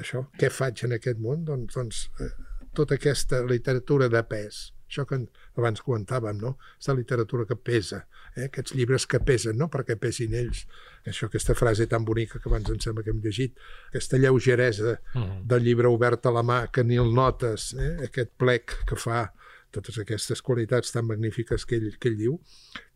Això, 0.00 0.22
què 0.38 0.48
faig 0.54 0.84
en 0.86 0.94
aquest 0.96 1.18
món? 1.20 1.42
Doncs, 1.44 1.74
doncs 1.74 2.04
eh, 2.24 2.30
tota 2.76 2.96
aquesta 2.96 3.42
literatura 3.44 4.08
de 4.08 4.22
pes, 4.24 4.70
això 4.90 5.06
que 5.06 5.20
abans 5.56 5.82
comentàvem, 5.86 6.40
no? 6.42 6.56
La 6.86 6.96
literatura 6.98 7.46
que 7.46 7.56
pesa, 7.56 8.02
eh? 8.34 8.48
aquests 8.48 8.74
llibres 8.74 9.06
que 9.06 9.20
pesen, 9.22 9.56
no 9.58 9.70
perquè 9.70 9.96
pesin 10.00 10.34
ells. 10.34 10.66
Això, 11.06 11.30
aquesta 11.30 11.54
frase 11.54 11.86
tan 11.90 12.04
bonica 12.04 12.40
que 12.40 12.50
abans 12.50 12.68
em 12.70 12.80
sembla 12.82 13.04
que 13.06 13.14
hem 13.14 13.22
llegit, 13.22 13.56
aquesta 13.88 14.18
lleugeresa. 14.18 14.98
-huh. 15.14 15.46
del 15.46 15.64
llibre 15.64 15.88
obert 15.88 16.26
a 16.26 16.30
la 16.30 16.42
mà, 16.42 16.70
que 16.70 16.84
ni 16.84 16.96
el 16.96 17.14
notes, 17.14 17.74
eh? 17.74 18.04
aquest 18.04 18.30
plec 18.36 18.84
que 18.86 18.96
fa, 18.96 19.32
totes 19.70 19.98
aquestes 19.98 20.42
qualitats 20.42 20.92
tan 20.92 21.06
magnífiques 21.06 21.64
que 21.64 21.76
ell, 21.76 21.98
que 21.98 22.08
ell 22.08 22.16
diu, 22.18 22.40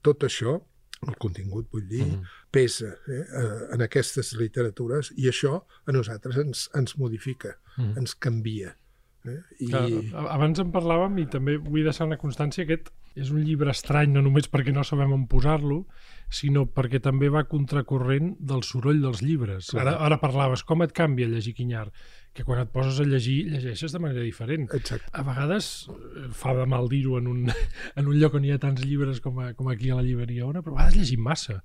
tot 0.03 0.25
això 0.25 0.61
el 1.07 1.17
contingut, 1.17 1.69
vull 1.71 1.87
dir. 1.89 2.05
-huh. 2.05 2.23
pesa 2.51 2.97
eh, 3.09 3.75
en 3.75 3.83
aquestes 3.83 4.33
literatures 4.33 5.13
i 5.17 5.29
això 5.29 5.65
a 5.87 5.93
nosaltres 5.93 6.37
ens, 6.37 6.71
ens 6.75 6.97
modifica. 6.97 7.59
-huh. 7.77 7.99
ens 7.99 8.15
canvia. 8.15 8.77
Eh? 9.25 9.39
I... 9.59 9.69
Clar, 9.71 9.85
abans 10.35 10.61
en 10.61 10.73
parlàvem 10.75 11.17
i 11.23 11.27
també 11.33 11.57
vull 11.57 11.87
deixar 11.87 12.09
una 12.09 12.21
constància 12.21 12.67
aquest 12.67 12.91
és 13.15 13.31
un 13.31 13.45
llibre 13.47 13.71
estrany 13.73 14.11
no 14.13 14.23
només 14.25 14.51
perquè 14.51 14.75
no 14.75 14.85
sabem 14.85 15.15
on 15.15 15.29
posar-lo 15.31 15.85
sinó 16.35 16.65
perquè 16.67 17.01
també 17.03 17.31
va 17.33 17.45
contracorrent 17.49 18.35
del 18.41 18.65
soroll 18.67 19.01
dels 19.05 19.23
llibres. 19.23 19.71
Ara, 19.79 19.97
ara 20.03 20.19
parlaves, 20.23 20.65
com 20.67 20.83
et 20.83 20.93
canvia 20.97 21.31
llegir 21.31 21.55
Quinyar? 21.55 21.87
Que 22.35 22.43
quan 22.43 22.59
et 22.59 22.71
poses 22.75 22.99
a 22.99 23.05
llegir, 23.07 23.45
llegeixes 23.47 23.93
de 23.95 24.01
manera 24.03 24.23
diferent. 24.25 24.67
Exacte. 24.75 25.07
A 25.15 25.23
vegades, 25.23 25.69
eh, 25.93 26.25
fa 26.35 26.55
de 26.59 26.65
mal 26.67 26.89
dir-ho 26.91 27.21
en, 27.21 27.29
un, 27.31 27.53
en 27.99 28.09
un 28.11 28.17
lloc 28.19 28.35
on 28.35 28.47
hi 28.47 28.51
ha 28.51 28.59
tants 28.63 28.83
llibres 28.83 29.21
com, 29.23 29.39
a, 29.39 29.53
com 29.55 29.71
aquí 29.71 29.93
a 29.93 29.99
la 30.01 30.03
llibreria 30.07 30.49
Ona, 30.49 30.65
però 30.65 30.75
a 30.75 30.81
vegades 30.81 30.99
llegim 30.99 31.23
massa. 31.23 31.61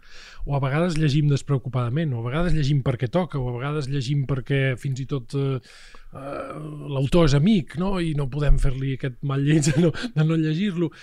O 0.46 0.54
a 0.54 0.62
vegades 0.62 1.00
llegim 1.02 1.32
despreocupadament, 1.32 2.14
o 2.14 2.22
a 2.22 2.28
vegades 2.28 2.54
llegim 2.54 2.84
perquè 2.86 3.10
toca, 3.10 3.42
o 3.42 3.50
a 3.50 3.56
vegades 3.58 3.90
llegim 3.90 4.28
perquè 4.30 4.76
fins 4.78 5.02
i 5.02 5.08
tot 5.10 5.34
eh, 5.40 5.58
eh, 5.58 6.54
l'autor 6.94 7.26
és 7.32 7.38
amic, 7.40 7.80
no? 7.82 7.96
i 7.98 8.14
no 8.18 8.30
podem 8.30 8.62
fer-li 8.62 8.94
aquest 9.00 9.18
mal 9.26 9.42
lleig 9.42 9.72
de 9.72 9.88
no, 9.88 9.94
de 10.16 10.28
no 10.28 10.38
llegir-lo. 10.38 10.94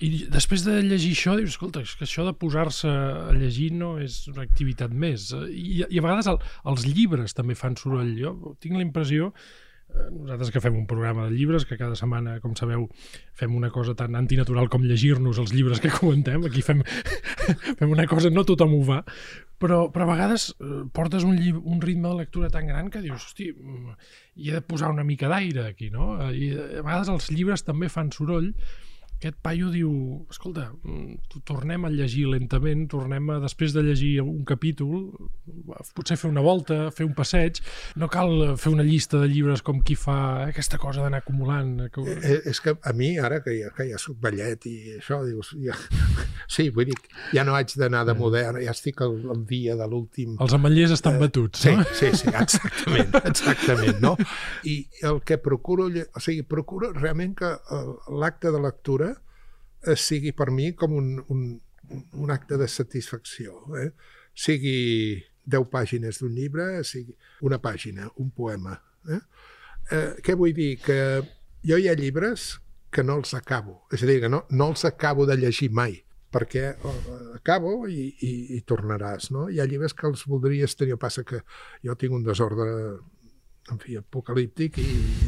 I 0.00 0.08
després 0.32 0.64
de 0.64 0.78
llegir 0.80 1.12
això, 1.12 1.34
dius, 1.36 1.52
escolta, 1.52 1.82
és 1.84 1.92
que 1.98 2.06
això 2.06 2.24
de 2.24 2.32
posar-se 2.32 2.88
a 2.88 3.34
llegir 3.36 3.70
no 3.76 3.98
és 4.00 4.22
una 4.32 4.46
activitat 4.46 4.94
més. 4.94 5.28
I, 5.52 5.82
i 5.84 6.00
a 6.00 6.04
vegades 6.04 6.30
el, 6.32 6.38
els 6.72 6.86
llibres 6.88 7.36
també 7.36 7.54
fan 7.58 7.76
soroll. 7.76 8.14
Jo 8.16 8.56
tinc 8.62 8.78
la 8.78 8.86
impressió 8.86 9.28
eh, 9.28 10.06
nosaltres 10.08 10.50
que 10.54 10.62
fem 10.64 10.78
un 10.80 10.88
programa 10.88 11.26
de 11.28 11.36
llibres, 11.36 11.66
que 11.68 11.76
cada 11.76 11.98
setmana, 11.98 12.38
com 12.40 12.56
sabeu, 12.56 12.86
fem 13.36 13.54
una 13.54 13.68
cosa 13.74 13.94
tan 13.98 14.16
antinatural 14.16 14.70
com 14.72 14.86
llegir-nos 14.88 15.38
els 15.42 15.52
llibres 15.52 15.82
que 15.84 15.92
comentem, 15.92 16.48
aquí 16.48 16.64
fem, 16.64 16.80
fem 17.78 17.92
una 17.92 18.08
cosa, 18.08 18.32
no 18.32 18.46
tothom 18.48 18.72
ho 18.78 18.82
fa, 18.88 19.02
però, 19.62 19.84
però 19.92 20.08
a 20.08 20.12
vegades 20.14 20.48
eh, 20.56 20.86
portes 20.96 21.26
un, 21.28 21.36
llibre, 21.36 21.60
un 21.68 21.84
ritme 21.84 22.08
de 22.08 22.22
lectura 22.24 22.48
tan 22.50 22.64
gran 22.66 22.88
que 22.90 23.04
dius, 23.04 23.28
hosti, 23.28 23.52
mm, 23.52 23.98
hi 24.40 24.48
he 24.48 24.56
de 24.56 24.64
posar 24.64 24.90
una 24.90 25.04
mica 25.04 25.28
d'aire 25.30 25.68
aquí, 25.68 25.92
no? 25.92 26.16
I 26.32 26.54
a 26.56 26.80
vegades 26.80 27.12
els 27.12 27.28
llibres 27.30 27.68
també 27.68 27.92
fan 27.92 28.10
soroll, 28.16 28.50
aquest 29.22 29.38
paio 29.38 29.70
diu, 29.70 29.90
escolta, 30.30 30.72
mm, 30.82 31.42
tornem 31.46 31.84
a 31.86 31.90
llegir 31.92 32.26
lentament, 32.26 32.88
tornem 32.90 33.30
a, 33.30 33.38
després 33.42 33.72
de 33.72 33.84
llegir 33.86 34.16
un 34.22 34.42
capítol, 34.44 35.12
potser 35.94 36.16
fer 36.18 36.28
una 36.30 36.42
volta, 36.42 36.90
fer 36.90 37.06
un 37.06 37.14
passeig, 37.14 37.60
no 37.96 38.08
cal 38.10 38.56
fer 38.58 38.72
una 38.72 38.82
llista 38.82 39.20
de 39.22 39.28
llibres 39.30 39.62
com 39.62 39.78
qui 39.86 39.94
fa 39.94 40.48
aquesta 40.48 40.80
cosa 40.82 41.04
d'anar 41.04 41.22
acumulant. 41.22 41.86
Que... 41.94 42.02
Eh, 42.02 42.18
eh, 42.32 42.40
és 42.50 42.60
que 42.60 42.74
a 42.74 42.92
mi, 42.98 43.12
ara 43.18 43.38
que 43.44 43.54
ja, 43.60 43.70
que 43.76 43.86
ja 43.92 44.00
soc 44.02 44.18
vellet 44.22 44.66
i 44.66 44.76
això, 44.98 45.20
dius, 45.26 45.54
ja... 45.62 45.78
sí, 46.54 46.68
vull 46.74 46.90
dir, 46.90 46.98
ja 47.32 47.46
no 47.46 47.54
haig 47.54 47.76
d'anar 47.78 48.02
de 48.08 48.18
modern, 48.18 48.58
ja 48.64 48.74
estic 48.74 49.04
al, 49.06 49.14
al 49.30 49.46
dia 49.46 49.78
de 49.78 49.86
l'últim... 49.86 50.34
Els 50.42 50.58
ametllers 50.58 50.96
estan 50.98 51.20
eh, 51.20 51.22
batuts, 51.22 51.62
sí, 51.62 51.76
no? 51.78 51.86
Sí, 51.94 52.10
sí, 52.18 52.32
exactament, 52.34 53.14
exactament, 53.30 54.02
no? 54.02 54.16
I 54.66 54.80
el 55.06 55.22
que 55.22 55.38
procuro, 55.38 55.86
o 55.86 56.22
sigui, 56.22 56.42
procuro 56.42 56.90
realment 56.96 57.38
que 57.38 57.54
l'acte 58.18 58.50
de 58.50 58.58
lectura 58.62 59.11
Eh, 59.11 59.11
sigui 59.98 60.32
per 60.36 60.50
mi 60.54 60.72
com 60.78 60.94
un, 60.96 61.12
un, 61.32 61.44
un 62.22 62.30
acte 62.34 62.58
de 62.60 62.68
satisfacció. 62.68 63.64
Eh? 63.80 63.90
Sigui 64.34 65.22
10 65.44 65.68
pàgines 65.72 66.20
d'un 66.22 66.34
llibre, 66.34 66.84
sigui 66.86 67.16
una 67.42 67.58
pàgina, 67.62 68.08
un 68.22 68.30
poema. 68.30 68.76
Eh? 69.08 69.20
Eh, 69.90 70.08
què 70.22 70.36
vull 70.38 70.54
dir? 70.56 70.76
Que 70.84 70.98
jo 71.66 71.78
hi 71.78 71.88
ha 71.90 71.98
llibres 71.98 72.54
que 72.92 73.02
no 73.02 73.18
els 73.20 73.34
acabo. 73.34 73.82
És 73.92 74.04
a 74.04 74.08
dir, 74.08 74.20
que 74.22 74.30
no, 74.30 74.44
no 74.50 74.72
els 74.72 74.84
acabo 74.88 75.26
de 75.26 75.38
llegir 75.40 75.72
mai 75.72 76.02
perquè 76.32 76.70
oh, 76.88 76.92
acabo 77.36 77.86
i, 77.92 78.06
i, 78.24 78.30
i 78.56 78.60
tornaràs, 78.64 79.28
no? 79.34 79.50
Hi 79.52 79.60
ha 79.60 79.66
llibres 79.68 79.92
que 79.92 80.06
els 80.08 80.22
voldries 80.24 80.72
tenir, 80.80 80.96
passa 80.96 81.26
que 81.28 81.42
jo 81.84 81.96
tinc 82.00 82.16
un 82.16 82.24
desordre 82.24 82.68
en 83.70 83.80
fi, 83.82 83.98
apocalíptic 84.00 84.78
i, 84.82 84.86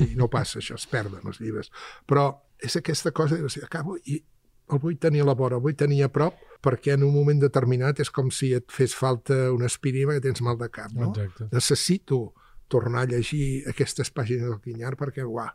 i 0.08 0.14
no 0.18 0.30
passa 0.32 0.62
això, 0.62 0.78
es 0.80 0.88
perden 0.90 1.26
els 1.28 1.42
llibres. 1.42 1.68
Però 2.08 2.24
és 2.56 2.78
aquesta 2.80 3.12
cosa 3.12 3.36
de 3.36 3.64
acabo 3.66 3.98
i 4.08 4.16
el 4.72 4.80
vull 4.80 4.96
tenir 5.00 5.22
a 5.24 5.28
la 5.28 5.36
vora, 5.36 5.58
el 5.58 5.64
vull 5.64 5.76
tenir 5.76 6.02
a 6.04 6.10
prop, 6.12 6.38
perquè 6.64 6.94
en 6.96 7.04
un 7.04 7.12
moment 7.12 7.40
determinat 7.42 8.00
és 8.00 8.10
com 8.14 8.30
si 8.32 8.54
et 8.56 8.70
fes 8.72 8.94
falta 8.96 9.52
una 9.52 9.68
aspirina 9.68 10.16
que 10.16 10.24
tens 10.24 10.40
mal 10.44 10.56
de 10.60 10.70
cap. 10.72 10.92
No? 10.96 11.10
Exacte. 11.12 11.50
Necessito 11.52 12.20
tornar 12.72 13.04
a 13.04 13.10
llegir 13.12 13.64
aquestes 13.68 14.10
pàgines 14.14 14.48
del 14.48 14.60
Quinyar 14.64 14.94
perquè, 15.00 15.26
uah, 15.28 15.50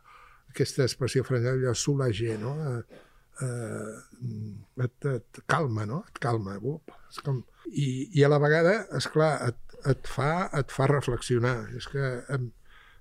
aquesta 0.50 0.86
expressió 0.86 1.24
francesa, 1.26 1.56
allò 1.58 1.74
soulager, 1.74 2.38
no? 2.42 2.54
Eh, 2.70 3.02
eh, 3.46 4.84
et, 4.86 5.10
et 5.16 5.42
calma, 5.50 5.88
no? 5.90 6.04
Et 6.10 6.22
calma. 6.22 6.58
Up, 6.62 6.94
és 7.10 7.22
com... 7.26 7.42
I, 7.70 7.90
I 8.18 8.26
a 8.26 8.30
la 8.32 8.40
vegada, 8.42 8.76
és 8.98 9.10
clar, 9.14 9.34
et, 9.50 9.76
et, 9.90 10.10
fa, 10.10 10.50
et 10.58 10.74
fa 10.74 10.90
reflexionar. 10.90 11.58
És 11.78 11.90
que, 11.90 12.12
eh, 12.22 12.40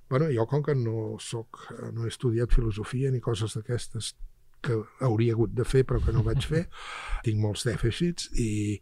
bueno, 0.08 0.30
jo 0.32 0.48
com 0.48 0.64
que 0.64 0.76
no 0.76 1.18
soc, 1.20 1.66
no 1.92 2.04
he 2.04 2.12
estudiat 2.12 2.56
filosofia 2.56 3.12
ni 3.12 3.20
coses 3.24 3.56
d'aquestes 3.56 4.14
que 4.62 4.78
hauria 5.04 5.34
hagut 5.36 5.52
de 5.56 5.66
fer 5.68 5.84
però 5.88 6.00
que 6.04 6.14
no 6.14 6.24
vaig 6.26 6.44
fer. 6.46 6.64
Tinc 7.26 7.40
molts 7.42 7.66
dèficits 7.68 8.30
i, 8.38 8.78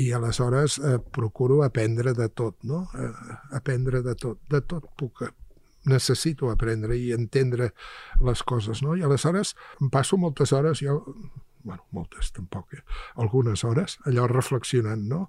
i 0.00 0.10
aleshores 0.16 0.78
eh, 0.78 0.98
procuro 1.14 1.62
aprendre 1.64 2.14
de 2.16 2.28
tot, 2.28 2.58
no? 2.64 2.84
Eh, 2.98 3.38
aprendre 3.56 4.02
de 4.04 4.16
tot. 4.18 4.40
De 4.50 4.62
tot 4.64 4.90
puc 4.98 5.26
necessito 5.84 6.50
aprendre 6.50 6.96
i 6.96 7.12
entendre 7.12 7.72
les 8.24 8.42
coses, 8.42 8.82
no? 8.82 8.96
I 8.96 9.04
aleshores 9.04 9.54
em 9.82 9.90
passo 9.92 10.16
moltes 10.16 10.52
hores, 10.56 10.80
jo, 10.80 11.02
bueno, 11.64 11.84
moltes 11.92 12.32
tampoc, 12.32 12.74
eh? 12.74 12.84
algunes 13.20 13.64
hores, 13.64 13.98
allò 14.08 14.26
reflexionant, 14.30 15.04
no? 15.08 15.28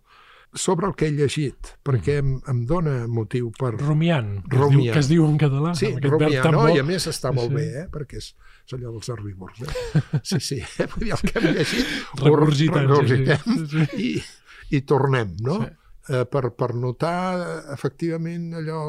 Sobre 0.56 0.88
el 0.88 0.96
que 0.96 1.10
he 1.10 1.14
llegit, 1.14 1.74
perquè 1.86 2.18
em, 2.22 2.36
em 2.52 2.64
dona 2.68 2.96
motiu 3.12 3.52
per... 3.56 3.74
Rumiant, 3.82 4.40
que, 4.48 4.58
Es, 4.58 4.72
diu, 4.72 4.84
que 4.88 5.02
es 5.02 5.10
diu 5.12 5.28
en 5.28 5.38
català. 5.42 5.76
Sí, 5.78 5.92
rumiant, 6.00 6.50
no? 6.52 6.64
Molt... 6.64 6.76
I 6.78 6.82
a 6.82 6.88
més 6.88 7.08
està 7.12 7.34
molt 7.36 7.52
sí. 7.52 7.58
bé, 7.60 7.66
eh? 7.84 7.86
perquè 7.92 8.22
és, 8.22 8.32
és 8.66 8.78
allò 8.78 8.96
dels 8.96 9.12
herbívors. 9.14 9.62
Eh? 9.62 10.02
Sí, 10.32 10.40
sí, 10.40 10.60
eh? 10.64 10.88
El 10.88 11.26
que 11.28 11.40
hem 11.42 11.50
llegit... 11.52 11.96
Regurgitem. 12.24 12.88
Regurgitem 12.88 13.66
sí, 13.66 13.66
sí. 13.76 14.06
i, 14.08 14.78
i 14.80 14.86
tornem, 14.88 15.36
no? 15.46 15.60
Sí. 15.66 15.74
Eh, 16.06 16.22
per, 16.30 16.52
per 16.54 16.76
notar 16.78 17.74
efectivament 17.74 18.52
allò, 18.60 18.82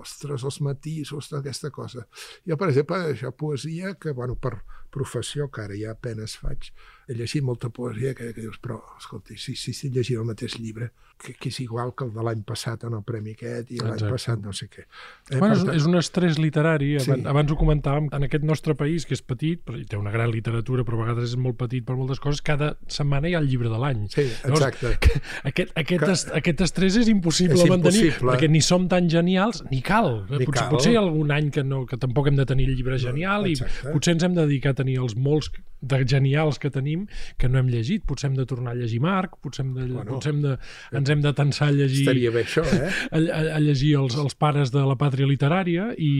ostres, 0.00 0.46
els 0.48 0.62
matisos 0.64 1.28
d'aquesta 1.32 1.68
cosa. 1.68 2.06
Jo, 2.48 2.56
per 2.56 2.70
exemple, 2.70 3.02
això, 3.12 3.34
poesia, 3.36 3.94
que, 4.00 4.14
bueno, 4.16 4.38
per 4.40 4.56
professió, 4.94 5.50
que 5.52 5.66
ara 5.66 5.76
ja 5.76 5.92
apenes 5.92 6.38
faig, 6.40 6.70
he 7.08 7.16
llegit 7.18 7.44
molta 7.44 7.70
poesia 7.74 8.14
que, 8.16 8.32
que 8.32 8.44
dius, 8.44 8.60
però, 8.62 8.80
escolta, 8.98 9.36
si, 9.36 9.56
si, 9.56 9.74
si 9.76 9.90
llegir 9.92 10.18
el 10.20 10.28
mateix 10.28 10.58
llibre, 10.60 10.90
que, 11.20 11.34
que 11.38 11.48
és 11.48 11.58
igual 11.62 11.92
que 11.96 12.04
el 12.06 12.12
de 12.14 12.22
l'any 12.26 12.42
passat 12.46 12.84
en 12.88 12.96
el 12.98 13.04
Premi 13.06 13.34
aquest 13.36 13.70
i 13.72 13.78
l'any 13.80 14.02
passat 14.10 14.40
no 14.42 14.52
sé 14.56 14.66
què. 14.72 14.84
Eh, 15.30 15.38
bueno, 15.38 15.56
tant... 15.60 15.70
és 15.76 15.86
un 15.88 15.96
estrès 15.98 16.38
literari, 16.40 16.94
sí. 16.98 17.10
abans, 17.10 17.28
abans 17.32 17.52
ho 17.54 17.58
comentàvem, 17.60 18.08
en 18.16 18.26
aquest 18.26 18.46
nostre 18.46 18.74
país, 18.78 19.06
que 19.08 19.16
és 19.16 19.22
petit, 19.24 19.62
però 19.64 19.80
té 19.88 20.00
una 20.00 20.12
gran 20.14 20.32
literatura, 20.32 20.84
però 20.86 20.98
a 20.98 21.02
vegades 21.04 21.32
és 21.32 21.40
molt 21.40 21.58
petit 21.60 21.86
per 21.86 21.96
moltes 21.98 22.20
coses, 22.22 22.42
cada 22.44 22.74
setmana 22.90 23.30
hi 23.30 23.36
ha 23.36 23.42
el 23.42 23.48
llibre 23.50 23.72
de 23.72 23.80
l'any. 23.80 24.04
Sí, 24.12 24.26
exacte. 24.26 24.50
Llavors, 24.90 25.20
aquest, 25.50 25.74
aquest, 25.84 26.04
que... 26.04 26.12
est, 26.16 26.32
aquest 26.40 26.64
estrès 26.68 26.98
és 27.04 27.12
impossible 27.12 27.60
és 27.60 27.72
mantenir, 27.72 28.08
impossible. 28.08 28.34
perquè 28.34 28.50
ni 28.50 28.64
som 28.64 28.88
tan 28.90 29.08
genials, 29.12 29.62
ni 29.70 29.80
cal. 29.84 30.10
Ni 30.32 30.44
potser, 30.44 30.58
cal. 30.60 30.72
potser 30.74 30.94
hi 30.94 30.98
ha 30.98 31.04
algun 31.04 31.32
any 31.34 31.52
que, 31.54 31.64
no, 31.66 31.84
que 31.88 32.00
tampoc 32.00 32.28
hem 32.30 32.40
de 32.40 32.48
tenir 32.48 32.68
el 32.70 32.76
llibre 32.76 32.98
genial 33.00 33.48
exacte. 33.48 33.88
i 33.88 33.94
potser 33.96 34.18
ens 34.18 34.26
hem 34.26 34.36
de 34.36 34.44
dedicar 34.44 34.74
a 34.74 34.82
tenir 34.82 34.98
els 35.04 35.16
molts 35.16 35.52
de 35.84 36.00
genials 36.08 36.58
que 36.60 36.70
tenim 36.72 36.93
que 37.40 37.50
no 37.50 37.60
hem 37.60 37.70
llegit. 37.72 38.04
Potser 38.08 38.30
hem 38.30 38.38
de 38.38 38.46
tornar 38.48 38.74
a 38.74 38.78
llegir 38.78 39.00
Marc, 39.04 39.36
potser, 39.44 39.64
hem 39.64 39.74
de, 39.76 39.86
bueno, 39.90 40.06
potser 40.12 40.34
hem 40.34 40.42
de, 40.44 40.54
ens 41.00 41.12
hem 41.12 41.22
de 41.24 41.34
tensar 41.36 41.70
a 41.70 41.76
llegir... 41.76 42.04
Estaria 42.06 42.32
bé 42.34 42.44
això, 42.46 42.64
eh? 42.64 42.90
A, 43.14 43.20
a, 43.20 43.40
a 43.56 43.60
llegir 43.62 43.94
els, 43.98 44.16
els 44.20 44.34
pares 44.38 44.72
de 44.74 44.82
la 44.84 44.96
pàtria 44.98 45.28
literària 45.28 45.90
i, 46.00 46.12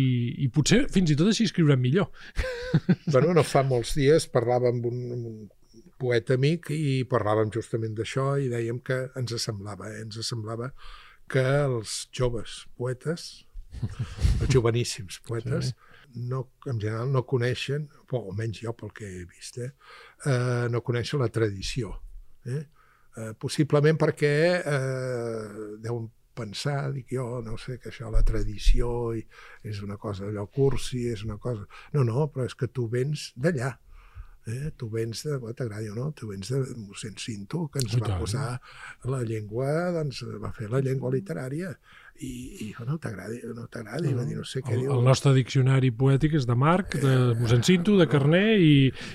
i 0.44 0.48
potser 0.52 0.84
fins 0.92 1.10
i 1.12 1.16
tot 1.18 1.30
així 1.30 1.48
escriurem 1.50 1.82
millor. 1.82 2.10
Bueno, 3.14 3.34
no 3.36 3.44
fa 3.46 3.62
molts 3.66 3.94
dies 3.98 4.26
parlàvem 4.32 4.78
amb 4.78 4.86
un, 4.88 5.00
amb 5.14 5.26
un 5.30 5.36
poeta 6.00 6.36
amic 6.38 6.70
i 6.74 7.04
parlàvem 7.08 7.52
justament 7.54 7.94
d'això 7.96 8.34
i 8.42 8.50
dèiem 8.52 8.80
que 8.84 8.98
ens 9.20 9.34
semblava, 9.42 9.90
eh? 9.92 10.02
ens 10.04 10.18
semblava 10.26 10.70
que 11.30 11.44
els 11.64 12.04
joves 12.14 12.64
poetes, 12.78 13.44
els 13.84 14.50
joveníssims 14.52 15.20
poetes, 15.28 15.72
sí 15.72 15.93
no, 16.14 16.44
en 16.66 16.80
general 16.80 17.12
no 17.12 17.24
coneixen, 17.26 17.88
o 18.10 18.20
almenys 18.20 18.62
jo 18.64 18.74
pel 18.78 18.92
que 18.94 19.06
he 19.08 19.24
vist, 19.28 19.58
eh, 19.58 19.72
eh, 20.26 20.66
no 20.70 20.82
coneixen 20.86 21.22
la 21.22 21.30
tradició. 21.32 21.94
Eh? 22.46 22.64
Eh, 23.14 23.32
possiblement 23.38 23.98
perquè 24.00 24.34
eh, 24.58 25.48
deuen 25.82 26.10
pensar, 26.34 26.90
dic 26.92 27.14
jo, 27.14 27.40
no 27.46 27.56
sé, 27.60 27.78
que 27.78 27.92
això, 27.92 28.10
la 28.10 28.24
tradició 28.26 29.14
és 29.14 29.80
una 29.86 29.96
cosa 30.02 30.26
allò 30.26 30.46
cursi, 30.50 31.06
és 31.12 31.22
una 31.26 31.38
cosa... 31.38 31.66
No, 31.94 32.02
no, 32.06 32.26
però 32.34 32.46
és 32.48 32.56
que 32.58 32.68
tu 32.68 32.88
vens 32.90 33.30
d'allà. 33.38 33.70
Eh? 34.46 34.70
Tu 34.76 34.88
vens 34.92 35.22
de, 35.24 35.36
bueno, 35.38 35.56
t'agrada 35.56 35.92
o 35.92 35.96
no, 35.96 36.10
tu 36.12 36.28
vens 36.28 36.50
de 36.52 36.60
mossèn 36.84 37.14
Cinto, 37.16 37.66
que 37.72 37.80
ens 37.80 37.94
va 37.96 38.18
posar 38.20 38.48
la 39.08 39.22
llengua, 39.24 39.90
doncs 39.96 40.20
va 40.42 40.52
fer 40.52 40.68
la 40.72 40.82
llengua 40.84 41.12
literària 41.14 41.72
i, 42.22 42.30
i 42.62 42.66
no 42.86 42.94
t'agradi, 43.02 43.40
no 43.56 43.64
t'agradi, 43.66 44.12
no. 44.12 44.18
va 44.20 44.24
dir 44.28 44.36
no 44.38 44.44
sé 44.46 44.60
què 44.62 44.76
el, 44.76 44.82
diu. 44.84 44.92
El 44.94 45.00
nostre 45.06 45.32
diccionari 45.34 45.90
poètic 45.96 46.36
és 46.38 46.44
de 46.46 46.54
Marc, 46.58 46.94
de 47.02 47.10
eh, 47.10 47.32
mossèn 47.40 47.64
Cinto, 47.66 47.96
de 47.98 48.06
Carné, 48.10 48.42
i, 48.60 48.74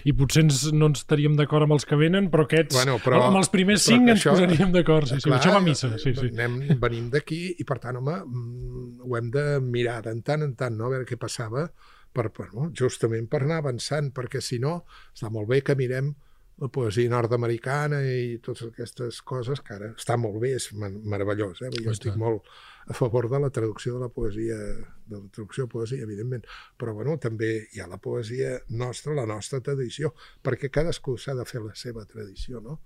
i 0.09 0.15
potser 0.17 0.43
ens, 0.47 0.65
no 0.75 0.89
ens 0.91 1.05
estaríem 1.05 1.37
d'acord 1.39 1.67
amb 1.67 1.77
els 1.77 1.87
que 1.87 1.99
venen, 1.99 2.27
però 2.33 2.47
aquests, 2.47 2.75
bueno, 2.75 2.97
però, 3.05 3.21
amb 3.29 3.39
els 3.39 3.53
primers 3.53 3.85
cinc 3.87 4.09
ens 4.09 4.19
això, 4.19 4.35
posaríem 4.35 4.73
d'acord. 4.75 5.07
Sí, 5.13 5.21
sí, 5.23 5.31
això 5.37 5.53
va 5.55 5.61
a 5.61 5.67
missa. 5.69 5.93
Sí, 6.01 6.15
sí. 6.17 6.33
Anem, 6.33 6.59
venim 6.81 7.07
d'aquí 7.13 7.39
i, 7.53 7.67
per 7.69 7.79
tant, 7.85 8.01
home, 8.01 8.17
mm, 8.25 9.07
ho 9.07 9.21
hem 9.21 9.31
de 9.37 9.45
mirar 9.63 10.01
de 10.09 10.17
tant 10.25 10.43
en 10.43 10.57
tant, 10.59 10.75
no? 10.75 10.89
a 10.89 10.97
veure 10.97 11.07
què 11.07 11.21
passava, 11.21 11.69
per, 12.13 12.29
per, 12.35 12.49
no? 12.53 12.69
justament 12.75 13.29
per 13.29 13.43
anar 13.45 13.61
avançant, 13.63 14.11
perquè 14.15 14.41
si 14.41 14.59
no, 14.61 14.81
està 15.13 15.31
molt 15.33 15.49
bé 15.51 15.61
que 15.65 15.77
mirem 15.79 16.13
la 16.59 16.67
poesia 16.67 17.07
nord-americana 17.11 18.01
i 18.03 18.39
totes 18.43 18.67
aquestes 18.67 19.21
coses, 19.23 19.61
que 19.63 19.77
ara 19.77 19.93
està 19.93 20.17
molt 20.19 20.41
bé, 20.43 20.51
és 20.57 20.67
meravellós. 20.75 21.61
Eh? 21.63 21.69
Jo 21.79 21.93
estic 21.93 22.17
molt 22.19 22.47
a 22.89 22.95
favor 22.97 23.29
de 23.31 23.39
la 23.39 23.51
traducció 23.53 23.95
de 23.95 24.01
la 24.03 24.09
poesia, 24.11 24.57
de 24.57 25.15
la 25.15 25.29
traducció 25.31 25.65
de 25.65 25.71
poesia, 25.71 26.03
evidentment, 26.03 26.43
però 26.77 26.95
bueno, 26.97 27.15
també 27.21 27.51
hi 27.71 27.79
ha 27.79 27.87
la 27.87 28.01
poesia 28.01 28.57
nostra, 28.75 29.15
la 29.15 29.27
nostra 29.29 29.61
tradició, 29.63 30.11
perquè 30.43 30.71
cadascú 30.73 31.15
s'ha 31.17 31.37
de 31.37 31.47
fer 31.47 31.63
la 31.63 31.75
seva 31.79 32.03
tradició, 32.09 32.59
no? 32.65 32.81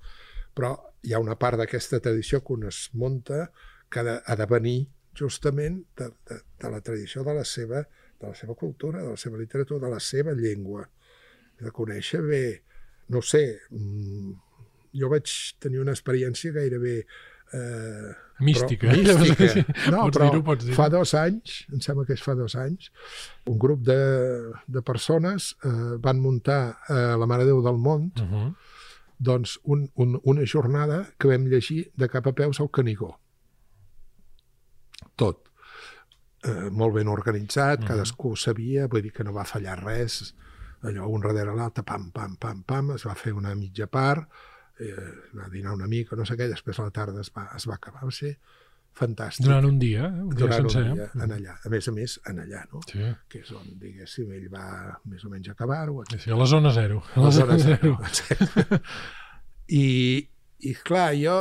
Però 0.53 0.75
hi 1.01 1.15
ha 1.15 1.23
una 1.23 1.39
part 1.41 1.57
d'aquesta 1.57 1.97
tradició 2.03 2.43
que 2.43 2.53
un 2.53 2.67
es 2.69 2.85
munta 2.93 3.47
que 3.89 4.03
ha 4.03 4.05
de, 4.05 4.19
ha 4.21 4.35
de 4.37 4.49
venir 4.49 4.79
justament 5.17 5.81
de, 5.97 6.11
de, 6.29 6.41
de 6.61 6.69
la 6.69 6.81
tradició 6.81 7.23
de 7.25 7.33
la, 7.39 7.45
seva, 7.45 7.81
de 8.23 8.31
la 8.31 8.39
seva 8.39 8.55
cultura, 8.55 9.03
de 9.03 9.11
la 9.13 9.19
seva 9.19 9.37
literatura, 9.41 9.83
de 9.85 9.91
la 9.93 9.99
seva 10.03 10.33
llengua, 10.37 10.87
de 11.59 11.71
conèixer 11.75 12.23
bé, 12.25 12.45
no 13.13 13.21
sé, 13.21 13.43
mm, 13.69 14.33
jo 14.97 15.09
vaig 15.11 15.29
tenir 15.59 15.83
una 15.83 15.93
experiència 15.95 16.55
gairebé 16.55 17.03
Eh, 17.53 18.13
mística. 18.39 18.87
Però, 18.89 19.19
mística. 19.19 19.63
No, 19.93 20.07
pots 20.07 20.17
però 20.17 20.29
dir-ho, 20.31 20.43
pots 20.47 20.65
dir 20.65 20.73
fa 20.73 20.87
dos 20.89 21.11
anys, 21.13 21.59
em 21.69 21.81
sembla 21.85 22.05
que 22.07 22.15
és 22.17 22.23
fa 22.25 22.33
dos 22.33 22.55
anys, 22.57 22.87
un 23.51 23.59
grup 23.61 23.83
de, 23.85 23.97
de 24.65 24.81
persones 24.81 25.51
eh, 25.61 25.73
van 26.01 26.21
muntar 26.23 26.79
a 26.89 27.01
la 27.21 27.27
Mare 27.29 27.45
Déu 27.45 27.61
del 27.61 27.77
Món 27.77 28.09
Uh 28.17 28.25
-huh. 28.25 28.47
doncs 29.19 29.59
un, 29.63 29.85
un, 29.95 30.19
una 30.23 30.45
jornada 30.45 31.13
que 31.19 31.27
vam 31.27 31.45
llegir 31.47 31.91
de 31.95 32.09
cap 32.09 32.25
a 32.27 32.33
peus 32.33 32.59
al 32.59 32.71
Canigó. 32.71 33.19
Tot. 35.15 35.37
Eh, 36.43 36.69
molt 36.71 36.93
ben 36.95 37.07
organitzat, 37.07 37.79
Mhm. 37.79 37.87
cadascú 37.87 38.35
sabia, 38.35 38.87
vull 38.87 39.01
dir 39.01 39.13
que 39.13 39.23
no 39.23 39.31
va 39.33 39.45
fallar 39.45 39.77
res, 39.83 40.35
allò 40.81 41.07
un 41.07 41.21
darrere 41.21 41.53
l'altre, 41.55 41.83
pam, 41.83 42.09
pam, 42.11 42.35
pam, 42.35 42.63
pam, 42.63 42.91
es 42.97 43.05
va 43.07 43.15
fer 43.15 43.31
una 43.33 43.53
mitja 43.55 43.87
part, 43.87 44.27
eh, 44.79 45.13
va 45.37 45.47
dinar 45.49 45.71
una 45.73 45.87
mica, 45.87 46.15
no 46.17 46.25
sé 46.25 46.35
què, 46.35 46.49
després 46.49 46.79
a 46.79 46.83
la 46.83 46.91
tarda 46.91 47.21
es 47.21 47.31
va, 47.35 47.49
es 47.55 47.65
va 47.69 47.75
acabar. 47.75 48.01
Va 48.03 48.11
ser 48.11 48.37
fantàstic. 48.93 49.45
Durant 49.45 49.65
un 49.65 49.79
dia, 49.79 50.03
eh? 50.05 50.21
un 50.21 50.29
dia 50.35 50.39
Durant 50.45 50.69
sencer. 50.69 50.83
un 50.91 50.95
dia 50.95 51.09
en 51.23 51.31
allà. 51.31 51.55
A 51.65 51.69
més 51.69 51.87
a 51.87 51.91
més, 51.91 52.19
en 52.27 52.39
allà, 52.43 52.65
no? 52.73 52.81
Sí. 52.91 52.99
Que 53.29 53.39
és 53.39 53.51
on, 53.51 53.63
diguéssim, 53.79 54.31
ell 54.33 54.49
va 54.53 54.99
més 55.05 55.23
o 55.25 55.29
menys 55.29 55.47
acabar-ho, 55.49 56.03
Sí, 56.19 56.29
a 56.29 56.35
la 56.35 56.45
zona 56.45 56.71
zero. 56.73 57.01
A 57.15 57.19
la 57.19 57.25
la 57.25 57.31
zona 57.31 57.57
zona 57.57 57.77
zero. 57.77 57.97
zero. 58.11 58.81
I, 59.69 60.29
I, 60.59 60.73
clar, 60.83 61.13
jo, 61.15 61.37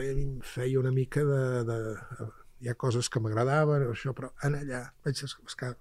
em 0.00 0.40
feia 0.42 0.80
una 0.80 0.90
mica 0.90 1.22
de... 1.24 1.64
de 1.64 1.78
hi 2.64 2.72
ha 2.72 2.78
coses 2.80 3.10
que 3.12 3.20
m'agradaven, 3.20 3.86
això, 3.90 4.14
però 4.16 4.32
en 4.46 4.56
allà 4.56 4.82
vaig 5.04 5.20
descobrir, 5.20 5.74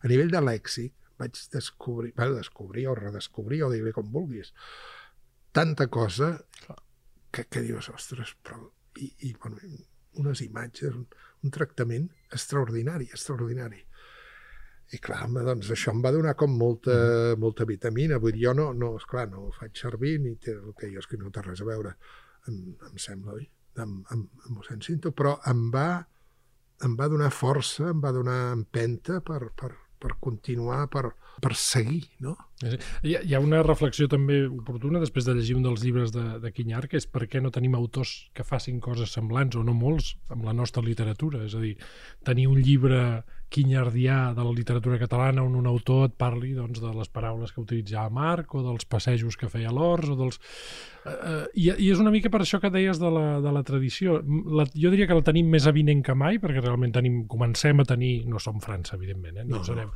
a 0.00 0.08
nivell 0.08 0.30
de 0.32 0.40
lèxic, 0.46 0.94
vaig 1.20 1.36
descobrir, 1.52 2.14
va 2.16 2.30
descobrir 2.32 2.86
o 2.88 2.96
redescobrir, 2.96 3.64
o 3.66 3.70
dir-li 3.72 3.92
com 3.96 4.08
vulguis, 4.14 4.54
tanta 5.52 5.88
cosa 5.92 6.36
que, 7.30 7.44
que 7.44 7.64
dius, 7.66 7.90
ostres, 7.94 8.36
però... 8.42 8.62
I, 8.98 9.06
i 9.22 9.28
bueno, 9.38 9.54
unes 10.18 10.40
imatges, 10.42 10.96
un, 10.98 11.04
un 11.46 11.52
tractament 11.54 12.08
extraordinari, 12.34 13.06
extraordinari. 13.14 13.78
I 14.90 14.98
clar, 14.98 15.20
home, 15.28 15.44
doncs 15.46 15.70
això 15.70 15.92
em 15.94 16.00
va 16.02 16.10
donar 16.10 16.34
com 16.38 16.56
molta, 16.58 16.96
molta 17.38 17.66
vitamina. 17.68 18.18
Vull 18.18 18.34
dir, 18.34 18.48
jo 18.48 18.54
no, 18.58 18.72
no 18.74 18.96
esclar, 18.98 19.28
no 19.30 19.44
ho 19.46 19.52
faig 19.54 19.78
servir, 19.78 20.16
ni 20.24 20.34
té, 20.42 20.56
el 20.58 20.74
que 20.78 20.90
jo 20.90 20.98
escric 21.04 21.22
no 21.22 21.30
té 21.30 21.44
res 21.46 21.62
a 21.62 21.68
veure, 21.68 21.94
em, 22.50 22.58
em 22.88 22.98
sembla, 22.98 23.38
oi? 23.38 23.46
Amb, 23.78 24.02
amb, 24.10 24.42
amb 24.48 24.56
mossèn 24.58 24.82
Cinto, 24.82 25.14
però 25.14 25.36
em 25.48 25.68
va, 25.72 26.02
em 26.84 26.96
va 26.96 27.08
donar 27.12 27.30
força, 27.34 27.90
em 27.90 28.00
va 28.00 28.12
donar 28.14 28.38
empenta 28.54 29.20
per, 29.24 29.40
per, 29.56 29.72
per 30.00 30.16
continuar, 30.22 30.86
per, 30.92 31.10
per 31.44 31.52
seguir, 31.56 32.02
no? 32.24 32.36
Hi 32.64 33.16
ha, 33.16 33.20
hi 33.24 33.34
ha 33.36 33.40
una 33.44 33.62
reflexió 33.66 34.08
també 34.08 34.42
oportuna 34.46 35.02
després 35.02 35.28
de 35.28 35.34
llegir 35.36 35.58
un 35.58 35.66
dels 35.66 35.84
llibres 35.84 36.14
de, 36.14 36.24
de 36.40 36.52
Quinyar, 36.56 36.86
que 36.88 37.00
és 37.00 37.06
per 37.08 37.26
què 37.30 37.42
no 37.44 37.52
tenim 37.54 37.76
autors 37.76 38.14
que 38.36 38.46
facin 38.46 38.80
coses 38.84 39.12
semblants, 39.16 39.58
o 39.60 39.64
no 39.66 39.76
molts, 39.76 40.14
amb 40.32 40.48
la 40.48 40.56
nostra 40.56 40.84
literatura. 40.86 41.44
És 41.48 41.56
a 41.56 41.62
dir, 41.64 41.76
tenir 42.26 42.48
un 42.50 42.60
llibre 42.64 43.00
quinyardià 43.50 44.30
de 44.36 44.44
la 44.46 44.52
literatura 44.54 44.98
catalana 45.00 45.42
on 45.42 45.56
un 45.58 45.66
autor 45.66 46.06
et 46.06 46.14
parli 46.14 46.52
doncs, 46.54 46.78
de 46.82 46.92
les 46.94 47.10
paraules 47.10 47.50
que 47.50 47.62
utilitzava 47.62 48.12
Marc 48.14 48.54
o 48.54 48.62
dels 48.62 48.86
passejos 48.86 49.36
que 49.36 49.50
feia 49.50 49.72
l'Ors 49.74 50.12
o 50.12 50.16
dels... 50.18 50.38
Eh, 51.00 51.10
eh, 51.10 51.44
i, 51.56 51.66
I 51.72 51.88
és 51.90 52.00
una 52.02 52.12
mica 52.12 52.30
per 52.30 52.42
això 52.44 52.60
que 52.62 52.70
deies 52.70 53.00
de 53.00 53.10
la, 53.10 53.40
de 53.42 53.52
la 53.54 53.62
tradició. 53.66 54.18
La, 54.54 54.66
jo 54.70 54.92
diria 54.92 55.08
que 55.08 55.16
la 55.16 55.24
tenim 55.26 55.48
més 55.50 55.66
avinent 55.66 56.04
que 56.06 56.14
mai, 56.14 56.38
perquè 56.42 56.62
realment 56.62 56.92
tenim, 56.94 57.22
comencem 57.30 57.82
a 57.82 57.86
tenir, 57.88 58.12
no 58.30 58.38
som 58.42 58.60
França, 58.62 58.94
evidentment, 58.98 59.40
eh, 59.40 59.46
No, 59.50 59.58
no, 59.58 59.64
serem, 59.66 59.90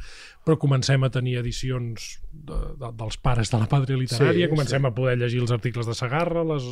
però 0.45 0.57
comencem 0.59 1.05
a 1.05 1.13
tenir 1.13 1.37
edicions 1.39 2.09
de, 2.33 2.59
de, 2.81 2.91
dels 2.99 3.21
pares 3.23 3.53
de 3.53 3.61
la 3.61 3.69
pàtria 3.71 4.01
literària, 4.01 4.49
Sí, 4.49 4.51
comencem 4.51 4.83
sí. 4.83 4.91
a 4.91 4.95
poder 4.97 5.19
llegir 5.21 5.45
els 5.45 5.53
articles 5.55 5.87
de 5.87 5.95
Sagarra, 5.95 6.43
les, 6.49 6.67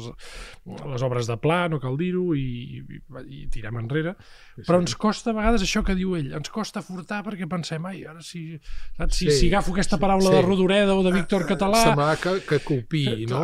les 0.67 1.05
obres 1.07 1.31
de 1.31 1.37
Pla, 1.39 1.67
no 1.71 1.79
cal 1.83 2.01
dir-ho, 2.01 2.33
i, 2.35 2.81
i, 2.81 3.03
i 3.29 3.45
tirem 3.53 3.79
enrere. 3.79 4.17
Però 4.65 4.81
ens 4.81 4.97
costa 4.99 5.31
a 5.31 5.37
vegades 5.37 5.63
això 5.63 5.85
que 5.87 5.95
diu 5.99 6.17
ell, 6.17 6.33
ens 6.41 6.51
costa 6.53 6.72
furtar 6.81 7.19
perquè 7.27 7.45
pensem, 7.51 7.85
ai, 7.85 8.01
ara 8.09 8.23
si, 8.25 8.57
saps, 8.97 9.17
si, 9.19 9.27
Sí, 9.29 9.35
si 9.37 9.49
agafo 9.53 9.75
aquesta 9.75 9.99
sí, 9.99 10.01
paraula 10.01 10.31
sí. 10.31 10.37
de 10.39 10.41
Rodoreda 10.47 10.95
o 10.97 11.03
de 11.05 11.13
Víctor 11.13 11.45
Català... 11.45 11.83
Sembla 11.85 12.17
que, 12.17 12.39
que 12.49 12.61
copiï, 12.65 13.25
Eh, 13.25 13.27
no? 13.29 13.43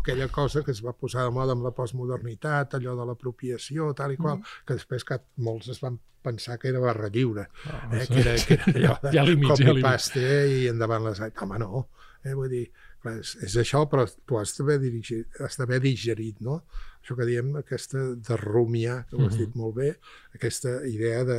Aquella 0.00 0.26
cosa 0.34 0.64
que 0.64 0.72
es 0.74 0.82
va 0.84 0.92
posar 0.98 1.28
de 1.28 1.30
moda 1.36 1.54
amb 1.54 1.62
la 1.62 1.70
postmodernitat, 1.76 2.74
allò 2.74 2.96
de 2.98 3.06
l'apropiació, 3.06 3.92
tal 3.94 4.12
i 4.12 4.18
qual, 4.18 4.40
que 4.66 4.74
després 4.80 5.04
que 5.06 5.20
molts 5.36 5.68
es 5.70 5.78
van 5.84 6.00
pensar 6.24 6.58
que 6.58 6.68
era 6.72 6.80
barra 6.80 7.10
lliure, 7.12 7.46
Ah, 7.68 7.84
eh? 7.92 8.06
sí. 8.06 8.14
que, 8.14 8.20
era, 8.24 8.34
que 8.48 8.54
era 8.54 8.72
allò 8.72 8.98
de 9.12 9.18
ha 9.20 9.24
límits, 9.28 9.60
hi 9.60 9.62
ha 9.62 9.68
copy-paste 9.68 10.24
eh? 10.24 10.42
i 10.48 10.66
endavant 10.72 11.04
les... 11.04 11.20
Home, 11.44 11.58
no. 11.60 11.88
Eh? 12.24 12.32
Vull 12.32 12.48
dir, 12.48 12.62
clar, 13.04 13.18
és, 13.20 13.34
és 13.44 13.56
això, 13.60 13.82
però 13.92 14.06
tu 14.24 14.38
has 14.40 14.56
d'haver 14.56 14.78
dirigit, 14.80 15.28
has 15.44 15.58
d'haver 15.60 15.82
digerit, 15.84 16.40
no? 16.40 16.62
Això 17.04 17.12
que 17.18 17.26
diem, 17.28 17.50
aquesta 17.60 18.00
de 18.16 18.36
rumiar, 18.40 19.02
que 19.10 19.18
ho 19.18 19.26
has 19.28 19.36
dit 19.36 19.52
molt 19.60 19.76
bé, 19.76 19.90
aquesta 20.32 20.78
idea 20.88 21.20
de, 21.28 21.36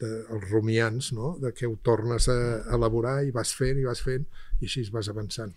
de 0.00 0.10
els 0.32 0.48
rumiants, 0.50 1.12
no? 1.16 1.34
de 1.40 1.52
que 1.56 1.68
ho 1.68 1.76
tornes 1.84 2.28
a 2.32 2.38
elaborar 2.76 3.20
i 3.26 3.34
vas 3.34 3.52
fent 3.56 3.80
i 3.80 3.86
vas 3.88 4.02
fent 4.04 4.26
i 4.60 4.68
així 4.68 4.86
vas 4.92 5.10
avançant. 5.12 5.54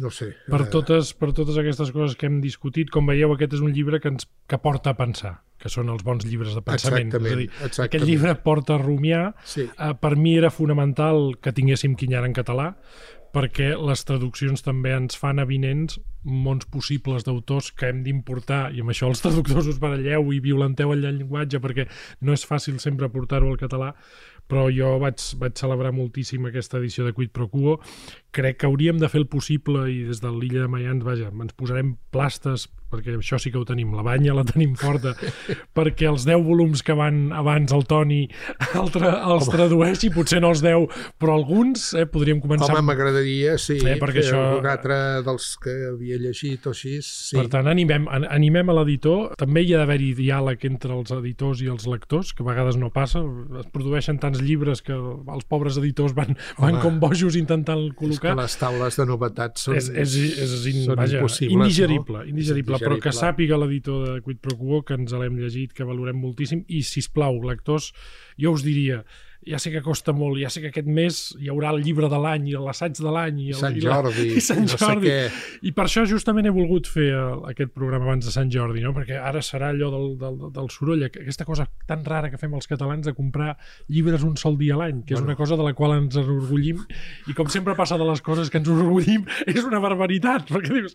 No 0.00 0.08
sé. 0.14 0.30
Per 0.48 0.62
eh, 0.64 0.70
totes, 0.72 1.12
per 1.18 1.30
totes 1.36 1.58
aquestes 1.60 1.92
coses 1.92 2.16
que 2.16 2.28
hem 2.30 2.40
discutit, 2.40 2.90
com 2.92 3.08
veieu, 3.10 3.34
aquest 3.34 3.58
és 3.58 3.64
un 3.64 3.72
llibre 3.76 4.00
que 4.00 4.12
ens 4.12 4.26
que 4.48 4.58
porta 4.62 4.94
a 4.94 4.98
pensar, 4.98 5.34
que 5.60 5.68
són 5.72 5.90
els 5.92 6.04
bons 6.06 6.24
llibres 6.24 6.56
de 6.56 6.62
pensament. 6.64 7.10
Exactament, 7.10 7.28
és 7.28 7.36
a 7.36 7.40
dir, 7.42 7.48
exactament. 7.50 7.90
aquest 7.90 8.08
llibre 8.08 8.34
porta 8.46 8.76
a 8.78 8.80
rumiar. 8.80 9.24
Sí. 9.44 9.66
Eh, 9.68 9.92
per 10.00 10.14
mi 10.16 10.36
era 10.40 10.52
fonamental 10.54 11.34
que 11.42 11.52
tinguéssim 11.56 11.98
Quinyar 12.00 12.24
en 12.28 12.36
català, 12.36 12.70
perquè 13.34 13.72
les 13.78 14.02
traduccions 14.06 14.64
també 14.66 14.94
ens 14.96 15.18
fan 15.18 15.38
avinents 15.42 16.00
mons 16.24 16.66
possibles 16.68 17.24
d'autors 17.24 17.70
que 17.72 17.88
hem 17.88 18.02
d'importar, 18.04 18.70
i 18.74 18.82
amb 18.82 18.92
això 18.92 19.08
els 19.08 19.22
traductors 19.24 19.70
us 19.70 19.78
baralleu 19.82 20.32
i 20.34 20.40
violenteu 20.44 20.92
el 20.92 21.04
llenguatge 21.04 21.62
perquè 21.62 21.86
no 22.20 22.34
és 22.36 22.44
fàcil 22.46 22.80
sempre 22.82 23.08
portar-ho 23.12 23.48
al 23.48 23.60
català, 23.60 23.94
però 24.50 24.66
jo 24.74 24.96
vaig, 25.00 25.22
vaig 25.38 25.54
celebrar 25.60 25.94
moltíssim 25.94 26.48
aquesta 26.48 26.80
edició 26.80 27.06
de 27.06 27.14
Quid 27.14 27.30
Pro 27.30 27.46
Quo. 27.48 27.78
Crec 28.34 28.60
que 28.60 28.66
hauríem 28.66 28.98
de 28.98 29.08
fer 29.08 29.22
el 29.22 29.30
possible 29.30 29.86
i 29.92 30.02
des 30.08 30.20
de 30.20 30.32
l'illa 30.34 30.66
de 30.66 30.72
Mayans, 30.72 31.06
vaja, 31.06 31.30
ens 31.30 31.54
posarem 31.54 31.94
plastes 32.10 32.66
perquè 32.90 33.14
això 33.16 33.38
sí 33.40 33.52
que 33.52 33.58
ho 33.60 33.64
tenim, 33.68 33.92
la 33.96 34.02
banya 34.06 34.34
la 34.34 34.44
tenim 34.44 34.74
forta, 34.78 35.14
perquè 35.76 36.08
els 36.10 36.24
10 36.28 36.42
volums 36.46 36.82
que 36.86 36.94
van 36.98 37.30
abans 37.36 37.72
el 37.76 37.84
Toni 37.90 38.24
el 38.74 38.90
tra 38.94 39.12
els 39.30 39.46
Home. 39.48 39.54
tradueixi, 39.56 40.10
potser 40.14 40.40
no 40.42 40.50
els 40.50 40.62
10, 40.64 40.88
però 41.20 41.36
alguns 41.38 41.92
eh, 41.94 42.06
podríem 42.10 42.40
començar... 42.42 42.72
Home, 42.74 42.82
m'agradaria, 42.90 43.56
sí, 43.58 43.78
Eh, 43.80 43.96
perquè 44.00 44.22
això- 44.24 44.40
algun 44.56 44.66
altre 44.70 44.96
dels 45.26 45.46
que 45.62 45.74
havia 45.92 46.18
llegit 46.20 46.66
o 46.66 46.74
així, 46.74 46.98
sí. 47.04 47.36
Per 47.38 47.46
tant, 47.52 47.68
animem, 47.70 48.06
an- 48.10 48.26
animem 48.30 48.70
a 48.70 48.76
l'editor. 48.80 49.34
També 49.40 49.62
hi 49.64 49.72
ha 49.74 49.80
d'haver-hi 49.82 50.12
diàleg 50.18 50.64
entre 50.68 50.92
els 50.96 51.10
editors 51.14 51.62
i 51.64 51.70
els 51.72 51.86
lectors, 51.90 52.32
que 52.34 52.42
a 52.44 52.48
vegades 52.50 52.76
no 52.80 52.90
passa. 52.94 53.22
Es 53.60 53.68
produeixen 53.72 54.18
tants 54.22 54.40
llibres 54.42 54.82
que 54.82 54.92
els 54.96 55.46
pobres 55.48 55.78
editors 55.80 56.14
van, 56.16 56.36
van 56.58 56.74
Home, 56.76 56.82
com 56.82 56.98
bojos 57.02 57.36
intentant 57.38 57.80
és 57.86 57.92
que 57.94 57.98
col·locar. 58.02 58.34
les 58.40 58.56
taules 58.60 58.96
de 59.00 59.06
novetats 59.08 59.66
són, 59.68 59.76
és, 59.78 59.88
és, 59.90 60.16
és, 60.16 60.54
és 60.58 60.66
in, 60.74 60.82
són 60.88 60.96
vaja, 61.00 61.18
impossibles. 61.20 61.54
indigerible, 61.56 62.18
no? 62.18 62.28
indigerible, 62.34 62.79
però 62.80 62.98
que 63.02 63.12
sàpiga 63.14 63.58
l'editor 63.60 64.06
de 64.06 64.14
Quid 64.24 64.40
Pro 64.42 64.56
Quo 64.58 64.82
que 64.86 64.96
ens 64.98 65.12
l'hem 65.16 65.38
llegit, 65.40 65.74
que 65.76 65.86
valorem 65.88 66.18
moltíssim, 66.20 66.64
i, 66.68 66.82
si 66.86 67.04
plau 67.14 67.40
lectors, 67.46 67.90
jo 68.40 68.54
us 68.56 68.64
diria, 68.66 69.02
ja 69.46 69.58
sé 69.58 69.70
que 69.72 69.80
costa 69.80 70.12
molt, 70.12 70.36
ja 70.42 70.50
sé 70.52 70.60
que 70.60 70.68
aquest 70.68 70.86
mes 70.90 71.20
hi 71.40 71.48
haurà 71.48 71.70
el 71.72 71.80
llibre 71.82 72.08
de 72.12 72.18
l'any 72.20 72.50
i 72.50 72.56
l'assaig 72.60 72.92
de 72.98 73.08
l'any 73.12 73.38
i, 73.40 73.46
el, 73.54 73.58
Sant 73.60 73.76
i, 73.78 73.80
la, 73.86 73.94
Jordi, 74.02 74.26
i 74.38 74.42
Sant 74.44 74.60
no 74.66 74.74
sé 74.74 74.78
Jordi. 74.84 75.08
què. 75.08 75.30
I 75.68 75.72
per 75.76 75.86
això 75.86 76.04
justament 76.08 76.46
he 76.46 76.52
volgut 76.52 76.86
fer 76.90 77.06
el, 77.16 77.40
aquest 77.52 77.72
programa 77.72 78.04
abans 78.10 78.26
de 78.28 78.34
Sant 78.34 78.50
Jordi, 78.52 78.82
no? 78.84 78.92
perquè 78.96 79.16
ara 79.16 79.40
serà 79.40 79.70
allò 79.72 79.88
del, 79.94 80.06
del, 80.20 80.36
del 80.58 80.68
soroll, 80.74 81.06
aqu- 81.08 81.22
aquesta 81.24 81.46
cosa 81.48 81.64
tan 81.88 82.04
rara 82.04 82.28
que 82.30 82.36
fem 82.40 82.52
els 82.58 82.68
catalans 82.68 83.08
de 83.08 83.14
comprar 83.16 83.54
llibres 83.88 84.22
un 84.28 84.36
sol 84.36 84.58
dia 84.60 84.74
a 84.76 84.82
l'any, 84.82 85.00
que 85.06 85.14
és 85.14 85.20
Bueno. 85.20 85.32
una 85.32 85.36
cosa 85.40 85.56
de 85.56 85.64
la 85.64 85.72
qual 85.78 85.96
ens 85.96 86.16
enorgullim, 86.20 86.84
i 87.30 87.34
com 87.34 87.48
sempre 87.48 87.74
passa 87.78 87.96
de 87.96 88.04
les 88.10 88.20
coses 88.20 88.50
que 88.52 88.60
ens 88.60 88.68
enorgullim, 88.68 89.24
és 89.46 89.64
una 89.64 89.80
barbaritat, 89.80 90.48
perquè 90.52 90.74
dius, 90.82 90.94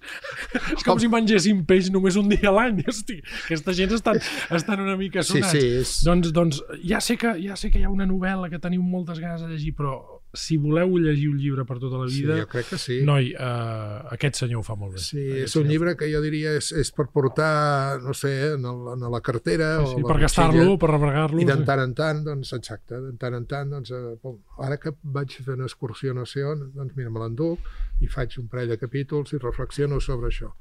és 0.77 0.83
com 0.85 0.99
si 1.01 1.09
mengéssim 1.09 1.65
peix 1.65 1.89
només 1.93 2.15
un 2.21 2.29
dia 2.29 2.49
a 2.51 2.55
l'any, 2.59 2.83
hosti, 2.89 3.17
aquesta 3.47 3.73
gent 3.73 3.97
estan, 3.97 4.21
estan 4.53 4.85
una 4.85 4.95
mica 5.01 5.23
Sí, 5.25 5.39
sonats. 5.39 5.51
sí, 5.57 5.65
és... 5.81 5.95
Doncs, 6.05 6.31
doncs 6.35 6.61
ja, 6.85 7.01
sé 7.01 7.17
que, 7.17 7.33
ja 7.41 7.57
sé 7.57 7.71
que 7.73 7.81
hi 7.81 7.85
ha 7.87 7.89
una 7.89 8.05
novel·la 8.05 8.33
que 8.51 8.59
teniu 8.59 8.81
moltes 8.83 9.19
ganes 9.19 9.41
de 9.41 9.47
llegir, 9.49 9.73
però 9.75 10.21
si 10.35 10.57
voleu 10.59 10.97
llegir 10.99 11.29
un 11.31 11.37
llibre 11.39 11.63
per 11.65 11.77
tota 11.79 11.97
la 12.01 12.09
Sí, 12.09 12.21
vida, 12.21 12.35
jo 12.41 12.47
crec 12.51 12.67
que 12.73 12.77
sí. 12.77 12.97
noi, 13.07 13.29
uh, 13.33 14.01
aquest 14.11 14.41
senyor 14.41 14.59
ho 14.59 14.63
fa 14.67 14.75
molt 14.75 14.97
bé. 14.97 14.99
Sí, 14.99 15.21
és 15.21 15.55
un 15.55 15.61
senyor. 15.63 15.69
llibre 15.71 15.95
que 15.95 16.09
jo 16.11 16.19
diria 16.21 16.51
és, 16.59 16.71
és 16.75 16.91
per 16.91 17.07
portar, 17.13 18.01
no 18.03 18.13
sé, 18.13 18.33
en, 18.57 18.65
el, 18.67 18.81
en 18.97 19.07
la 19.11 19.21
cartera 19.21 19.77
Sí, 19.79 19.83
o 19.83 19.87
sí, 19.87 19.99
a 20.01 20.03
la 20.03 20.09
per 20.11 20.19
gastar-lo, 20.25 20.77
per 20.81 20.91
rebregar-lo. 20.91 21.39
I 21.39 21.45
de 21.47 21.55
sí. 21.55 21.65
tant 21.65 21.83
en 21.85 21.95
tant, 21.95 22.23
doncs, 22.27 22.53
exacte, 22.59 22.99
de 22.99 23.15
tant 23.21 23.39
en 23.39 23.45
tant, 23.47 23.71
doncs, 23.77 23.91
eh, 23.95 24.35
ara 24.67 24.77
que 24.77 24.91
vaig 25.01 25.31
fer 25.39 25.55
una 25.55 25.65
excursió 25.69 26.13
sé 26.25 26.43
on, 26.43 26.71
doncs 26.75 26.95
mira, 26.95 27.09
me 27.09 27.19
l'enduc 27.19 27.59
i 28.01 28.07
faig 28.11 28.35
un 28.39 28.47
parell 28.51 28.69
de 28.69 28.77
capítols 28.77 29.33
i 29.33 29.37
reflexiono 29.37 29.99
sobre 30.01 30.27
això. 30.27 30.51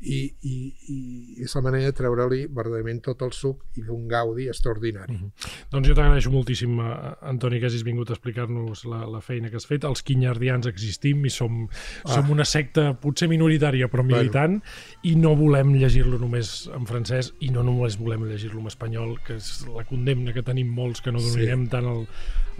I, 0.00 0.20
i, 0.48 0.56
i 0.88 0.98
és 1.44 1.54
la 1.56 1.62
manera 1.64 1.90
de 1.90 1.96
treure-li 1.96 2.40
verdaderament 2.56 3.02
tot 3.04 3.22
el 3.26 3.34
suc 3.36 3.66
i 3.76 3.84
d'un 3.84 4.06
gaudi 4.08 4.48
extraordinari. 4.48 5.14
Mm 5.14 5.20
-hmm. 5.20 5.50
Doncs 5.70 5.88
jo 5.88 5.94
t'agraeixo 5.94 6.30
moltíssim, 6.30 6.78
eh, 6.80 7.28
Antoni, 7.30 7.60
que 7.60 7.66
hagis 7.66 7.84
vingut 7.84 8.10
a 8.10 8.14
explicar-nos 8.14 8.84
la, 8.84 9.04
la 9.06 9.20
feina 9.20 9.50
que 9.50 9.56
has 9.56 9.66
fet. 9.66 9.84
Els 9.84 10.02
quinyardians 10.02 10.66
existim 10.66 11.24
i 11.24 11.30
som, 11.30 11.68
ah. 12.04 12.12
som 12.14 12.30
una 12.30 12.44
secta 12.44 12.94
potser 12.94 13.28
minoritària 13.28 13.88
però 13.88 14.02
militant 14.02 14.60
bueno. 14.60 15.02
i 15.02 15.14
no 15.16 15.36
volem 15.36 15.74
llegir-lo 15.74 16.18
només 16.18 16.70
en 16.74 16.86
francès 16.86 17.32
i 17.40 17.50
no 17.50 17.62
només 17.62 17.98
volem 17.98 18.24
llegir-lo 18.24 18.60
en 18.60 18.66
espanyol, 18.66 19.18
que 19.26 19.34
és 19.34 19.66
la 19.76 19.84
condemna 19.84 20.32
que 20.32 20.42
tenim 20.42 20.68
molts 20.68 21.00
que 21.00 21.12
no 21.12 21.20
dominem 21.20 21.64
sí. 21.64 21.70
tant 21.70 21.86
el, 21.86 22.06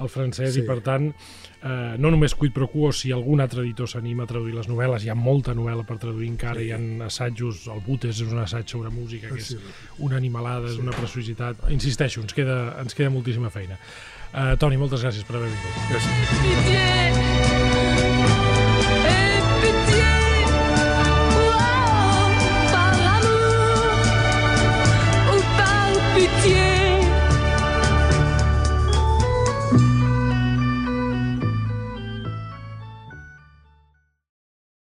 el 0.01 0.11
francès 0.13 0.55
sí. 0.55 0.63
i 0.63 0.67
per 0.69 0.79
tant 0.85 1.09
eh, 1.11 1.97
no 2.01 2.13
només 2.13 2.35
Quid 2.39 2.55
Pro 2.57 2.69
Quo, 2.73 2.91
si 2.97 3.13
algun 3.15 3.43
altre 3.45 3.65
editor 3.65 3.91
s'anima 3.91 4.25
a 4.25 4.31
traduir 4.31 4.55
les 4.57 4.71
novel·les, 4.71 5.05
hi 5.05 5.13
ha 5.13 5.19
molta 5.19 5.55
novel·la 5.57 5.87
per 5.89 5.99
traduir 6.03 6.31
encara, 6.31 6.61
sí. 6.61 6.69
hi 6.69 6.75
ha 6.77 6.81
assajos, 7.09 7.67
el 7.73 7.83
Butes 7.87 8.23
és 8.25 8.31
un 8.31 8.43
assaig 8.45 8.71
sobre 8.71 8.93
música, 8.95 9.33
que 9.33 9.43
és 9.43 9.57
una 9.99 10.19
animalada, 10.21 10.71
és 10.73 10.81
una 10.81 10.97
preciositat. 10.97 11.69
Insisteixo, 11.75 12.25
ens 12.25 12.37
queda, 12.37 12.63
ens 12.83 12.97
queda 12.97 13.13
moltíssima 13.13 13.53
feina. 13.53 13.81
Uh, 14.31 14.55
Toni, 14.63 14.79
moltes 14.79 15.03
gràcies 15.03 15.27
per 15.27 15.41
haver 15.41 15.51
vingut. 15.51 15.85
Gràcies. 15.91 17.40